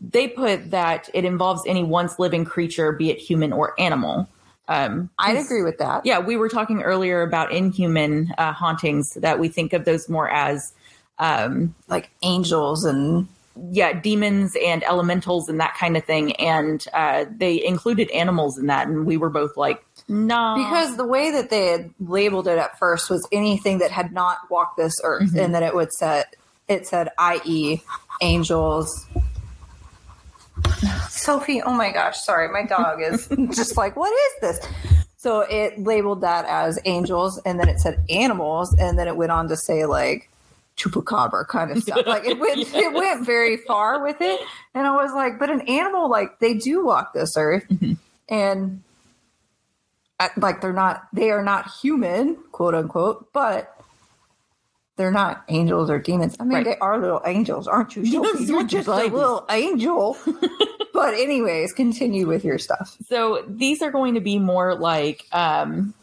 they 0.00 0.26
put 0.28 0.70
that 0.72 1.10
it 1.14 1.24
involves 1.24 1.62
any 1.66 1.84
once 1.84 2.18
living 2.18 2.44
creature, 2.44 2.90
be 2.92 3.10
it 3.10 3.18
human 3.18 3.52
or 3.52 3.78
animal. 3.78 4.28
Um, 4.68 5.10
I'd 5.18 5.36
agree 5.36 5.62
with 5.62 5.78
that. 5.78 6.06
yeah, 6.06 6.18
we 6.20 6.36
were 6.36 6.48
talking 6.48 6.82
earlier 6.82 7.22
about 7.22 7.52
inhuman 7.52 8.32
uh, 8.38 8.52
hauntings 8.52 9.12
that 9.14 9.38
we 9.38 9.48
think 9.48 9.72
of 9.74 9.84
those 9.84 10.08
more 10.08 10.28
as 10.30 10.72
um, 11.18 11.74
Like 11.88 12.10
angels 12.22 12.84
and 12.84 13.28
yeah, 13.70 13.92
demons 13.92 14.56
and 14.60 14.82
elementals 14.82 15.48
and 15.48 15.60
that 15.60 15.76
kind 15.78 15.96
of 15.96 16.04
thing. 16.04 16.32
And 16.36 16.84
uh, 16.92 17.26
they 17.30 17.64
included 17.64 18.10
animals 18.10 18.58
in 18.58 18.66
that, 18.66 18.88
and 18.88 19.06
we 19.06 19.16
were 19.16 19.30
both 19.30 19.56
like, 19.56 19.84
no, 20.08 20.54
Because 20.56 20.96
the 20.96 21.06
way 21.06 21.30
that 21.30 21.50
they 21.50 21.66
had 21.68 21.90
labeled 22.00 22.48
it 22.48 22.58
at 22.58 22.76
first 22.80 23.08
was 23.08 23.26
anything 23.30 23.78
that 23.78 23.90
had 23.92 24.12
not 24.12 24.38
walked 24.50 24.76
this 24.76 24.94
earth, 25.04 25.28
Mm-hmm. 25.30 25.38
and 25.38 25.54
then 25.54 25.62
it 25.62 25.74
would 25.74 25.92
set 25.92 26.34
it 26.66 26.86
said, 26.86 27.10
i.e., 27.18 27.80
angels. 28.22 29.06
Sophie, 31.08 31.62
oh 31.62 31.72
my 31.72 31.90
gosh, 31.90 32.20
sorry, 32.20 32.48
my 32.48 32.64
dog 32.64 33.00
is 33.00 33.28
just 33.54 33.76
like, 33.76 33.96
what 33.96 34.12
is 34.12 34.40
this? 34.40 34.68
So 35.16 35.40
it 35.40 35.78
labeled 35.78 36.20
that 36.20 36.44
as 36.46 36.78
angels, 36.84 37.40
and 37.46 37.58
then 37.58 37.68
it 37.68 37.80
said 37.80 38.04
animals, 38.10 38.74
and 38.78 38.98
then 38.98 39.08
it 39.08 39.16
went 39.16 39.32
on 39.32 39.48
to 39.48 39.56
say 39.56 39.86
like 39.86 40.30
chupacabra 40.76 41.46
kind 41.46 41.70
of 41.70 41.82
stuff. 41.82 42.06
Like 42.06 42.24
it 42.26 42.38
went, 42.38 42.58
it 42.58 42.92
went 42.94 43.24
very 43.24 43.56
far 43.56 44.02
with 44.02 44.20
it, 44.20 44.40
and 44.74 44.86
I 44.86 44.92
was 44.92 45.12
like, 45.14 45.38
but 45.38 45.48
an 45.50 45.62
animal, 45.62 46.10
like 46.10 46.40
they 46.40 46.54
do 46.54 46.84
walk 46.84 47.14
this 47.14 47.36
earth, 47.36 47.64
and 48.28 48.82
uh, 50.20 50.28
like 50.36 50.60
they're 50.60 50.72
not 50.72 51.08
they 51.12 51.30
are 51.30 51.42
not 51.42 51.70
human 51.82 52.36
quote 52.52 52.74
unquote 52.74 53.32
but 53.32 53.73
they're 54.96 55.10
not 55.10 55.44
angels 55.48 55.90
or 55.90 55.98
demons 55.98 56.36
i 56.40 56.44
mean 56.44 56.54
Right. 56.58 56.64
they 56.64 56.76
are 56.78 56.98
little 56.98 57.22
angels 57.26 57.66
aren't 57.66 57.96
you 57.96 58.04
Sophie? 58.34 58.44
you're 58.44 58.64
just 58.64 58.88
a 58.88 58.94
little 59.06 59.44
angel 59.50 60.16
but 60.92 61.14
anyways 61.14 61.72
continue 61.72 62.26
with 62.26 62.44
your 62.44 62.58
stuff 62.58 62.96
so 63.08 63.44
these 63.48 63.82
are 63.82 63.90
going 63.90 64.14
to 64.14 64.20
be 64.20 64.38
more 64.38 64.74
like 64.74 65.24
um, 65.32 65.94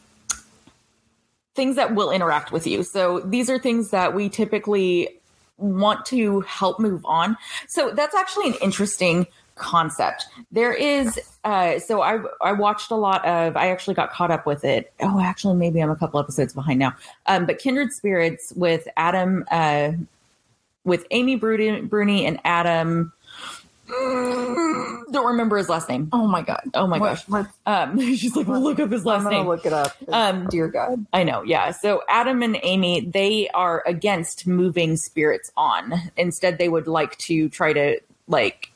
things 1.56 1.76
that 1.76 1.94
will 1.96 2.12
interact 2.12 2.52
with 2.54 2.66
you. 2.66 2.82
So 2.82 3.20
these 3.20 3.50
are 3.50 3.60
things 3.60 3.90
that 3.92 4.16
we 4.16 4.30
typically 4.30 5.10
want 5.58 6.06
to 6.06 6.40
help 6.42 6.80
move 6.80 7.06
on. 7.06 7.36
So 7.68 7.92
that's 7.92 8.16
actually 8.16 8.48
an 8.48 8.56
interesting 8.62 9.28
concept. 9.62 10.26
There 10.52 10.74
is 10.74 11.18
uh 11.46 11.80
so 11.80 12.02
I 12.02 12.20
I 12.42 12.52
watched 12.52 12.92
a 12.92 12.96
lot 12.96 13.24
of 13.26 13.56
I 13.56 13.70
actually 13.70 13.94
got 13.94 14.12
caught 14.12 14.32
up 14.32 14.46
with 14.46 14.66
it. 14.66 14.92
Oh, 15.00 15.20
actually 15.22 15.56
maybe 15.56 15.80
I'm 15.82 15.90
a 15.92 15.96
couple 15.96 16.20
episodes 16.20 16.54
behind 16.54 16.80
now. 16.80 16.94
Um 17.28 17.46
but 17.46 17.60
Kindred 17.60 17.92
Spirits 17.94 18.52
with 18.56 18.88
Adam 18.98 19.46
uh 19.52 19.92
with 20.84 21.06
Amy 21.12 21.36
Bruni, 21.36 21.82
Bruni 21.82 22.26
and 22.26 22.40
Adam 22.44 23.14
don't 25.12 25.26
remember 25.26 25.58
his 25.58 25.68
last 25.68 25.90
name. 25.90 26.08
oh 26.14 26.26
my 26.26 26.42
god 26.42 26.62
Oh 26.74 26.88
my 26.88 26.98
What- 26.98 27.24
gosh. 27.30 27.46
Um 27.66 28.00
she's 28.16 28.36
like, 28.36 28.48
well, 28.48 28.62
look 28.62 28.80
up 28.80 28.90
his 28.92 29.02
i'm 29.02 29.06
last 29.06 29.24
gonna 29.24 29.38
name. 29.38 29.48
look 29.48 29.66
it 29.66 29.74
up 29.74 29.96
Um, 30.10 30.48
dear 30.48 30.68
god 30.70 31.06
I 31.14 31.24
know, 31.24 31.42
yeah. 31.44 31.72
So 31.72 32.02
Adam 32.10 32.42
and 32.42 32.58
Amy, 32.64 33.02
they 33.02 33.50
are 33.50 33.84
against 33.86 34.48
moving 34.48 34.96
spirits 34.98 35.52
on. 35.58 35.94
Instead, 36.18 36.58
they 36.58 36.70
would 36.70 36.88
like 36.88 37.18
to 37.20 37.50
try 37.50 37.74
to 37.74 38.00
like 38.28 38.71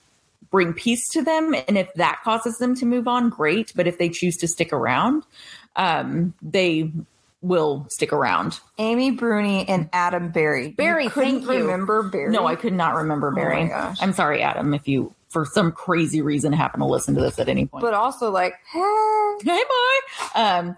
bring 0.55 0.71
peace 0.71 1.09
to 1.09 1.21
them, 1.21 1.53
and 1.67 1.77
if 1.77 1.93
that 1.95 2.21
causes 2.23 2.59
them 2.59 2.75
to 2.75 2.85
move 2.85 3.09
on, 3.09 3.27
great. 3.27 3.73
But 3.75 3.87
if 3.87 3.97
they 3.97 4.07
choose 4.07 4.37
to 4.37 4.47
stick 4.47 4.71
around, 4.71 5.23
um, 5.75 6.33
they 6.41 6.93
will 7.41 7.85
stick 7.89 8.13
around. 8.13 8.61
Amy 8.77 9.11
Bruni 9.11 9.67
and 9.67 9.89
Adam 9.91 10.29
Berry. 10.29 10.69
Berry, 10.69 11.03
you 11.03 11.09
couldn't 11.09 11.41
thank 11.41 11.51
you. 11.51 11.63
remember 11.63 12.03
Berry? 12.03 12.31
No, 12.31 12.47
I 12.47 12.55
could 12.55 12.71
not 12.71 12.95
remember 12.95 13.31
Berry. 13.31 13.67
gosh. 13.67 13.97
I'm 13.99 14.13
sorry, 14.13 14.41
Adam, 14.41 14.73
if 14.73 14.87
you 14.87 15.13
for 15.27 15.43
some 15.43 15.73
crazy 15.73 16.21
reason 16.21 16.53
happen 16.53 16.79
to 16.79 16.85
listen 16.85 17.15
to 17.15 17.21
this 17.21 17.37
at 17.37 17.49
any 17.49 17.65
point. 17.65 17.81
But 17.81 17.93
also, 17.93 18.31
like, 18.31 18.53
hey, 18.71 19.33
hey 19.43 19.61
boy. 19.63 20.39
Um 20.39 20.77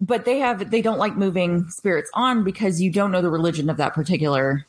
but 0.00 0.24
they 0.24 0.38
have 0.38 0.70
they 0.70 0.80
don't 0.80 0.98
like 0.98 1.16
moving 1.18 1.68
spirits 1.68 2.10
on 2.14 2.44
because 2.44 2.80
you 2.80 2.90
don't 2.90 3.10
know 3.10 3.20
the 3.20 3.28
religion 3.28 3.68
of 3.68 3.76
that 3.76 3.92
particular 3.92 4.64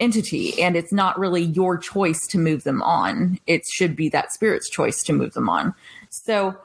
entity 0.00 0.60
and 0.60 0.76
it's 0.76 0.92
not 0.92 1.18
really 1.18 1.42
your 1.42 1.78
choice 1.78 2.26
to 2.28 2.38
move 2.38 2.64
them 2.64 2.82
on. 2.82 3.38
It 3.46 3.62
should 3.66 3.94
be 3.94 4.08
that 4.10 4.32
spirit's 4.32 4.68
choice 4.68 5.02
to 5.04 5.12
move 5.12 5.34
them 5.34 5.48
on. 5.48 5.74
So 6.10 6.56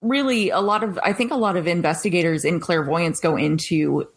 really 0.00 0.50
a 0.50 0.60
lot 0.60 0.82
of 0.82 0.98
I 1.02 1.12
think 1.12 1.30
a 1.30 1.36
lot 1.36 1.56
of 1.56 1.66
investigators 1.66 2.44
in 2.44 2.60
clairvoyance 2.60 3.20
go 3.20 3.36
into 3.36 4.08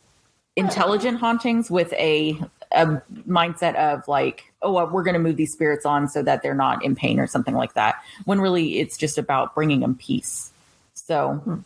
intelligent 0.56 1.20
hauntings 1.20 1.70
with 1.70 1.94
a 1.94 2.40
a 2.72 3.02
mindset 3.28 3.76
of 3.76 4.08
like, 4.08 4.52
oh, 4.62 4.74
well, 4.74 4.88
we're 4.88 5.04
going 5.04 5.14
to 5.14 5.20
move 5.20 5.38
these 5.38 5.54
spirits 5.54 5.86
on 5.86 6.10
so 6.10 6.22
that 6.24 6.42
they're 6.42 6.56
not 6.56 6.84
in 6.84 6.96
pain 6.96 7.20
or 7.20 7.28
something 7.28 7.56
like 7.56 7.74
that. 7.74 7.96
When 8.26 8.42
really 8.42 8.80
it's 8.80 8.98
just 8.98 9.18
about 9.18 9.56
bringing 9.56 9.80
them 9.80 9.96
peace. 9.96 10.52
So, 10.94 11.64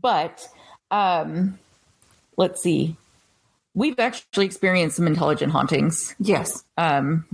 but 0.00 0.48
um, 0.90 1.58
let's 2.36 2.62
see. 2.62 2.96
We've 3.74 3.98
actually 3.98 4.46
experienced 4.46 4.96
some 4.96 5.06
intelligent 5.06 5.52
hauntings. 5.52 6.14
yes, 6.18 6.64
Um, 6.76 7.24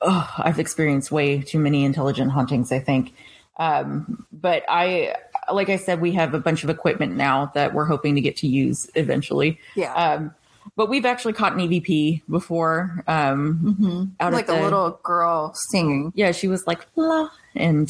oh, 0.00 0.30
I've 0.38 0.58
experienced 0.58 1.12
way 1.12 1.40
too 1.42 1.58
many 1.58 1.84
intelligent 1.84 2.32
hauntings, 2.32 2.72
I 2.72 2.78
think. 2.80 3.12
Um, 3.58 4.26
but 4.32 4.64
I, 4.68 5.14
like 5.52 5.68
I 5.68 5.76
said, 5.76 6.00
we 6.00 6.12
have 6.12 6.34
a 6.34 6.40
bunch 6.40 6.64
of 6.64 6.70
equipment 6.70 7.16
now 7.16 7.52
that 7.54 7.74
we're 7.74 7.84
hoping 7.84 8.14
to 8.14 8.20
get 8.20 8.36
to 8.38 8.46
use 8.48 8.90
eventually. 8.94 9.58
yeah, 9.76 9.92
Um, 9.94 10.34
but 10.76 10.88
we've 10.88 11.04
actually 11.06 11.34
caught 11.34 11.52
an 11.52 11.58
EVP 11.58 12.22
before. 12.28 13.04
Um, 13.06 14.14
out 14.20 14.32
like 14.32 14.48
at 14.48 14.58
a 14.58 14.62
little 14.62 14.98
girl 15.02 15.52
singing. 15.70 16.12
yeah, 16.14 16.32
she 16.32 16.48
was 16.48 16.66
like, 16.66 16.86
la, 16.96 17.28
and 17.54 17.88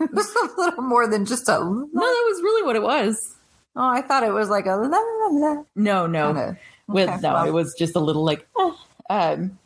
It 0.00 0.12
was 0.12 0.34
a 0.56 0.60
little 0.60 0.82
more 0.82 1.06
than 1.06 1.24
just 1.24 1.48
a. 1.48 1.58
no, 1.60 1.86
that 1.92 1.92
was 2.30 2.42
really 2.42 2.66
what 2.66 2.74
it 2.76 2.82
was. 2.82 3.36
Oh, 3.82 3.88
I 3.88 4.02
thought 4.02 4.22
it 4.24 4.34
was 4.34 4.50
like 4.50 4.66
a 4.66 4.76
la 4.76 4.98
la 4.98 5.26
la. 5.32 5.64
No, 5.74 6.06
no, 6.06 6.26
Kinda. 6.34 6.58
with 6.86 7.08
Okay, 7.08 7.20
no, 7.22 7.32
well. 7.32 7.48
it 7.48 7.52
was 7.52 7.74
just 7.78 7.96
a 7.96 7.98
little 7.98 8.22
like, 8.22 8.46
eh. 8.58 8.72
um, 9.08 9.58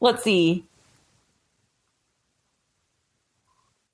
let's 0.00 0.24
see. 0.24 0.64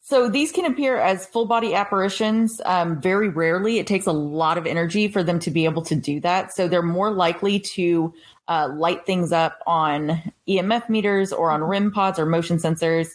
So 0.00 0.30
these 0.30 0.50
can 0.50 0.64
appear 0.64 0.96
as 0.96 1.26
full 1.26 1.44
body 1.44 1.74
apparitions. 1.74 2.62
Um, 2.64 3.02
very 3.02 3.28
rarely, 3.28 3.78
it 3.78 3.86
takes 3.86 4.06
a 4.06 4.12
lot 4.12 4.56
of 4.56 4.66
energy 4.66 5.08
for 5.08 5.22
them 5.22 5.38
to 5.40 5.50
be 5.50 5.66
able 5.66 5.82
to 5.82 5.94
do 5.94 6.20
that. 6.20 6.54
So 6.54 6.66
they're 6.66 6.80
more 6.80 7.10
likely 7.10 7.60
to 7.60 8.14
uh, 8.48 8.70
light 8.74 9.04
things 9.04 9.30
up 9.30 9.58
on 9.66 10.22
EMF 10.48 10.88
meters 10.88 11.34
or 11.34 11.50
on 11.50 11.62
REM 11.62 11.92
pods 11.92 12.18
or 12.18 12.24
motion 12.24 12.56
sensors. 12.56 13.08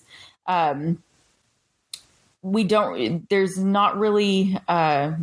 Um, 0.46 1.02
we 2.44 2.64
don't. 2.66 3.28
There's 3.32 3.58
not 3.58 3.98
really. 3.98 4.60
Uh, 4.68 5.14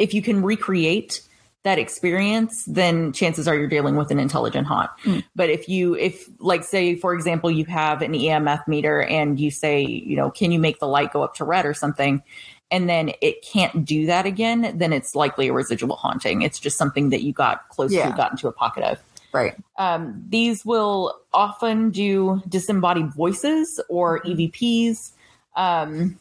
if 0.00 0.14
you 0.14 0.22
can 0.22 0.42
recreate 0.42 1.20
that 1.62 1.78
experience, 1.78 2.64
then 2.64 3.12
chances 3.12 3.46
are 3.46 3.54
you're 3.54 3.68
dealing 3.68 3.94
with 3.94 4.10
an 4.10 4.18
intelligent 4.18 4.66
haunt. 4.66 4.90
But 5.36 5.50
if 5.50 5.68
you, 5.68 5.94
if 5.94 6.26
like 6.38 6.64
say, 6.64 6.96
for 6.96 7.12
example, 7.12 7.50
you 7.50 7.66
have 7.66 8.00
an 8.00 8.12
EMF 8.12 8.66
meter 8.66 9.02
and 9.02 9.38
you 9.38 9.50
say, 9.50 9.82
you 9.82 10.16
know, 10.16 10.30
can 10.30 10.52
you 10.52 10.58
make 10.58 10.80
the 10.80 10.88
light 10.88 11.12
go 11.12 11.22
up 11.22 11.34
to 11.34 11.44
red 11.44 11.66
or 11.66 11.74
something? 11.74 12.22
And 12.70 12.88
then 12.88 13.12
it 13.20 13.42
can't 13.42 13.84
do 13.84 14.06
that 14.06 14.24
again, 14.24 14.72
then 14.78 14.94
it's 14.94 15.14
likely 15.14 15.48
a 15.48 15.52
residual 15.52 15.96
haunting. 15.96 16.40
It's 16.40 16.58
just 16.58 16.78
something 16.78 17.10
that 17.10 17.22
you 17.22 17.32
got 17.34 17.68
close 17.68 17.92
Yeah. 17.92 18.08
to, 18.08 18.16
got 18.16 18.30
into 18.30 18.48
a 18.48 18.52
pocket 18.52 18.82
of. 18.84 18.98
Right. 19.32 19.54
Um, 19.76 20.24
these 20.30 20.64
will 20.64 21.20
often 21.34 21.90
do 21.90 22.42
disembodied 22.48 23.12
voices 23.12 23.80
or 23.90 24.20
EVPs. 24.20 25.10
Um, 25.56 26.18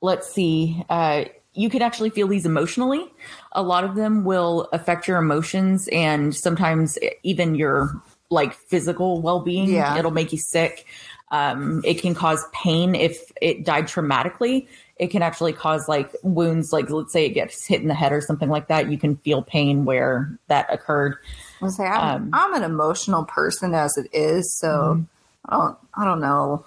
let's 0.00 0.32
see. 0.32 0.84
Uh, 0.88 1.24
you 1.58 1.68
can 1.68 1.82
actually 1.82 2.10
feel 2.10 2.28
these 2.28 2.46
emotionally. 2.46 3.04
A 3.52 3.62
lot 3.62 3.82
of 3.82 3.96
them 3.96 4.24
will 4.24 4.68
affect 4.72 5.08
your 5.08 5.18
emotions 5.18 5.88
and 5.90 6.34
sometimes 6.34 6.96
even 7.24 7.56
your 7.56 8.00
like 8.30 8.54
physical 8.54 9.20
well 9.20 9.40
being. 9.40 9.68
Yeah. 9.68 9.98
It'll 9.98 10.12
make 10.12 10.32
you 10.32 10.38
sick. 10.38 10.86
Um, 11.30 11.82
it 11.84 12.00
can 12.00 12.14
cause 12.14 12.44
pain 12.52 12.94
if 12.94 13.32
it 13.42 13.64
died 13.64 13.86
traumatically. 13.86 14.68
It 14.96 15.08
can 15.08 15.22
actually 15.22 15.52
cause 15.52 15.88
like 15.88 16.14
wounds, 16.22 16.72
like 16.72 16.90
let's 16.90 17.12
say 17.12 17.26
it 17.26 17.30
gets 17.30 17.66
hit 17.66 17.82
in 17.82 17.88
the 17.88 17.94
head 17.94 18.12
or 18.12 18.20
something 18.20 18.48
like 18.48 18.68
that. 18.68 18.90
You 18.90 18.96
can 18.96 19.16
feel 19.16 19.42
pain 19.42 19.84
where 19.84 20.38
that 20.46 20.72
occurred. 20.72 21.16
I 21.60 21.68
say 21.68 21.84
I'm, 21.84 22.22
Um, 22.22 22.30
I'm 22.32 22.54
an 22.54 22.62
emotional 22.62 23.24
person 23.24 23.74
as 23.74 23.98
it 23.98 24.08
is, 24.12 24.56
so 24.58 25.04
I 25.44 25.56
don't 25.56 25.78
I 25.94 26.04
don't 26.04 26.20
know 26.20 26.64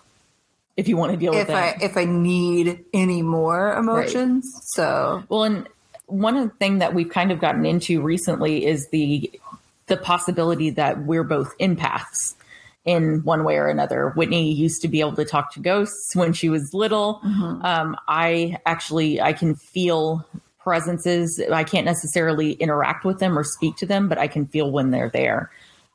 If 0.81 0.87
you 0.87 0.97
want 0.97 1.11
to 1.11 1.17
deal 1.17 1.31
if 1.33 1.47
with 1.47 1.55
I 1.55 1.67
it. 1.69 1.83
if 1.83 1.95
I 1.95 2.05
need 2.05 2.83
any 2.91 3.21
more 3.21 3.71
emotions. 3.75 4.51
So 4.73 5.23
Well, 5.29 5.43
and 5.43 5.69
one 6.07 6.49
thing 6.49 6.79
that 6.79 6.95
we've 6.95 7.09
kind 7.09 7.31
of 7.31 7.39
gotten 7.39 7.67
into 7.67 8.01
recently 8.01 8.65
is 8.65 8.87
the 8.89 9.31
the 9.85 9.95
possibility 9.95 10.71
that 10.71 11.03
we're 11.05 11.23
both 11.23 11.55
empaths 11.59 12.33
in 12.83 13.21
one 13.23 13.43
way 13.43 13.57
or 13.57 13.67
another. 13.67 14.09
Whitney 14.15 14.51
used 14.51 14.81
to 14.81 14.87
be 14.87 15.01
able 15.01 15.15
to 15.17 15.25
talk 15.25 15.53
to 15.53 15.59
ghosts 15.59 16.15
when 16.15 16.33
she 16.33 16.49
was 16.49 16.73
little. 16.73 17.21
Um, 17.63 17.95
I 18.07 18.57
actually 18.65 19.21
I 19.21 19.33
can 19.33 19.53
feel 19.53 20.25
presences. 20.63 21.39
I 21.51 21.63
can't 21.63 21.85
necessarily 21.85 22.53
interact 22.53 23.05
with 23.05 23.19
them 23.19 23.37
or 23.37 23.43
speak 23.43 23.75
to 23.77 23.85
them, 23.85 24.09
but 24.09 24.17
I 24.17 24.27
can 24.27 24.47
feel 24.47 24.71
when 24.71 24.89
they're 24.89 25.11
there. 25.11 25.51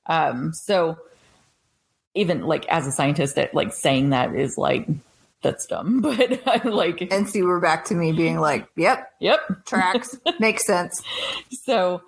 Um, 0.06 0.52
so 0.54 0.96
even 2.16 2.42
like 2.42 2.66
as 2.68 2.86
a 2.86 2.90
scientist, 2.92 3.36
that 3.36 3.54
like 3.54 3.72
saying 3.72 4.10
that 4.10 4.34
is 4.34 4.58
like 4.58 4.88
that's 5.42 5.66
dumb, 5.66 6.00
but 6.02 6.64
like 6.64 7.06
and 7.12 7.28
see 7.28 7.42
we're 7.42 7.60
back 7.60 7.84
to 7.86 7.94
me 7.94 8.12
being 8.12 8.40
like, 8.40 8.66
yep, 8.76 9.12
yep. 9.20 9.40
tracks 9.64 10.18
makes 10.40 10.66
sense. 10.66 11.02
So, 11.64 12.02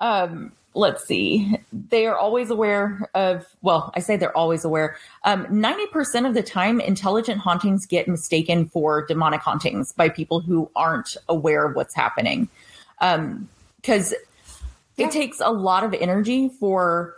um, 0.00 0.52
let's 0.74 1.04
see. 1.04 1.56
They 1.72 2.06
are 2.06 2.16
always 2.16 2.50
aware 2.50 3.10
of, 3.14 3.46
well, 3.62 3.90
I 3.96 4.00
say 4.00 4.16
they're 4.16 4.36
always 4.36 4.64
aware. 4.64 4.96
Um, 5.24 5.46
90% 5.46 6.26
of 6.28 6.34
the 6.34 6.42
time, 6.42 6.80
intelligent 6.80 7.40
hauntings 7.40 7.84
get 7.84 8.06
mistaken 8.06 8.68
for 8.68 9.04
demonic 9.04 9.40
hauntings 9.40 9.92
by 9.92 10.08
people 10.08 10.40
who 10.40 10.70
aren't 10.76 11.16
aware 11.28 11.66
of 11.66 11.74
what's 11.74 11.94
happening. 11.96 12.48
Because 13.00 14.14
Yeah. 14.96 15.06
it 15.06 15.10
takes 15.12 15.40
a 15.40 15.50
lot 15.50 15.82
of 15.82 15.94
energy 15.94 16.48
for 16.60 17.14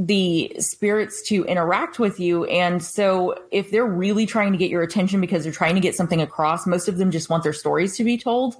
the 0.00 0.54
spirits 0.60 1.22
to 1.22 1.44
interact 1.46 1.98
with 1.98 2.20
you. 2.20 2.44
And 2.44 2.80
so 2.80 3.34
if 3.50 3.72
they're 3.72 3.84
really 3.84 4.26
trying 4.26 4.52
to 4.52 4.58
get 4.58 4.70
your 4.70 4.82
attention 4.82 5.20
because 5.20 5.42
they're 5.42 5.52
trying 5.52 5.74
to 5.74 5.80
get 5.80 5.96
something 5.96 6.22
across, 6.22 6.68
most 6.68 6.86
of 6.86 6.98
them 6.98 7.10
just 7.10 7.28
want 7.28 7.42
their 7.42 7.52
stories 7.52 7.96
to 7.96 8.04
be 8.04 8.16
told. 8.16 8.54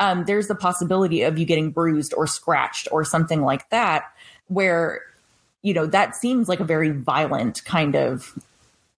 Um, 0.00 0.24
there's 0.24 0.48
the 0.48 0.56
possibility 0.56 1.22
of 1.22 1.38
you 1.38 1.46
getting 1.46 1.70
bruised 1.70 2.12
or 2.16 2.26
scratched 2.26 2.88
or 2.90 3.04
something 3.04 3.42
like 3.42 3.70
that, 3.70 4.12
where, 4.48 5.02
you 5.62 5.72
know, 5.74 5.86
that 5.86 6.16
seems 6.16 6.48
like 6.48 6.58
a 6.58 6.64
very 6.64 6.90
violent 6.90 7.64
kind 7.64 7.94
of 7.94 8.36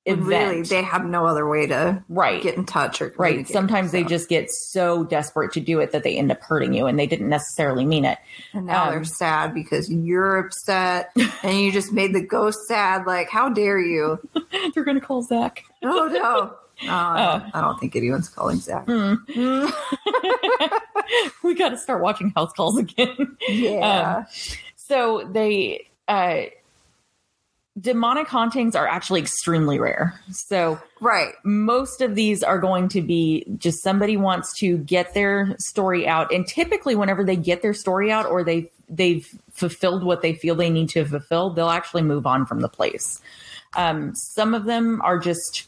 event. 0.06 0.26
Really, 0.26 0.62
they 0.62 0.82
have 0.82 1.04
no 1.04 1.26
other 1.26 1.48
way 1.48 1.66
to 1.68 2.02
right. 2.08 2.42
get 2.42 2.56
in 2.56 2.64
touch 2.66 3.00
or 3.00 3.14
Right. 3.16 3.46
Sometimes 3.46 3.92
they 3.92 4.02
just 4.04 4.28
get 4.28 4.50
so 4.50 5.04
desperate 5.04 5.52
to 5.52 5.60
do 5.60 5.78
it 5.80 5.92
that 5.92 6.02
they 6.02 6.16
end 6.18 6.32
up 6.32 6.40
hurting 6.42 6.72
you 6.74 6.86
and 6.86 6.98
they 6.98 7.06
didn't 7.06 7.28
necessarily 7.28 7.84
mean 7.84 8.04
it. 8.04 8.18
And 8.52 8.66
now 8.66 8.84
Um, 8.86 8.90
they're 8.90 9.04
sad 9.04 9.54
because 9.54 9.90
you're 9.90 10.38
upset 10.38 11.10
and 11.44 11.58
you 11.60 11.70
just 11.70 11.92
made 11.92 12.14
the 12.14 12.22
ghost 12.22 12.58
sad. 12.66 13.06
Like, 13.06 13.30
how 13.30 13.48
dare 13.48 13.78
you? 13.80 14.18
They're 14.74 14.84
going 14.84 14.98
to 15.00 15.04
call 15.06 15.22
Zak. 15.22 15.62
Oh, 15.82 16.08
no. 16.08 16.54
I, 16.56 16.56
Oh. 16.84 17.38
don't, 17.38 17.54
I 17.54 17.60
don't 17.60 17.78
think 17.78 17.94
anyone's 17.94 18.28
calling 18.28 18.56
Zak. 18.58 18.86
Hmm. 18.86 19.14
we 21.42 21.54
got 21.54 21.68
to 21.70 21.78
start 21.78 22.02
watching 22.02 22.30
house 22.34 22.52
calls 22.52 22.76
again. 22.78 23.36
Yeah. 23.48 24.16
Um, 24.18 24.26
so 24.76 25.28
they, 25.32 25.90
uh, 26.08 26.42
demonic 27.80 28.28
hauntings 28.28 28.76
are 28.76 28.86
actually 28.86 29.20
extremely 29.20 29.78
rare. 29.78 30.20
So 30.30 30.80
right. 31.00 31.32
most 31.44 32.02
of 32.02 32.14
these 32.14 32.42
are 32.42 32.58
going 32.58 32.88
to 32.90 33.00
be 33.00 33.46
just 33.58 33.82
somebody 33.82 34.16
wants 34.16 34.56
to 34.58 34.76
get 34.78 35.14
their 35.14 35.56
story 35.58 36.06
out. 36.06 36.32
And 36.32 36.46
typically 36.46 36.94
whenever 36.94 37.24
they 37.24 37.36
get 37.36 37.62
their 37.62 37.74
story 37.74 38.12
out 38.12 38.26
or 38.26 38.44
they, 38.44 38.70
they've 38.90 39.26
fulfilled 39.52 40.04
what 40.04 40.20
they 40.20 40.34
feel 40.34 40.54
they 40.54 40.68
need 40.70 40.90
to 40.90 41.04
fulfill, 41.04 41.50
they'll 41.50 41.70
actually 41.70 42.02
move 42.02 42.26
on 42.26 42.44
from 42.44 42.60
the 42.60 42.68
place. 42.68 43.20
Um, 43.74 44.14
some 44.14 44.54
of 44.54 44.64
them 44.64 45.00
are 45.02 45.18
just, 45.18 45.66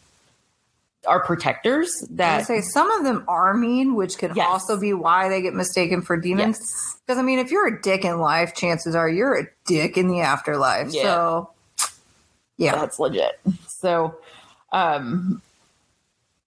are 1.06 1.22
protectors 1.24 1.90
I 2.02 2.06
that 2.16 2.46
say 2.46 2.60
some 2.60 2.90
of 2.90 3.04
them 3.04 3.24
are 3.28 3.54
mean, 3.54 3.94
which 3.94 4.18
could 4.18 4.36
Yes. 4.36 4.46
also 4.46 4.78
be 4.78 4.92
why 4.92 5.30
they 5.30 5.40
get 5.40 5.54
mistaken 5.54 6.02
for 6.02 6.18
demons. 6.18 6.58
Yes. 6.60 6.96
Because 7.06 7.18
I 7.18 7.22
mean, 7.22 7.38
if 7.38 7.50
you're 7.50 7.66
a 7.66 7.80
dick 7.80 8.04
in 8.04 8.18
life, 8.18 8.54
chances 8.54 8.94
are 8.94 9.08
you're 9.08 9.38
a 9.38 9.46
dick 9.66 9.96
in 9.96 10.08
the 10.08 10.20
afterlife. 10.20 10.92
Yeah. 10.92 11.02
So, 11.02 11.50
yeah, 12.56 12.74
that's 12.76 12.98
legit. 12.98 13.38
So, 13.68 14.16
um, 14.72 15.42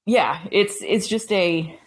yeah, 0.06 0.40
it's 0.52 0.78
it's 0.82 1.08
just 1.08 1.32
a 1.32 1.78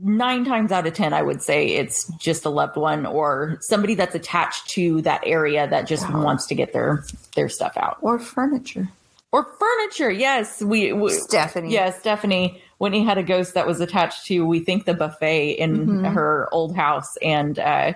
nine 0.00 0.44
times 0.44 0.70
out 0.70 0.86
of 0.86 0.94
10, 0.94 1.12
I 1.12 1.22
would 1.22 1.42
say 1.42 1.66
it's 1.70 2.06
just 2.18 2.44
a 2.44 2.50
loved 2.50 2.76
one 2.76 3.04
or 3.04 3.58
somebody 3.62 3.96
that's 3.96 4.14
attached 4.14 4.68
to 4.70 5.02
that 5.02 5.22
area 5.26 5.66
that 5.68 5.88
just 5.88 6.08
Oh. 6.08 6.22
wants 6.22 6.46
to 6.46 6.54
get 6.54 6.72
their, 6.72 7.02
their 7.34 7.48
stuff 7.48 7.76
out. 7.76 7.98
Or 8.00 8.18
furniture. 8.20 8.88
Or 9.32 9.44
furniture. 9.58 10.10
Yes. 10.10 10.62
We, 10.62 10.92
we 10.92 11.10
Stephanie. 11.14 11.72
yeah, 11.74 11.90
Stephanie, 11.90 12.62
Whitney 12.78 13.02
had 13.04 13.18
a 13.18 13.24
ghost 13.24 13.54
that 13.54 13.66
was 13.66 13.80
attached 13.80 14.26
to, 14.26 14.46
we 14.46 14.60
think, 14.60 14.84
the 14.84 14.94
buffet 14.94 15.50
in 15.58 15.86
Mhm. 15.86 16.12
her 16.14 16.48
old 16.52 16.76
house. 16.76 17.16
And 17.20 17.58
uh, 17.58 17.94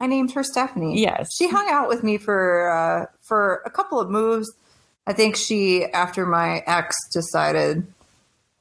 I 0.00 0.06
named 0.06 0.32
her 0.32 0.42
Stephanie. 0.42 1.00
yes, 1.00 1.30
She 1.36 1.48
hung 1.48 1.68
out 1.70 1.88
with 1.88 2.02
me 2.02 2.18
for 2.18 2.70
uh, 2.70 3.06
for 3.22 3.62
a 3.64 3.70
couple 3.70 3.98
of 4.00 4.10
moves. 4.10 4.52
I 5.06 5.12
think 5.12 5.36
she, 5.36 5.84
after 5.84 6.26
my 6.26 6.62
ex 6.66 6.96
decided 7.12 7.86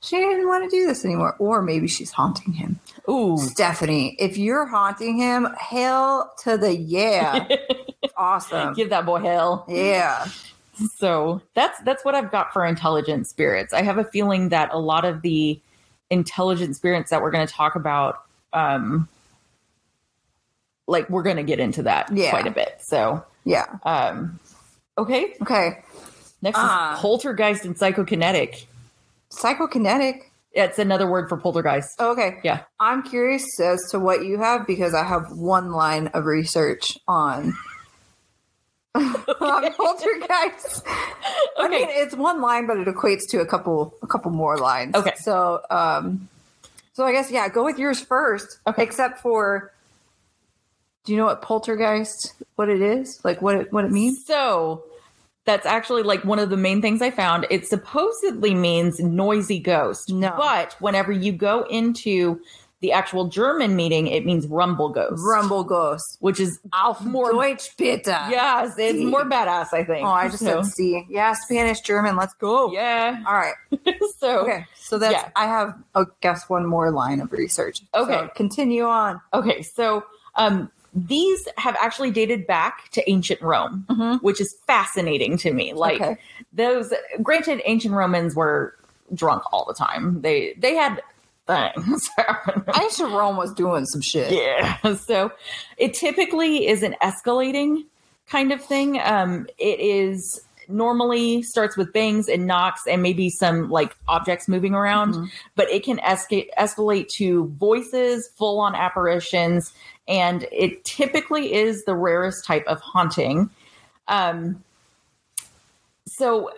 she 0.01 0.17
didn't 0.17 0.47
want 0.47 0.69
to 0.69 0.69
do 0.69 0.85
this 0.85 1.03
anymore, 1.03 1.35
or 1.39 1.61
maybe 1.63 1.87
she's 1.87 2.11
haunting 2.11 2.53
him. 2.53 2.79
Ooh. 3.09 3.37
Stephanie, 3.37 4.15
if 4.19 4.37
you're 4.37 4.65
haunting 4.67 5.17
him, 5.17 5.47
hail 5.59 6.31
to 6.43 6.57
the 6.57 6.75
yeah, 6.75 7.47
awesome, 8.17 8.73
Give 8.75 8.89
that 8.91 9.05
boy 9.05 9.19
hell. 9.19 9.65
yeah. 9.67 10.27
So 10.97 11.41
that's 11.53 11.79
that's 11.81 12.03
what 12.05 12.15
I've 12.15 12.31
got 12.31 12.51
for 12.53 12.65
intelligent 12.65 13.27
spirits. 13.27 13.73
I 13.73 13.81
have 13.81 13.97
a 13.97 14.03
feeling 14.03 14.49
that 14.49 14.69
a 14.73 14.77
lot 14.77 15.05
of 15.05 15.21
the 15.21 15.59
intelligent 16.09 16.75
spirits 16.75 17.09
that 17.09 17.21
we're 17.21 17.31
going 17.31 17.47
to 17.47 17.51
talk 17.53 17.75
about, 17.75 18.21
um, 18.53 19.07
like 20.87 21.09
we're 21.09 21.23
going 21.23 21.37
to 21.37 21.43
get 21.43 21.59
into 21.59 21.83
that 21.83 22.11
Yeah. 22.11 22.29
quite 22.29 22.47
a 22.47 22.51
bit. 22.51 22.79
So, 22.87 23.23
Yeah. 23.43 23.65
um, 23.83 24.39
okay. 24.97 25.33
Okay. 25.41 25.83
Next 26.41 26.57
Ah. 26.59 26.93
is 26.95 26.99
poltergeist 26.99 27.65
and 27.65 27.75
psychokinetic. 27.75 28.65
Psychokinetic. 29.31 30.23
Yeah, 30.53 30.65
It's 30.65 30.79
another 30.79 31.05
word 31.09 31.27
for 31.27 31.37
poltergeist. 31.37 31.99
Okay. 31.99 32.39
Yeah. 32.43 32.61
I'm 32.79 33.03
curious 33.03 33.43
as 33.59 33.81
to 33.91 33.99
what 33.99 34.23
you 34.25 34.37
have 34.37 34.65
because 34.65 34.93
I 34.93 35.03
have 35.03 35.31
one 35.31 35.71
line 35.71 36.07
of 36.13 36.25
research 36.25 36.97
on 37.07 37.53
on 38.95 39.73
poltergeist. 39.73 40.83
I 41.57 41.67
mean, 41.67 41.87
it's 41.89 42.15
one 42.15 42.39
line, 42.41 42.65
but 42.67 42.77
it 42.77 42.87
equates 42.87 43.23
to 43.31 43.39
a 43.41 43.45
couple 43.45 43.93
a 44.01 44.07
couple 44.07 44.31
more 44.31 44.57
lines. 44.57 44.95
Okay. 44.95 45.13
So, 45.17 45.61
um, 45.69 46.29
so 46.93 47.03
I 47.03 47.11
guess 47.11 47.29
yeah, 47.29 47.49
go 47.49 47.65
with 47.65 47.77
yours 47.77 47.99
first. 47.99 48.59
Okay. 48.65 48.83
Except 48.83 49.19
for, 49.19 49.73
do 51.05 51.11
you 51.13 51.17
know 51.17 51.25
what 51.25 51.41
poltergeist? 51.41 52.33
What 52.55 52.69
it 52.69 52.81
is? 52.81 53.23
Like 53.23 53.41
what 53.41 53.55
it 53.55 53.71
what 53.73 53.85
it 53.85 53.91
means? 53.91 54.25
So 54.25 54.83
that's 55.45 55.65
actually 55.65 56.03
like 56.03 56.23
one 56.25 56.39
of 56.39 56.49
the 56.49 56.57
main 56.57 56.81
things 56.81 57.01
I 57.01 57.11
found. 57.11 57.45
It 57.49 57.67
supposedly 57.67 58.53
means 58.55 58.99
noisy 58.99 59.59
ghost. 59.59 60.09
No. 60.11 60.33
But 60.37 60.75
whenever 60.79 61.11
you 61.11 61.31
go 61.31 61.63
into 61.69 62.39
the 62.81 62.91
actual 62.91 63.25
German 63.27 63.75
meaning, 63.75 64.07
it 64.07 64.25
means 64.25 64.47
rumble 64.47 64.89
ghost. 64.89 65.21
Rumble 65.25 65.63
ghost. 65.63 66.17
Which 66.19 66.39
is 66.39 66.59
Auf 66.73 67.01
more- 67.01 67.31
Deutsch 67.31 67.75
bitte. 67.77 68.07
yes, 68.07 68.75
it's 68.77 68.97
See. 68.99 69.05
more 69.05 69.23
badass, 69.23 69.67
I 69.73 69.83
think. 69.83 70.05
Oh, 70.05 70.09
I 70.11 70.27
just 70.27 70.39
so, 70.43 70.61
said 70.61 70.73
see. 70.73 71.05
Yeah, 71.09 71.33
Spanish, 71.33 71.81
German. 71.81 72.15
Let's 72.15 72.33
go. 72.33 72.71
Yeah. 72.73 73.23
All 73.27 73.33
right. 73.33 73.53
so 74.19 74.39
Okay. 74.39 74.65
So 74.75 74.97
that's 74.97 75.13
Yeah. 75.13 75.29
I 75.35 75.45
have 75.47 75.75
I 75.95 76.03
guess 76.21 76.49
one 76.49 76.65
more 76.65 76.91
line 76.91 77.21
of 77.21 77.31
research. 77.31 77.81
Okay. 77.93 78.13
So 78.13 78.29
continue 78.35 78.83
on. 78.85 79.21
okay, 79.33 79.61
so 79.61 80.03
um 80.35 80.69
these 80.95 81.45
have 81.57 81.75
actually 81.81 82.09
dated 82.11 82.47
back 82.47 82.89
to 82.91 83.07
ancient 83.09 83.41
Rome, 83.41 83.85
Mhm. 83.89 84.21
which 84.21 84.39
is 84.39 84.55
fascinating 84.65 85.37
to 85.39 85.51
me. 85.53 85.73
Like 85.73 86.01
Okay. 86.01 86.17
those 86.53 86.93
granted 87.21 87.61
ancient 87.65 87.93
Romans 87.93 88.33
were 88.35 88.75
drunk 89.13 89.43
all 89.51 89.65
the 89.65 89.73
time. 89.73 90.21
They 90.21 90.55
they 90.57 90.73
had 90.75 91.01
things. 91.47 92.09
Ancient 92.81 93.11
Rome 93.11 93.37
was 93.37 93.53
doing 93.53 93.85
some 93.85 94.01
shit. 94.01 94.31
Yeah. 94.31 94.77
So 94.95 95.31
it 95.77 95.93
typically 95.93 96.67
is 96.67 96.81
an 96.81 96.95
escalating 97.03 97.85
kind 98.27 98.51
of 98.51 98.63
thing. 98.63 98.99
Um, 98.99 99.45
it 99.59 99.79
is 99.79 100.41
normally 100.69 101.41
starts 101.41 101.77
with 101.77 101.93
bangs 101.93 102.27
and 102.27 102.45
knocks 102.47 102.87
and 102.87 103.01
maybe 103.01 103.29
some 103.29 103.69
like 103.69 103.95
objects 104.07 104.47
moving 104.47 104.73
around, 104.73 105.13
Mhm. 105.13 105.29
but 105.55 105.69
it 105.69 105.83
can 105.83 105.97
esca- 105.99 106.47
escalate 106.57 107.07
to 107.09 107.47
voices, 107.59 108.29
full 108.37 108.59
on 108.59 108.75
apparitions, 108.75 109.73
and 110.07 110.47
it 110.51 110.83
typically 110.83 111.53
is 111.53 111.85
the 111.85 111.95
rarest 111.95 112.45
type 112.45 112.65
of 112.67 112.79
haunting. 112.79 113.49
Um, 114.07 114.63
so 116.07 116.51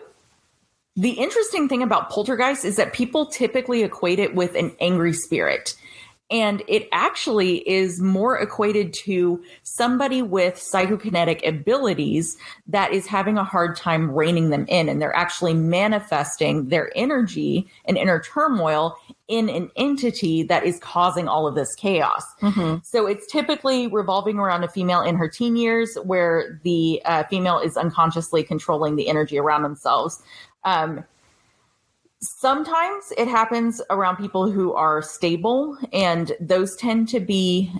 the 0.96 1.10
interesting 1.10 1.68
thing 1.68 1.82
about 1.82 2.10
poltergeist 2.10 2.64
is 2.64 2.76
that 2.76 2.92
people 2.92 3.26
typically 3.26 3.82
equate 3.82 4.18
it 4.18 4.34
with 4.34 4.54
an 4.54 4.74
angry 4.80 5.12
spirit. 5.12 5.74
And 6.30 6.62
it 6.68 6.88
actually 6.92 7.68
is 7.68 8.00
more 8.00 8.38
equated 8.38 8.92
to 9.04 9.42
somebody 9.62 10.20
with 10.20 10.56
psychokinetic 10.56 11.46
abilities 11.46 12.36
that 12.66 12.92
is 12.92 13.06
having 13.06 13.38
a 13.38 13.44
hard 13.44 13.76
time 13.76 14.10
reining 14.10 14.50
them 14.50 14.66
in. 14.68 14.90
And 14.90 15.00
they're 15.00 15.16
actually 15.16 15.54
manifesting 15.54 16.68
their 16.68 16.92
energy 16.94 17.66
and 17.86 17.96
inner 17.96 18.20
turmoil 18.20 18.96
in 19.28 19.48
an 19.48 19.70
entity 19.76 20.42
that 20.42 20.64
is 20.64 20.78
causing 20.80 21.28
all 21.28 21.46
of 21.46 21.54
this 21.54 21.74
chaos. 21.74 22.24
Mhm. 22.42 22.84
So 22.84 23.06
it's 23.06 23.26
typically 23.26 23.86
revolving 23.86 24.38
around 24.38 24.64
a 24.64 24.68
female 24.68 25.00
in 25.00 25.16
her 25.16 25.28
teen 25.28 25.56
years 25.56 25.96
where 26.04 26.60
the 26.62 27.00
uh, 27.04 27.24
female 27.24 27.58
is 27.58 27.76
unconsciously 27.76 28.42
controlling 28.42 28.96
the 28.96 29.08
energy 29.08 29.38
around 29.38 29.62
themselves. 29.62 30.22
Um, 30.64 31.04
sometimes 32.20 33.12
it 33.16 33.28
happens 33.28 33.80
around 33.90 34.16
people 34.16 34.50
who 34.50 34.72
are 34.74 35.02
stable, 35.02 35.78
and 35.92 36.32
those 36.40 36.76
tend 36.76 37.08
to 37.10 37.20
be 37.20 37.72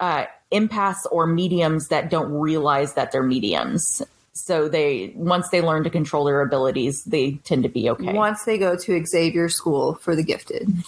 uh, 0.00 0.26
empaths 0.52 1.06
or 1.10 1.26
mediums 1.26 1.88
that 1.88 2.10
don't 2.10 2.32
realize 2.32 2.94
that 2.94 3.12
they're 3.12 3.22
mediums. 3.22 4.02
So 4.32 4.68
they 4.68 5.12
once 5.16 5.48
they 5.48 5.62
learn 5.62 5.82
to 5.84 5.90
control 5.90 6.24
their 6.24 6.42
abilities, 6.42 7.04
they 7.04 7.32
tend 7.44 7.62
to 7.62 7.70
be 7.70 7.88
okay. 7.90 8.12
Once 8.12 8.44
they 8.44 8.58
go 8.58 8.76
to 8.76 9.06
Xavier 9.06 9.48
School 9.48 9.94
for 9.94 10.14
the 10.14 10.22
Gifted. 10.22 10.72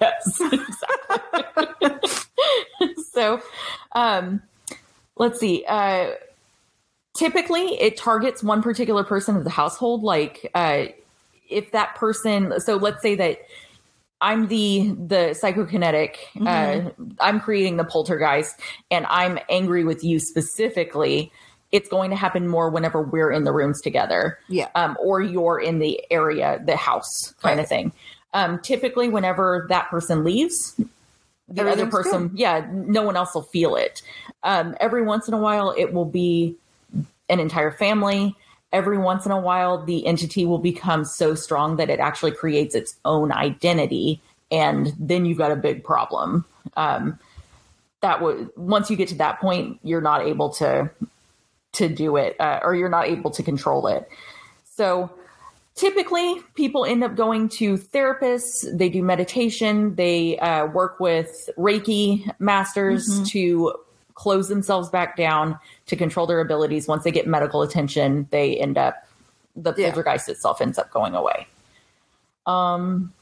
Yes, 0.00 0.40
exactly. 0.40 1.94
so, 3.12 3.40
um, 3.92 4.42
let's 5.14 5.38
see. 5.38 5.64
Uh, 5.68 6.14
typically, 7.16 7.80
it 7.80 7.96
targets 7.96 8.42
one 8.42 8.60
particular 8.60 9.04
person 9.04 9.36
of 9.36 9.44
the 9.44 9.50
household. 9.50 10.02
Like, 10.02 10.50
uh, 10.52 10.86
if 11.48 11.72
that 11.72 11.94
person, 11.96 12.58
so 12.60 12.76
let's 12.76 13.02
say 13.02 13.14
that 13.16 13.38
I'm 14.20 14.48
the 14.48 14.94
the 15.06 15.36
psychokinetic. 15.40 16.16
Uh, 16.46 16.90
I'm 17.20 17.40
creating 17.40 17.76
the 17.76 17.84
poltergeist, 17.84 18.58
and 18.90 19.06
I'm 19.06 19.38
angry 19.50 19.84
with 19.84 20.02
you 20.02 20.18
specifically. 20.18 21.30
It's 21.72 21.88
going 21.88 22.10
to 22.10 22.16
happen 22.16 22.46
more 22.48 22.70
whenever 22.70 23.02
we're 23.02 23.32
in 23.32 23.42
the 23.44 23.52
rooms 23.52 23.80
together 23.80 24.38
Yeah. 24.48 24.68
um, 24.76 24.96
or 25.00 25.20
you're 25.20 25.58
in 25.58 25.80
the 25.80 26.00
area, 26.10 26.62
the 26.64 26.76
house 26.76 27.34
kind 27.42 27.58
of 27.58 27.68
thing. 27.68 27.92
Um, 28.32 28.60
typically, 28.60 29.08
whenever 29.08 29.66
that 29.68 29.90
person 29.90 30.22
leaves, 30.24 30.80
the 31.48 31.68
other 31.68 31.86
person, 31.86 32.30
yeah, 32.34 32.66
no 32.72 33.02
one 33.02 33.16
else 33.16 33.34
will 33.34 33.42
feel 33.42 33.74
it. 33.76 34.02
Um, 34.44 34.76
every 34.80 35.02
once 35.02 35.26
in 35.28 35.34
a 35.34 35.38
while, 35.38 35.74
it 35.76 35.92
will 35.92 36.04
be 36.04 36.54
an 37.28 37.40
entire 37.40 37.72
family. 37.72 38.36
Every 38.74 38.98
once 38.98 39.24
in 39.24 39.30
a 39.32 39.38
while, 39.40 39.82
the 39.84 40.04
entity 40.04 40.44
will 40.44 40.58
become 40.58 41.04
so 41.04 41.34
strong 41.36 41.76
that 41.76 41.88
it 41.88 42.00
actually 42.00 42.32
creates 42.32 42.74
its 42.74 42.96
own 43.04 43.30
identity, 43.30 44.20
and 44.50 44.92
then 44.98 45.24
you've 45.24 45.38
got 45.38 45.52
a 45.52 45.56
big 45.56 45.84
problem. 45.84 46.44
Um, 46.76 47.18
that 48.00 48.20
would 48.20 48.50
once 48.56 48.90
you 48.90 48.96
get 48.96 49.08
to 49.08 49.14
that 49.14 49.40
point, 49.40 49.78
you're 49.82 50.00
not 50.02 50.26
able 50.26 50.50
to 50.54 50.90
to 51.74 51.88
do 51.88 52.16
it, 52.16 52.36
uh, 52.40 52.58
or 52.62 52.74
you're 52.74 52.88
not 52.88 53.06
able 53.06 53.30
to 53.30 53.42
control 53.42 53.86
it. 53.86 54.08
So 54.64 55.10
typically 55.76 56.36
people 56.54 56.84
end 56.84 57.02
up 57.04 57.14
going 57.16 57.48
to 57.48 57.76
therapists 57.76 58.66
they 58.78 58.88
do 58.88 59.02
meditation 59.02 59.94
they 59.96 60.38
uh, 60.38 60.66
work 60.66 61.00
with 61.00 61.50
reiki 61.58 62.30
masters 62.38 63.08
Mhm. 63.08 63.26
to 63.28 63.74
close 64.14 64.48
themselves 64.48 64.88
back 64.88 65.16
down 65.16 65.58
to 65.86 65.96
control 65.96 66.26
their 66.26 66.40
abilities 66.40 66.86
once 66.88 67.04
they 67.04 67.10
get 67.10 67.26
medical 67.26 67.62
attention 67.62 68.26
they 68.30 68.56
end 68.58 68.78
up 68.78 69.06
the 69.56 69.74
Yeah. 69.76 69.90
poltergeist 69.90 70.28
itself 70.28 70.60
ends 70.60 70.78
up 70.78 70.90
going 70.90 71.14
away 71.14 71.46
um 72.46 73.12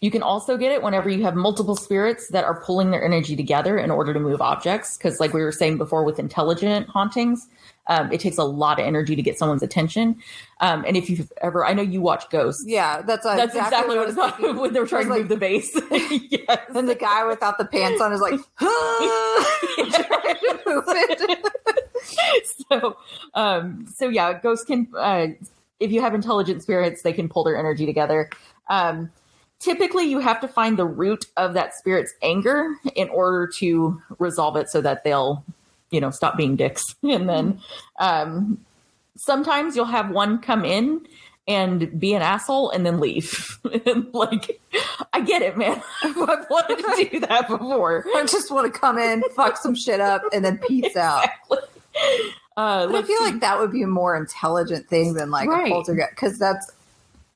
you 0.00 0.10
can 0.10 0.22
also 0.22 0.58
get 0.58 0.70
it 0.70 0.82
whenever 0.82 1.08
you 1.08 1.22
have 1.22 1.34
multiple 1.34 1.74
spirits 1.74 2.28
that 2.28 2.44
are 2.44 2.60
pulling 2.60 2.90
their 2.90 3.02
energy 3.02 3.34
together 3.34 3.78
in 3.78 3.90
order 3.90 4.12
to 4.12 4.20
move 4.20 4.42
objects. 4.42 4.98
Because, 4.98 5.18
like 5.18 5.32
we 5.32 5.42
were 5.42 5.50
saying 5.50 5.78
before, 5.78 6.04
with 6.04 6.18
intelligent 6.18 6.88
hauntings, 6.88 7.48
um, 7.86 8.10
it 8.12 8.20
takes 8.20 8.38
a 8.38 8.44
lot 8.44 8.78
of 8.80 8.86
energy 8.86 9.14
to 9.16 9.22
get 9.22 9.38
someone's 9.38 9.62
attention. 9.62 10.16
Um, 10.60 10.84
and 10.86 10.96
if 10.96 11.10
you've 11.10 11.30
ever, 11.42 11.64
I 11.66 11.74
know 11.74 11.82
you 11.82 12.00
watch 12.00 12.28
Ghosts. 12.30 12.64
Yeah, 12.66 13.02
that's, 13.02 13.24
That's 13.24 13.54
exactly, 13.54 13.96
what 13.96 14.06
I 14.06 14.10
it's 14.10 14.36
thinking. 14.36 14.56
when 14.56 14.72
they're 14.72 14.86
trying 14.86 15.04
to 15.04 15.10
was 15.10 15.18
move 15.20 15.28
the 15.28 15.36
base. 15.36 15.74
yes. 16.30 16.60
And 16.74 16.88
the 16.88 16.94
guy 16.94 17.24
without 17.26 17.58
the 17.58 17.64
pants 17.66 18.00
on 18.00 18.12
is 18.12 18.20
like, 18.20 18.40
trying 18.58 20.36
to 20.36 20.60
move 20.66 20.84
it. 20.86 21.46
so 22.70 22.96
um 23.34 23.86
so 23.92 24.08
yeah 24.08 24.38
ghosts 24.38 24.64
can 24.64 24.86
uh 24.96 25.26
if 25.80 25.90
you 25.90 26.00
have 26.00 26.14
intelligent 26.14 26.62
spirits 26.62 27.02
they 27.02 27.12
can 27.12 27.28
pull 27.28 27.44
their 27.44 27.56
energy 27.56 27.86
together 27.86 28.28
um 28.68 29.10
typically 29.58 30.04
you 30.04 30.18
have 30.18 30.40
to 30.40 30.48
find 30.48 30.76
the 30.78 30.84
root 30.84 31.26
of 31.36 31.54
that 31.54 31.74
spirit's 31.74 32.12
anger 32.22 32.74
in 32.94 33.08
order 33.08 33.46
to 33.46 34.00
resolve 34.18 34.56
it 34.56 34.68
so 34.68 34.80
that 34.80 35.02
they'll 35.04 35.42
you 35.94 36.00
know 36.00 36.10
stop 36.10 36.36
being 36.36 36.56
dicks 36.56 36.84
and 37.02 37.28
then 37.28 37.60
um 38.00 38.58
sometimes 39.16 39.76
you'll 39.76 39.84
have 39.98 40.10
one 40.10 40.38
come 40.38 40.64
in 40.64 41.06
and 41.46 42.00
be 42.00 42.14
an 42.14 42.22
asshole 42.22 42.70
and 42.70 42.84
then 42.86 42.98
leave 43.00 43.58
and 43.86 44.12
like 44.14 44.60
i 45.12 45.20
get 45.20 45.42
it 45.42 45.56
man 45.56 45.80
i've 46.02 46.16
wanted 46.50 46.78
to 46.78 47.08
do 47.10 47.20
that 47.20 47.46
before 47.48 48.04
I 48.16 48.24
just 48.24 48.50
want 48.50 48.72
to 48.72 48.80
come 48.80 48.98
in, 48.98 49.22
fuck 49.36 49.56
some 49.58 49.74
shit 49.74 50.00
up, 50.00 50.22
and 50.32 50.44
then 50.44 50.58
peace 50.66 50.96
out. 50.96 51.28
uh 52.56 52.86
I 52.88 53.02
feel 53.02 53.04
see. 53.06 53.24
like 53.24 53.40
that 53.40 53.58
would 53.58 53.72
be 53.72 53.82
a 53.82 53.86
more 53.86 54.16
intelligent 54.16 54.88
thing 54.88 55.14
than 55.14 55.30
like 55.30 55.48
Right. 55.48 55.66
a 55.66 55.70
poltergeist, 55.70 56.10
because 56.10 56.38
that's 56.38 56.70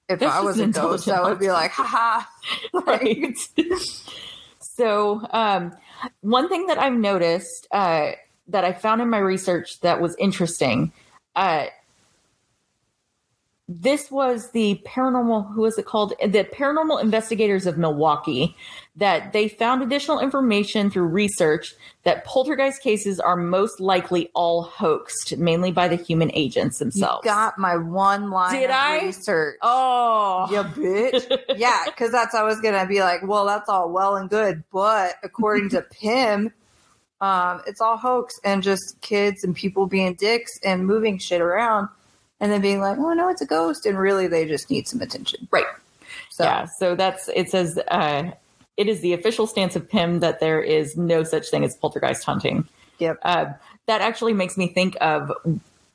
if 0.09 0.21
That's 0.21 0.35
I 0.35 0.41
was 0.41 0.59
a 0.59 0.67
ghost, 0.69 1.07
I 1.11 1.21
would 1.29 1.39
be 1.39 1.51
like, 1.53 1.71
haha. 1.71 2.25
right. 2.87 3.37
so, 4.61 5.21
um, 5.33 5.77
one 6.23 6.49
thing 6.49 6.67
that 6.69 6.79
I've 6.79 6.95
noticed 6.95 7.69
uh, 7.73 8.13
that 8.49 8.65
I 8.65 8.73
found 8.73 9.01
in 9.03 9.11
my 9.11 9.19
research 9.19 9.81
that 9.81 10.01
was 10.01 10.17
interesting. 10.19 10.93
Uh, 11.37 11.67
this 13.71 14.11
was 14.11 14.51
the 14.53 14.81
paranormal. 14.87 15.53
Who 15.53 15.67
is 15.67 15.77
it 15.77 15.85
called? 15.85 16.15
The 16.23 16.45
Paranormal 16.45 17.03
Investigators 17.03 17.67
of 17.67 17.77
Milwaukee. 17.77 18.57
That 18.97 19.35
they 19.35 19.47
found 19.49 19.83
additional 19.83 20.21
information 20.21 20.91
through 20.91 21.05
research 21.09 21.75
that 22.05 22.25
poltergeist 22.25 22.83
cases 22.83 23.21
are 23.21 23.37
most 23.37 23.79
likely 23.79 24.31
all 24.35 24.63
hoaxed, 24.63 25.37
mainly 25.37 25.71
by 25.71 25.87
the 25.87 25.97
human 25.97 26.31
agents 26.33 26.81
You 26.81 26.85
themselves. 26.87 27.25
got 27.25 27.59
my 27.59 27.77
one 27.77 28.31
line 28.31 28.55
Did 28.59 28.71
I? 28.71 29.05
research. 29.05 29.59
oh, 29.63 30.49
You 30.51 30.63
bitch. 30.63 31.39
yeah, 31.59 31.83
because 31.85 32.11
that's 32.11 32.35
I 32.35 32.43
was 32.45 32.61
gonna 32.63 32.87
be 32.87 33.01
like, 33.01 33.21
well, 33.23 33.45
that's 33.45 33.69
all 33.69 33.91
well 33.91 34.17
and 34.17 34.31
good, 34.31 34.65
but 34.73 35.17
according 35.23 35.69
to 35.71 35.83
Pim, 35.93 36.53
um, 37.21 37.63
it's 37.67 37.81
all 37.81 37.97
hoax 37.97 38.35
and 38.45 38.63
just 38.63 39.01
kids 39.01 39.45
and 39.45 39.55
people 39.55 39.87
being 39.87 40.15
dicks 40.15 40.59
and 40.65 40.87
moving 40.87 41.19
shit 41.19 41.41
around, 41.41 41.89
and 42.41 42.53
then 42.53 42.61
being 42.61 42.81
like, 42.81 42.99
oh 42.99 43.13
no, 43.13 43.29
it's 43.29 43.43
a 43.43 43.47
ghost, 43.47 43.87
and 43.87 43.99
really 43.99 44.27
they 44.27 44.47
just 44.47 44.71
need 44.71 44.87
some 44.87 45.01
attention. 45.01 45.49
right. 45.51 45.67
So 46.31 46.45
yeah 46.45 46.67
so 46.79 46.95
that's 46.95 47.29
it 47.35 47.51
says 47.51 47.79
uh 47.89 48.31
it 48.77 48.89
is 48.89 49.01
the 49.01 49.13
official 49.13 49.47
stance 49.47 49.75
of 49.75 49.89
pim 49.89 50.21
that 50.21 50.41
there 50.41 50.61
is 50.61 50.97
no 50.97 51.25
such 51.25 51.51
thing 51.51 51.65
as 51.65 51.77
poltergeist 51.77 52.25
hunting 52.25 52.69
yep. 52.99 53.19
uh, 53.23 53.47
that 53.87 54.01
actually 54.01 54.33
makes 54.33 54.57
me 54.57 54.69
think 54.69 54.97
of 55.01 55.33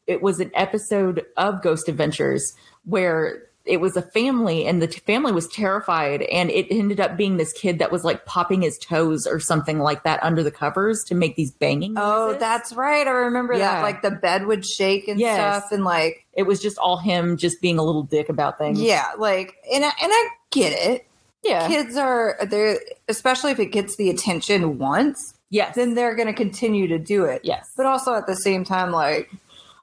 it 0.05 0.21
was 0.21 0.39
an 0.39 0.51
episode 0.53 1.25
of 1.37 1.61
ghost 1.61 1.87
adventures 1.87 2.53
where 2.85 3.43
it 3.65 3.77
was 3.77 3.95
a 3.95 4.01
family 4.01 4.65
and 4.65 4.81
the 4.81 4.87
t- 4.87 4.99
family 5.01 5.31
was 5.31 5.47
terrified 5.47 6.21
and 6.23 6.49
it 6.49 6.67
ended 6.69 6.99
up 6.99 7.15
being 7.15 7.37
this 7.37 7.53
kid 7.53 7.79
that 7.79 7.91
was 7.91 8.03
like 8.03 8.25
popping 8.25 8.61
his 8.61 8.77
toes 8.77 9.25
or 9.25 9.39
something 9.39 9.79
like 9.79 10.03
that 10.03 10.21
under 10.21 10.43
the 10.43 10.51
covers 10.51 11.01
to 11.05 11.15
make 11.15 11.35
these 11.37 11.51
banging 11.51 11.93
Oh, 11.97 12.33
that's 12.37 12.73
right. 12.73 13.07
I 13.07 13.11
remember 13.11 13.53
Yeah. 13.53 13.75
that. 13.75 13.81
Like 13.81 14.01
the 14.01 14.11
bed 14.11 14.47
would 14.47 14.65
shake 14.65 15.07
and 15.07 15.17
Yes. 15.19 15.35
stuff, 15.37 15.71
and 15.71 15.85
like 15.85 16.25
it 16.33 16.43
was 16.43 16.61
just 16.61 16.77
all 16.77 16.97
him 16.97 17.37
just 17.37 17.61
being 17.61 17.79
a 17.79 17.83
little 17.83 18.03
dick 18.03 18.27
about 18.27 18.57
things 18.57 18.81
yeah, 18.81 19.11
like 19.17 19.55
and 19.73 19.85
I, 19.85 19.91
and 20.01 20.11
I 20.11 20.27
get 20.51 20.73
it. 20.73 21.05
yeah 21.43 21.67
Kids 21.67 21.95
are 21.95 22.37
they're 22.45 22.79
especially 23.07 23.51
if 23.51 23.59
it 23.59 23.67
gets 23.67 23.95
the 23.95 24.09
attention 24.09 24.77
once, 24.77 25.35
yes 25.51 25.73
then 25.75 25.93
they're 25.93 26.15
going 26.15 26.27
to 26.27 26.33
continue 26.33 26.87
to 26.89 26.99
do 26.99 27.23
it. 27.23 27.39
yes 27.45 27.71
But 27.77 27.85
also 27.85 28.13
at 28.13 28.27
the 28.27 28.35
same 28.35 28.65
time, 28.65 28.91
like 28.91 29.29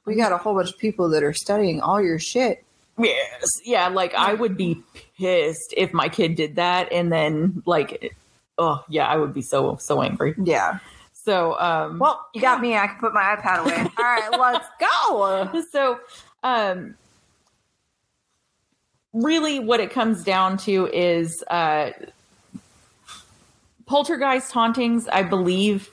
we 0.04 0.12
mm-hmm. 0.12 0.20
got 0.22 0.32
a 0.32 0.36
whole 0.38 0.54
bunch 0.54 0.70
of 0.70 0.78
people 0.78 1.08
that 1.10 1.22
are 1.22 1.32
studying 1.32 1.80
all 1.80 2.02
your 2.02 2.18
shit. 2.18 2.62
Yes. 3.02 3.48
Yeah, 3.64 3.88
like 3.88 4.14
I 4.14 4.34
would 4.34 4.56
be 4.56 4.82
pissed 5.18 5.74
if 5.76 5.92
my 5.92 6.08
kid 6.08 6.34
did 6.34 6.56
that 6.56 6.92
and 6.92 7.12
then 7.12 7.62
like 7.66 8.14
oh 8.58 8.84
yeah, 8.88 9.06
I 9.06 9.16
would 9.16 9.34
be 9.34 9.42
so 9.42 9.76
so 9.76 10.02
angry. 10.02 10.34
Yeah. 10.42 10.78
So 11.12 11.58
um 11.58 11.98
Well, 11.98 12.26
you 12.34 12.40
got 12.40 12.60
me. 12.60 12.76
I 12.76 12.86
can 12.86 12.98
put 12.98 13.12
my 13.12 13.36
iPad 13.36 13.60
away. 13.60 13.76
all 13.98 14.04
right, 14.04 14.30
let's 14.38 14.68
go. 14.80 15.62
so 15.72 16.00
um 16.42 16.94
really 19.12 19.58
what 19.58 19.80
it 19.80 19.90
comes 19.90 20.22
down 20.22 20.56
to 20.58 20.88
is 20.92 21.42
uh 21.48 21.90
poltergeist 23.86 24.52
hauntings, 24.52 25.08
I 25.08 25.22
believe 25.22 25.90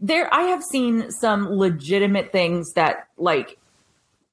there 0.00 0.32
I 0.32 0.42
have 0.42 0.62
seen 0.62 1.10
some 1.10 1.50
legitimate 1.50 2.32
things 2.32 2.72
that 2.74 3.08
like 3.16 3.58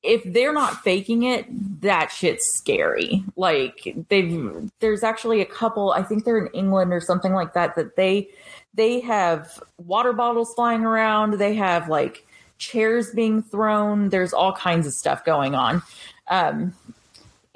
if 0.03 0.23
they're 0.25 0.53
not 0.53 0.83
faking 0.83 1.23
it, 1.23 1.45
that 1.81 2.11
shit's 2.11 2.43
scary. 2.57 3.23
Like 3.35 3.95
they've 4.09 4.69
there's 4.79 5.03
actually 5.03 5.41
a 5.41 5.45
couple, 5.45 5.91
I 5.91 6.01
think 6.03 6.25
they're 6.25 6.39
in 6.43 6.51
England 6.53 6.91
or 6.93 6.99
something 6.99 7.33
like 7.33 7.53
that, 7.53 7.75
that 7.75 7.95
they 7.95 8.29
they 8.73 9.01
have 9.01 9.61
water 9.77 10.13
bottles 10.13 10.53
flying 10.55 10.83
around, 10.85 11.33
they 11.33 11.55
have 11.55 11.87
like 11.89 12.25
chairs 12.57 13.11
being 13.11 13.43
thrown, 13.43 14.09
there's 14.09 14.33
all 14.33 14.53
kinds 14.53 14.87
of 14.87 14.93
stuff 14.93 15.23
going 15.25 15.55
on. 15.55 15.83
Um 16.29 16.73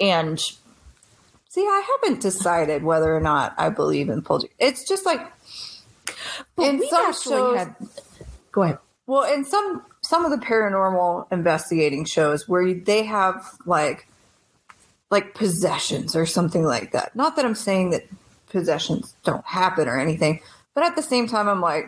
and 0.00 0.38
See, 1.48 1.62
I 1.62 1.98
haven't 2.02 2.20
decided 2.20 2.82
whether 2.84 3.16
or 3.16 3.20
not 3.20 3.54
I 3.56 3.70
believe 3.70 4.10
in 4.10 4.20
poltergeist. 4.20 4.54
It's 4.60 4.86
just 4.86 5.06
like 5.06 5.20
but 6.54 6.66
In 6.68 6.86
some 6.88 7.06
actually 7.06 7.32
shows- 7.36 7.56
had- 7.58 7.76
go 8.52 8.62
ahead. 8.62 8.78
Well, 9.06 9.32
in 9.32 9.44
some 9.44 9.82
some 10.06 10.24
of 10.24 10.30
the 10.30 10.44
paranormal 10.44 11.30
investigating 11.32 12.04
shows 12.04 12.48
where 12.48 12.72
they 12.72 13.04
have 13.04 13.44
like 13.66 14.06
like 15.10 15.34
possessions 15.34 16.16
or 16.16 16.26
something 16.26 16.64
like 16.64 16.92
that. 16.92 17.14
Not 17.14 17.36
that 17.36 17.44
I'm 17.44 17.54
saying 17.54 17.90
that 17.90 18.04
possessions 18.48 19.14
don't 19.24 19.44
happen 19.44 19.88
or 19.88 19.98
anything, 19.98 20.40
but 20.74 20.84
at 20.84 20.96
the 20.96 21.02
same 21.02 21.28
time, 21.28 21.48
I'm 21.48 21.60
like, 21.60 21.86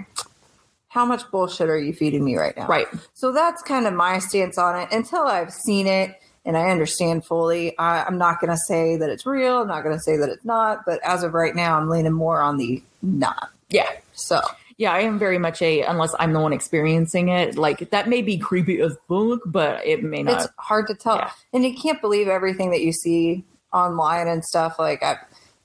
how 0.88 1.04
much 1.04 1.30
bullshit 1.30 1.68
are 1.68 1.78
you 1.78 1.92
feeding 1.92 2.24
me 2.24 2.36
right 2.36 2.56
now? 2.56 2.66
Right. 2.66 2.86
So 3.14 3.32
that's 3.32 3.62
kind 3.62 3.86
of 3.86 3.94
my 3.94 4.18
stance 4.18 4.56
on 4.58 4.80
it. 4.80 4.88
Until 4.92 5.26
I've 5.26 5.52
seen 5.52 5.86
it 5.86 6.18
and 6.44 6.56
I 6.56 6.70
understand 6.70 7.24
fully, 7.24 7.76
I, 7.78 8.04
I'm 8.04 8.18
not 8.18 8.40
going 8.40 8.50
to 8.50 8.56
say 8.56 8.96
that 8.96 9.10
it's 9.10 9.26
real. 9.26 9.60
I'm 9.60 9.68
not 9.68 9.84
going 9.84 9.96
to 9.96 10.02
say 10.02 10.16
that 10.16 10.28
it's 10.28 10.44
not. 10.44 10.84
But 10.86 11.00
as 11.04 11.22
of 11.22 11.34
right 11.34 11.54
now, 11.54 11.76
I'm 11.76 11.88
leaning 11.88 12.12
more 12.12 12.40
on 12.40 12.56
the 12.56 12.82
not. 13.02 13.50
Yeah. 13.68 13.90
So 14.12 14.40
Yeah, 14.79 14.93
I 14.93 15.01
am 15.01 15.18
very 15.18 15.39
much 15.39 15.61
a 15.61 15.83
unless 15.83 16.14
I'm 16.18 16.33
the 16.33 16.41
one 16.41 16.53
experiencing 16.53 17.29
it. 17.29 17.57
Like 17.59 17.91
that 17.91 18.09
may 18.09 18.22
be 18.22 18.39
creepy 18.39 18.81
as 18.81 18.97
fuck, 19.09 19.41
but 19.45 19.85
it 19.85 20.03
may 20.03 20.22
not. 20.22 20.43
it's 20.45 20.53
hard 20.57 20.87
to 20.87 20.95
tell 20.95 21.16
yeah. 21.16 21.31
and 21.53 21.64
you 21.64 21.74
can't 21.76 22.01
believe 22.01 22.29
everything 22.29 22.70
that 22.70 22.81
you 22.81 22.93
see 22.93 23.45
online 23.72 24.29
and 24.29 24.45
stuff 24.45 24.79
like 24.79 25.03
I, 25.03 25.18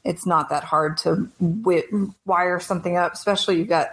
it's 0.04 0.26
not 0.26 0.50
that 0.50 0.64
hard 0.66 0.98
to 0.98 1.30
wi- 1.40 1.86
wire 2.26 2.60
something 2.60 2.98
up 2.98 3.14
especially 3.14 3.58
you've 3.60 3.70
got 3.70 3.90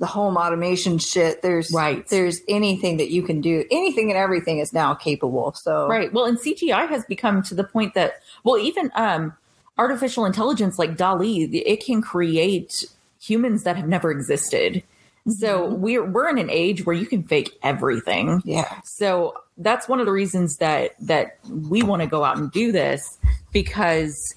the 0.00 0.06
home 0.06 0.36
automation 0.36 0.98
shit 0.98 1.40
there's 1.40 1.70
Right. 1.72 2.06
there's 2.08 2.40
anything 2.48 2.98
that 2.98 3.10
you 3.10 3.22
can 3.22 3.40
do 3.40 3.64
anything 3.70 4.10
and 4.10 4.18
everything 4.18 4.58
is 4.58 4.72
now 4.74 4.92
capable 4.92 5.52
so 5.54 5.86
Right. 5.88 6.12
Well, 6.12 6.26
and 6.26 6.36
CGI 6.38 6.88
has 6.88 7.04
become 7.06 7.42
to 7.44 7.54
the 7.54 7.64
point 7.64 7.94
that, 7.94 8.14
well, 8.42 8.58
even 8.58 8.90
um, 8.96 9.34
artificial 9.78 10.26
intelligence 10.26 10.78
like 10.78 10.96
DALL-E, 10.96 11.44
it 11.44 11.84
can 11.84 12.02
create 12.02 12.84
humans 13.24 13.64
that 13.64 13.76
have 13.76 13.88
never 13.88 14.10
existed. 14.10 14.82
So 15.26 15.72
we're 15.74 16.04
we're 16.04 16.28
in 16.28 16.38
an 16.38 16.50
age 16.50 16.84
where 16.84 16.94
you 16.94 17.06
can 17.06 17.22
fake 17.22 17.50
everything. 17.62 18.42
yeah 18.44 18.80
So 18.84 19.34
that's 19.56 19.88
one 19.88 20.00
of 20.00 20.06
the 20.06 20.12
reasons 20.12 20.58
that 20.58 20.92
that 21.00 21.38
we 21.48 21.82
want 21.82 22.02
to 22.02 22.06
go 22.06 22.24
out 22.24 22.36
and 22.36 22.52
do 22.52 22.72
this 22.72 23.18
because 23.52 24.34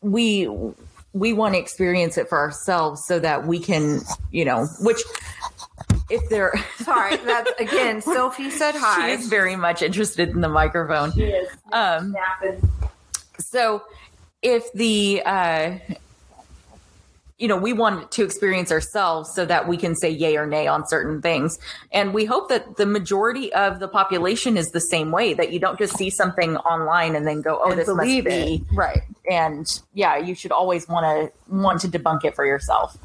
we 0.00 0.48
we 1.12 1.32
want 1.32 1.54
to 1.54 1.60
experience 1.60 2.16
it 2.16 2.28
for 2.28 2.38
ourselves 2.38 3.02
so 3.06 3.18
that 3.18 3.46
we 3.46 3.58
can, 3.58 4.00
you 4.30 4.44
know, 4.44 4.66
which 4.80 5.02
if 6.10 6.28
they're 6.28 6.54
sorry 6.78 7.16
that's 7.16 7.50
again 7.60 8.00
sophie 8.00 8.50
said 8.50 8.72
she 8.72 8.78
hi 8.78 9.10
is 9.10 9.28
very 9.28 9.56
much 9.56 9.82
interested 9.82 10.28
in 10.28 10.40
the 10.40 10.48
microphone. 10.48 11.12
Um, 11.72 12.14
so 13.38 13.82
if 14.42 14.72
the 14.74 15.22
uh 15.24 15.78
you 17.42 17.48
know 17.48 17.56
we 17.56 17.72
want 17.72 18.12
to 18.12 18.22
experience 18.22 18.70
ourselves 18.70 19.34
so 19.34 19.44
that 19.44 19.66
we 19.66 19.76
can 19.76 19.96
say 19.96 20.08
yay 20.08 20.36
or 20.36 20.46
nay 20.46 20.68
on 20.68 20.86
certain 20.86 21.20
things. 21.20 21.58
And 21.90 22.14
we 22.14 22.24
hope 22.24 22.48
that 22.50 22.76
the 22.76 22.86
majority 22.86 23.52
of 23.52 23.80
the 23.80 23.88
population 23.88 24.56
is 24.56 24.70
the 24.70 24.80
same 24.80 25.10
way 25.10 25.34
that 25.34 25.52
you 25.52 25.58
don't 25.58 25.76
just 25.76 25.96
see 25.98 26.08
something 26.08 26.56
online 26.58 27.16
and 27.16 27.26
then 27.26 27.42
go 27.42 27.60
oh 27.60 27.70
and 27.70 27.80
this 27.80 27.88
must 27.88 27.98
believe 27.98 28.24
be. 28.26 28.30
it. 28.30 28.62
Right. 28.72 29.02
And 29.28 29.66
yeah 29.92 30.16
you 30.16 30.36
should 30.36 30.52
always 30.52 30.86
want 30.86 31.04
to 31.04 31.52
want 31.52 31.80
to 31.80 31.88
debunk 31.88 32.24
it 32.24 32.36
for 32.36 32.46
yourself. 32.46 32.96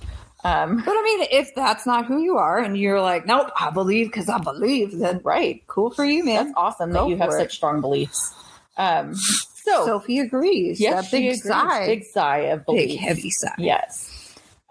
Um 0.43 0.83
but 0.85 0.91
i 0.95 1.01
mean 1.01 1.27
if 1.31 1.49
that's 1.55 1.87
not 1.87 2.05
who 2.05 2.21
you 2.21 2.37
are 2.37 2.59
and 2.59 2.77
you're 2.77 3.01
like 3.01 3.25
nope 3.25 3.49
i 3.59 3.71
believe 3.71 4.05
because 4.05 4.29
i 4.29 4.37
believe 4.37 4.99
then 4.99 5.19
right. 5.23 5.63
cool 5.65 5.89
for 5.89 6.05
you 6.05 6.23
man. 6.23 6.45
That's 6.45 6.57
awesome 6.57 6.91
Go 6.91 7.05
that 7.05 7.09
you 7.09 7.17
have 7.17 7.29
it. 7.29 7.39
such 7.39 7.55
strong 7.55 7.81
beliefs. 7.81 8.35
Um 8.77 9.15
so 9.15 9.85
sophie 9.85 10.19
agrees. 10.19 10.79
Yes 10.79 11.05
that 11.05 11.11
big 11.11 11.23
agrees. 11.23 11.43
sigh. 11.43 11.85
Big 11.87 12.03
sigh 12.03 12.37
of 12.53 12.65
belief. 12.67 12.89
big 12.89 12.99
heavy 12.99 13.31
sigh. 13.31 13.55
Yes. 13.57 14.13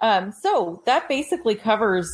Um, 0.03 0.33
so 0.43 0.83
that 0.85 1.09
basically 1.09 1.55
covers 1.55 2.07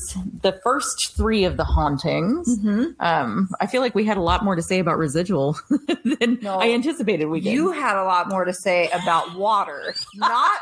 the 0.43 0.61
first 0.63 1.15
three 1.17 1.45
of 1.45 1.57
the 1.57 1.65
hauntings. 1.65 2.57
Um, 3.01 3.49
I 3.61 3.67
feel 3.67 3.81
like 3.81 3.95
we 3.97 4.05
had 4.05 4.17
a 4.17 4.21
lot 4.23 4.45
more 4.45 4.55
to 4.55 4.63
say 4.63 4.79
about 4.79 4.99
residual 4.99 5.59
than 6.05 6.39
No. 6.43 6.59
I 6.61 6.71
anticipated 6.71 7.25
we 7.27 7.41
did. 7.41 7.53
You 7.53 7.73
had 7.73 7.97
a 8.01 8.05
lot 8.05 8.29
more 8.29 8.45
to 8.45 8.55
say 8.55 8.89
about 8.91 9.35
water, 9.37 9.95
not 10.15 10.53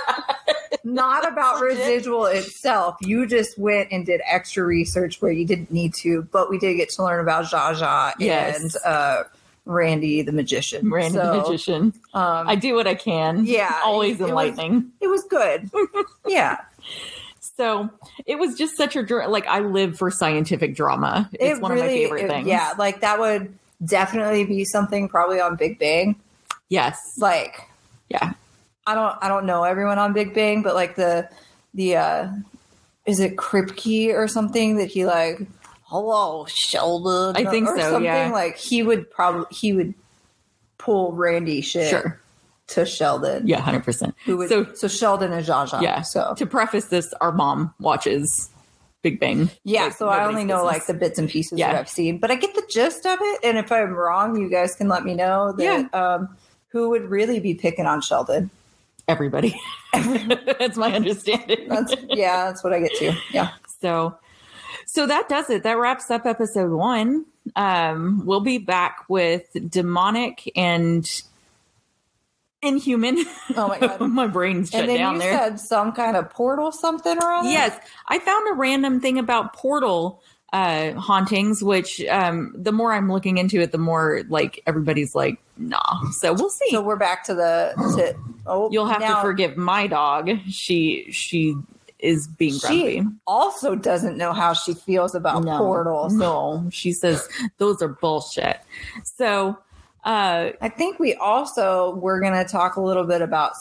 not 0.84 1.26
about 1.26 1.60
residual 1.62 2.26
itself. 2.26 2.96
You 3.00 3.26
just 3.26 3.58
went 3.58 3.88
and 3.90 4.04
did 4.04 4.20
extra 4.26 4.64
research 4.64 5.20
where 5.22 5.32
you 5.32 5.46
didn't 5.46 5.70
need 5.70 5.94
to, 6.02 6.28
but 6.30 6.50
we 6.50 6.58
did 6.58 6.74
get 6.74 6.90
to 6.90 7.02
learn 7.04 7.20
about 7.20 7.46
Jaja 7.46 8.12
Yes. 8.18 8.60
and 8.60 8.72
uh, 8.84 9.22
Randi 9.70 10.22
the 10.22 10.32
magician. 10.32 10.90
Randi 10.90 11.16
the 11.18 11.32
magician. 11.42 11.92
Um, 12.12 12.48
I 12.48 12.56
do 12.56 12.74
what 12.74 12.86
I 12.86 12.94
can. 12.94 13.46
Yeah, 13.46 13.80
always 13.84 14.16
it 14.18 14.22
was- 14.22 14.28
enlightening. 14.30 14.90
it 15.00 15.06
was 15.06 15.22
good. 15.30 15.70
yeah, 16.26 16.56
So 17.56 17.88
it 18.26 18.36
was 18.38 18.56
just 18.56 18.76
such 18.76 18.96
a 18.96 19.02
like 19.28 19.46
I 19.46 19.60
live 19.60 19.96
for 19.96 20.10
scientific 20.10 20.74
drama. 20.74 21.28
It's 21.32 21.58
it 21.58 21.62
one 21.62 21.72
of 21.72 21.78
my 21.78 21.86
favorite 21.86 22.24
it- 22.24 22.28
things. 22.28 22.46
Yeah, 22.48 22.74
like 22.78 23.00
that 23.02 23.18
would 23.20 23.54
definitely 23.84 24.44
be 24.44 24.64
something 24.64 25.08
probably 25.08 25.40
on 25.40 25.56
Big 25.56 25.78
Bang. 25.78 26.16
Yes. 26.68 26.98
Like 27.18 27.62
Yeah. 28.08 28.32
I 28.86 28.94
don't 28.94 29.16
I 29.22 29.28
don't 29.28 29.46
know 29.46 29.62
everyone 29.64 29.98
on 29.98 30.12
Big 30.12 30.34
Bang, 30.34 30.62
but 30.62 30.74
like 30.74 30.96
the 30.96 31.28
the 31.74 31.96
uh 31.96 32.28
is 33.06 33.20
it 33.20 33.36
Kripke 33.36 34.12
or 34.14 34.26
something 34.28 34.76
that 34.76 34.86
he 34.90 35.06
like 35.06 35.40
hello 35.90 36.46
Sheldon 36.46 37.36
I 37.36 37.50
think 37.50 37.68
or 37.68 37.76
so, 37.76 37.82
something 37.90 38.04
yeah. 38.04 38.30
like 38.32 38.56
he 38.56 38.82
would 38.82 39.10
probably 39.10 39.46
he 39.50 39.72
would 39.72 39.94
pull 40.78 41.12
Randi 41.12 41.60
shit 41.60 41.90
Sure. 41.90 42.20
to 42.68 42.86
Sheldon. 42.86 43.46
Yeah. 43.46 43.60
Hundred 43.60 43.84
percent. 43.84 44.14
Who 44.24 44.38
would, 44.38 44.48
So 44.48 44.72
so 44.74 44.88
Sheldon 44.88 45.32
and 45.32 45.44
Jaja. 45.44 45.82
yeah. 45.82 46.02
So 46.02 46.34
to 46.36 46.46
preface 46.46 46.86
this, 46.86 47.12
our 47.20 47.32
mom 47.32 47.74
watches 47.80 48.48
Big 49.02 49.18
Bang. 49.18 49.50
yeah, 49.64 49.84
Like, 49.84 49.94
so 49.94 50.08
I 50.08 50.24
only 50.26 50.44
know 50.44 50.58
business. 50.64 50.72
like 50.72 50.86
the 50.86 50.94
bits 50.94 51.18
and 51.18 51.28
pieces 51.28 51.58
Yeah. 51.58 51.72
that 51.72 51.78
I've 51.80 51.88
seen, 51.88 52.18
but 52.18 52.30
I 52.30 52.34
get 52.36 52.54
the 52.54 52.62
gist 52.70 53.04
of 53.06 53.18
it. 53.20 53.40
And 53.44 53.58
if 53.58 53.72
I'm 53.72 53.92
wrong, 53.94 54.36
you 54.40 54.48
guys 54.50 54.74
can 54.76 54.88
let 54.88 55.04
me 55.04 55.14
know 55.14 55.52
that 55.52 55.92
um, 55.94 56.36
who 56.68 56.90
would 56.90 57.04
really 57.10 57.40
be 57.40 57.54
picking 57.54 57.86
on 57.86 58.00
Sheldon. 58.02 58.50
everybody. 59.08 59.58
That's 59.92 60.76
my 60.76 60.94
understanding. 60.94 61.66
That's 61.68 61.94
yeah, 62.10 62.44
that's 62.44 62.62
what 62.62 62.72
I 62.72 62.78
get 62.80 62.94
to. 62.98 63.16
Yeah. 63.32 63.48
So, 63.80 64.16
so 64.92 65.06
that 65.06 65.28
does 65.28 65.48
it. 65.50 65.62
That 65.62 65.78
wraps 65.78 66.10
up 66.10 66.26
episode 66.26 66.72
one. 66.72 67.24
Um, 67.54 68.26
we'll 68.26 68.40
be 68.40 68.58
back 68.58 69.04
with 69.08 69.44
demonic 69.70 70.50
and 70.56 71.06
inhuman. 72.60 73.24
Oh 73.56 73.68
my 73.68 73.78
god. 73.78 74.00
my 74.10 74.26
brain's 74.26 74.70
shut 74.70 74.80
and 74.80 74.90
then 74.90 74.98
down 74.98 75.14
you 75.14 75.20
there. 75.20 75.38
said 75.38 75.60
some 75.60 75.92
kind 75.92 76.16
of 76.16 76.30
portal 76.30 76.72
something 76.72 77.16
or 77.22 77.32
other. 77.32 77.48
Yes, 77.48 77.78
I 78.08 78.18
found 78.18 78.48
a 78.50 78.54
random 78.54 79.00
thing 79.00 79.20
about 79.20 79.52
portal 79.52 80.22
uh 80.52 80.90
hauntings 80.94 81.62
which 81.62 82.04
um 82.06 82.52
the 82.56 82.72
more 82.72 82.92
i'm 82.92 83.08
looking 83.08 83.38
into 83.38 83.60
it 83.60 83.70
the 83.70 83.78
more 83.78 84.24
like 84.28 84.60
everybody's 84.66 85.14
like 85.14 85.38
nah 85.56 86.10
so 86.10 86.32
we'll 86.32 86.50
see 86.50 86.70
So 86.72 86.82
we're 86.82 86.96
back 86.96 87.22
to 87.26 87.34
the 87.36 87.72
to 87.96 88.18
oh 88.48 88.68
you'll 88.72 88.88
have 88.88 89.00
now 89.00 89.14
to 89.14 89.20
forgive 89.20 89.56
my 89.56 89.86
dog 89.86 90.28
she 90.48 91.06
she 91.12 91.54
is 92.02 92.26
being 92.28 92.54
She 92.58 93.00
grumpy 93.00 93.02
also 93.26 93.74
doesn't 93.74 94.16
know 94.16 94.32
how 94.32 94.52
she 94.52 94.74
feels 94.74 95.14
about 95.14 95.44
portals. 95.44 96.12
no 96.14 96.68
she 96.72 96.92
says 96.92 97.28
those 97.58 97.80
are 97.82 97.88
bullshit 97.88 98.58
so 99.04 99.58
uh 100.04 100.50
I 100.60 100.68
think 100.68 100.98
we 100.98 101.14
also 101.14 101.94
we're 101.96 102.20
gonna 102.20 102.46
talk 102.46 102.76
a 102.76 102.80
little 102.80 103.04
bit 103.04 103.20
about 103.22 103.52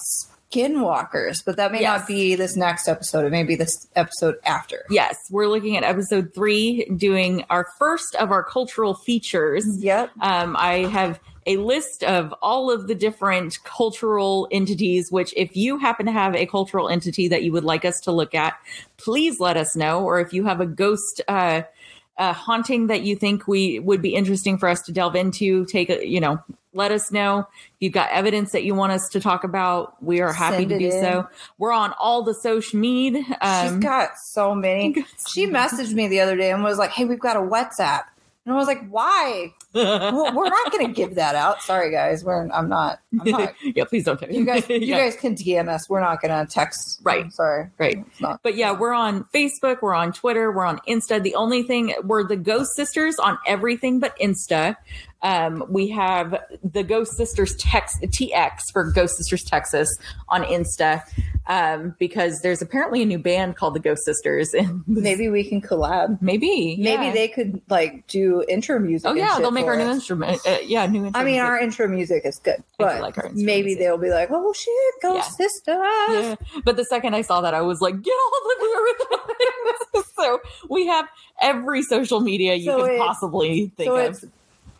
skinwalkers, 0.51 1.43
but 1.45 1.57
that 1.57 1.71
may 1.71 1.81
Yes. 1.81 1.99
not 1.99 2.07
be 2.07 2.33
this 2.35 2.55
next 2.55 2.87
episode. 2.87 3.23
It 3.25 3.29
may 3.31 3.43
be 3.43 3.55
this 3.55 3.87
episode 3.95 4.35
after. 4.45 4.83
yes 4.89 5.15
we're 5.29 5.47
looking 5.47 5.77
at 5.77 5.83
episode 5.83 6.33
three 6.33 6.85
doing 6.97 7.43
our 7.49 7.67
first 7.77 8.15
of 8.15 8.31
our 8.31 8.43
cultural 8.43 8.93
features 8.95 9.65
Yep. 9.83 10.09
Um, 10.21 10.55
I 10.57 10.85
have 10.87 11.19
a 11.49 11.57
list 11.57 12.03
of 12.03 12.33
all 12.41 12.69
of 12.71 12.87
the 12.87 12.95
different 12.95 13.57
cultural 13.63 14.47
entities, 14.51 15.11
which, 15.11 15.33
if 15.35 15.55
you 15.57 15.77
happen 15.79 16.05
to 16.05 16.11
have 16.11 16.35
a 16.35 16.45
cultural 16.45 16.87
entity 16.89 17.27
that 17.27 17.41
you 17.43 17.51
would 17.51 17.63
like 17.63 17.83
us 17.83 17.99
to 18.01 18.11
look 18.11 18.33
at, 18.35 18.53
please 18.97 19.39
let 19.39 19.57
us 19.57 19.75
know. 19.75 20.03
Or 20.03 20.19
if 20.21 20.31
you 20.33 20.45
have 20.45 20.61
a 20.61 20.65
ghost 20.65 21.21
uh, 21.27 21.63
uh, 22.17 22.33
haunting 22.33 22.87
that 22.87 23.01
you 23.01 23.15
think 23.15 23.47
we 23.47 23.79
would 23.79 24.01
be 24.01 24.13
interesting 24.15 24.57
for 24.57 24.69
us 24.69 24.81
to 24.83 24.91
delve 24.91 25.15
into, 25.15 25.65
take 25.65 25.89
a, 25.89 26.07
you 26.07 26.19
know, 26.19 26.37
let 26.73 26.91
us 26.91 27.11
know. 27.11 27.39
If 27.39 27.75
you've 27.79 27.93
got 27.93 28.11
evidence 28.11 28.51
that 28.51 28.63
you 28.63 28.75
want 28.75 28.91
us 28.91 29.09
to 29.09 29.19
talk 29.19 29.43
about, 29.43 30.01
we 30.03 30.21
are 30.21 30.31
happy 30.31 30.57
Send 30.67 30.69
to 30.69 30.79
do 30.79 30.85
in. 30.85 31.01
so. 31.01 31.27
We're 31.57 31.71
on 31.71 31.93
all 31.99 32.21
the 32.21 32.33
social 32.35 32.77
media. 32.79 33.23
She's 33.23 33.71
Um, 33.71 33.79
got 33.79 34.19
so 34.19 34.53
many. 34.53 35.03
She 35.27 35.47
messaged 35.47 35.93
me 35.93 36.07
the 36.07 36.19
other 36.19 36.35
day 36.37 36.51
and 36.51 36.63
was 36.63 36.77
like, 36.77 36.91
"Hey, 36.91 37.05
we've 37.05 37.19
got 37.19 37.37
a 37.37 37.39
WhatsApp," 37.39 38.03
and 38.45 38.53
I 38.53 38.57
was 38.57 38.67
like, 38.67 38.87
"Why? 38.89 39.53
Well, 39.74 40.34
we're 40.36 40.49
not 40.49 40.72
going 40.72 40.88
to 40.88 40.93
give 40.93 41.15
that 41.15 41.36
out. 41.36 41.61
Sorry, 41.61 41.91
guys. 41.91 42.24
We're 42.24 42.47
I'm 42.51 42.70
not. 42.70 42.99
I'm 43.20 43.30
not 43.32 43.53
yeah, 43.63 43.84
please 43.86 44.03
don't 44.05 44.20
text 44.20 44.36
You 44.36 44.45
guys, 44.45 44.67
you 44.70 44.78
Yeah. 44.78 44.97
guys 44.99 45.15
can 45.15 45.36
DM 45.36 45.67
us. 45.70 45.89
We're 45.89 46.01
not 46.01 46.22
going 46.22 46.45
to 46.45 46.51
text. 46.51 46.99
Right. 47.03 47.26
I'm 47.26 47.32
sorry. 47.32 47.70
Right. 47.78 48.03
Not. 48.20 48.41
But 48.43 48.55
yeah, 48.55 48.72
we're 48.78 48.93
on 48.93 49.26
Facebook, 49.34 49.82
we're 49.82 49.93
on 49.93 50.11
Twitter, 50.13 50.51
we're 50.51 50.65
on 50.65 50.80
Insta. 50.88 51.22
The 51.22 51.36
only 51.36 51.63
thing 51.63 51.93
we're 52.03 52.24
the 52.28 52.36
Ghost 52.38 52.76
Sisters 52.76 53.17
on 53.20 53.38
everything 53.45 53.99
but 53.99 54.17
Insta. 54.20 54.76
Um, 55.22 55.65
we 55.70 55.89
have 55.89 56.34
the 56.63 56.82
Ghost 56.82 57.17
Sisters 57.17 57.53
text 57.57 57.97
TX 58.01 58.72
for 58.72 58.89
Ghost 58.89 59.17
Sisters 59.17 59.43
Texas 59.43 59.89
on 60.30 60.43
Insta 60.43 61.01
um, 61.47 61.93
because 61.99 62.39
there's 62.41 62.61
apparently 62.61 63.01
a 63.01 63.05
new 63.05 63.20
band 63.20 63.57
called 63.57 63.74
the 63.74 63.82
Ghost 63.82 64.05
Sisters, 64.05 64.53
and 64.53 64.82
Maybe 64.88 65.28
we 65.28 65.43
can 65.43 65.61
collab. 65.61 66.22
maybe 66.22 66.78
Maybe 66.80 67.05
yeah. 67.07 67.11
they 67.11 67.28
could 67.28 67.61
like 67.70 68.07
do 68.07 68.45
intro 68.47 68.80
music. 68.80 69.09
Oh 69.11 69.13
yeah, 69.13 69.38
they'll 69.39 69.51
make 69.62 69.68
our 69.68 69.76
new 69.78 69.89
instrument. 69.91 70.41
Uh, 70.47 70.57
yeah, 70.64 70.86
new. 70.88 71.05
Intro 71.05 71.20
I 71.22 71.24
mean, 71.24 71.34
music. 71.36 71.45
our 71.49 71.60
intro 71.60 71.88
music 71.88 72.26
is 72.26 72.39
good, 72.39 72.60
I 72.60 72.64
but 72.78 73.01
like 73.01 73.34
maybe 73.36 73.64
music. 73.68 73.80
they'll 73.80 73.97
be 73.97 74.10
like, 74.10 74.30
"Oh 74.32 74.53
shit, 74.53 75.01
Ghost 75.01 75.32
Yeah. 75.39 75.47
Sisters!" 75.47 76.38
Yeah. 76.53 76.62
But 76.66 76.76
the 76.78 76.86
second 76.86 77.14
I 77.16 77.22
saw 77.22 77.41
that, 77.41 77.53
I 77.53 77.62
was 77.62 77.82
like, 77.82 78.01
get 78.01 78.14
all 78.14 78.41
the 78.60 78.66
lyrical 78.66 80.03
so 80.18 80.39
we 80.70 80.88
have 80.88 81.07
every 81.41 81.82
social 81.84 82.20
media 82.20 82.55
you 82.55 82.66
So 82.66 82.86
it's- 82.86 82.99
possibly 82.99 83.72
think 83.78 83.88
So 83.88 83.95
of. 83.97 84.05
it's 84.16 84.26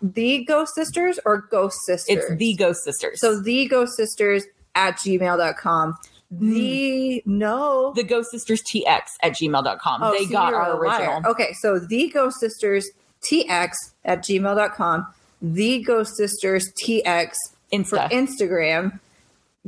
the 0.02 0.44
Ghost 0.46 0.76
Sisters 0.76 1.20
or 1.26 1.38
Ghost 1.50 1.78
Sisters. 1.86 2.18
It's 2.30 2.36
the 2.38 2.54
Ghost 2.56 2.84
Sisters. 2.84 3.20
so 3.20 3.40
the 3.42 3.68
Ghost 3.68 3.96
Sisters 3.98 4.44
at 4.76 4.96
gmail.com. 4.98 5.98
The 6.32 7.24
no. 7.26 7.92
the 7.96 8.04
Ghost 8.04 8.30
Sisters 8.32 8.62
TX 8.62 9.02
at 9.24 9.32
gmail.com. 9.34 10.04
Oh, 10.04 10.12
they 10.12 10.26
see, 10.26 10.32
got 10.32 10.54
our 10.54 10.74
a 10.80 10.86
liar. 10.88 11.00
original. 11.12 11.32
Okay, 11.32 11.54
so 11.54 11.80
the 11.80 12.10
Ghost 12.14 12.40
Sisters 12.40 12.90
TX 13.24 13.72
at 14.06 14.20
gmail.com. 14.24 15.08
The 15.42 15.82
Ghost 15.84 16.16
Sisters 16.18 16.72
TX 16.84 17.32
for 17.70 17.98
Insta. 17.98 18.10
Instagram. 18.12 19.00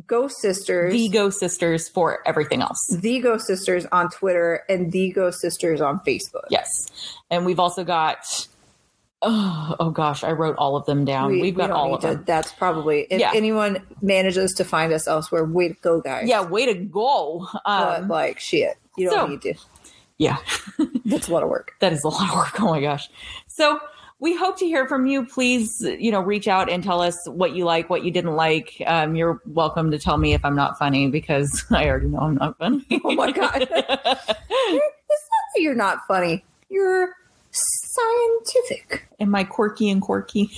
Ghost 0.08 0.38
Sisters. 0.40 0.94
the 0.94 1.10
Ghost 1.10 1.40
Sisters 1.40 1.90
for 1.90 2.20
everything 2.26 2.62
else. 2.62 2.78
the 3.00 3.20
Ghost 3.20 3.46
Sisters 3.46 3.86
on 3.92 4.10
Twitter 4.10 4.64
and 4.70 4.92
the 4.92 5.12
Ghost 5.12 5.40
Sisters 5.42 5.82
on 5.82 6.00
Facebook. 6.00 6.46
Yes. 6.50 6.68
And 7.30 7.46
we've 7.46 7.60
also 7.60 7.84
got, 7.84 8.48
oh, 9.22 9.76
oh 9.80 9.90
gosh, 9.92 10.24
I 10.24 10.32
wrote 10.32 10.56
all 10.58 10.76
of 10.78 10.86
them 10.86 11.06
down. 11.06 11.32
We, 11.32 11.48
have 11.48 11.56
got 11.56 11.68
don't 11.68 11.76
all 11.76 11.94
of 11.96 12.02
to- 12.02 12.08
them. 12.08 12.24
That's 12.26 12.52
probably 12.54 13.02
if 13.10 13.20
Yeah. 13.20 13.32
anyone 13.36 13.86
manages 14.02 14.54
to 14.54 14.66
find 14.66 14.92
us 14.94 15.08
elsewhere, 15.08 15.44
way 15.46 15.68
to 15.70 15.74
go, 15.76 16.02
guys. 16.02 16.28
Yeah, 16.28 16.42
way 16.42 16.66
to 16.66 16.74
go. 16.74 17.48
but 17.66 18.02
Um, 18.02 18.08
like 18.08 18.40
shit, 18.40 18.78
you 18.98 19.10
don't 19.10 19.20
so- 19.20 19.28
need 19.28 19.42
to. 19.44 19.54
yeah, 20.18 20.38
That's 21.06 21.28
a 21.28 21.34
lot 21.34 21.44
of 21.44 21.50
work. 21.50 21.74
that 21.80 21.92
is 21.94 22.04
a 22.04 22.08
lot 22.08 22.30
of 22.30 22.36
work. 22.36 22.60
Oh 22.62 22.70
my 22.70 22.80
gosh. 22.82 23.10
So 23.54 23.80
we 24.20 24.36
hope 24.36 24.58
to 24.60 24.66
hear 24.66 24.88
from 24.88 25.08
you. 25.08 25.26
Please, 25.26 25.70
you 25.82 26.12
know, 26.12 26.22
reach 26.22 26.48
out 26.48 26.70
and 26.70 26.84
tell 26.84 27.02
us 27.02 27.18
what 27.28 27.54
you 27.54 27.66
like, 27.66 27.90
what 27.90 28.04
you 28.04 28.12
didn't 28.12 28.36
like. 28.36 28.82
Um, 28.86 29.16
you're 29.16 29.42
welcome 29.46 29.92
to 29.92 30.00
tell 30.00 30.18
me 30.18 30.34
if 30.34 30.46
I'm 30.46 30.56
not 30.56 30.78
funny 30.78 31.10
because 31.10 31.66
I 31.72 31.88
already 31.88 32.08
know 32.08 32.20
I'm 32.20 32.36
not 32.36 32.58
funny. 32.58 32.86
Oh 33.04 33.14
my 33.16 33.32
God. 33.32 33.68
It's 35.14 35.28
not 35.30 35.54
that 35.56 35.62
you're 35.62 35.76
not 35.76 36.08
funny. 36.08 36.46
You're 36.70 37.14
scientific. 37.52 39.06
Am 39.20 39.36
I 39.36 39.44
quirky 39.44 39.90
and 39.90 40.02
quirky? 40.02 40.50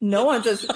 No 0.00 0.26
one 0.26 0.44
just 0.44 0.68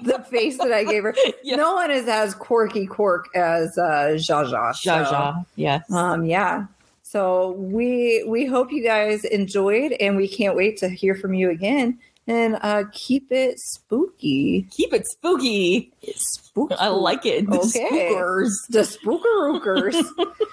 the 0.00 0.24
face 0.30 0.56
that 0.56 0.72
I 0.72 0.84
gave 0.84 1.02
her. 1.02 1.14
Yeah. 1.42 1.56
No 1.56 1.74
one 1.74 1.90
is 1.90 2.08
as 2.08 2.34
quirky 2.34 2.86
quirk 2.86 3.26
as 3.36 3.76
uh, 3.76 4.12
Jaja. 4.14 4.74
so, 4.74 4.90
Jaja. 4.90 5.44
Yes. 5.56 5.90
Um, 5.92 6.24
yeah. 6.24 6.66
So 7.10 7.52
we 7.52 8.22
we 8.28 8.44
hope 8.44 8.70
you 8.70 8.82
guys 8.82 9.24
enjoyed, 9.24 9.92
and 9.92 10.16
we 10.16 10.28
can't 10.28 10.54
wait 10.54 10.76
to 10.78 10.88
hear 10.90 11.14
from 11.14 11.32
you 11.32 11.50
again. 11.50 11.98
And 12.26 12.58
uh, 12.60 12.84
keep 12.92 13.32
it 13.32 13.58
spooky. 13.58 14.66
Keep 14.70 14.92
it 14.92 15.06
spooky. 15.06 15.90
Spooky. 16.14 16.74
I 16.74 16.88
like 16.88 17.24
it. 17.24 17.48
The 17.48 17.60
Okay. 17.60 18.10
Spookers. 18.12 18.50
The 18.68 18.80
spookerookers. 18.80 20.04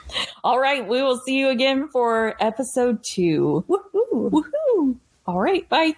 All 0.45 0.57
right. 0.57 0.87
We 0.87 1.01
will 1.03 1.19
see 1.25 1.37
you 1.37 1.49
again 1.49 1.89
for 1.91 2.35
episode 2.39 3.03
two. 3.03 3.65
Woohoo. 3.67 4.31
Woohoo. 4.31 4.95
All 5.27 5.41
right. 5.41 5.67
Bye. 5.67 5.95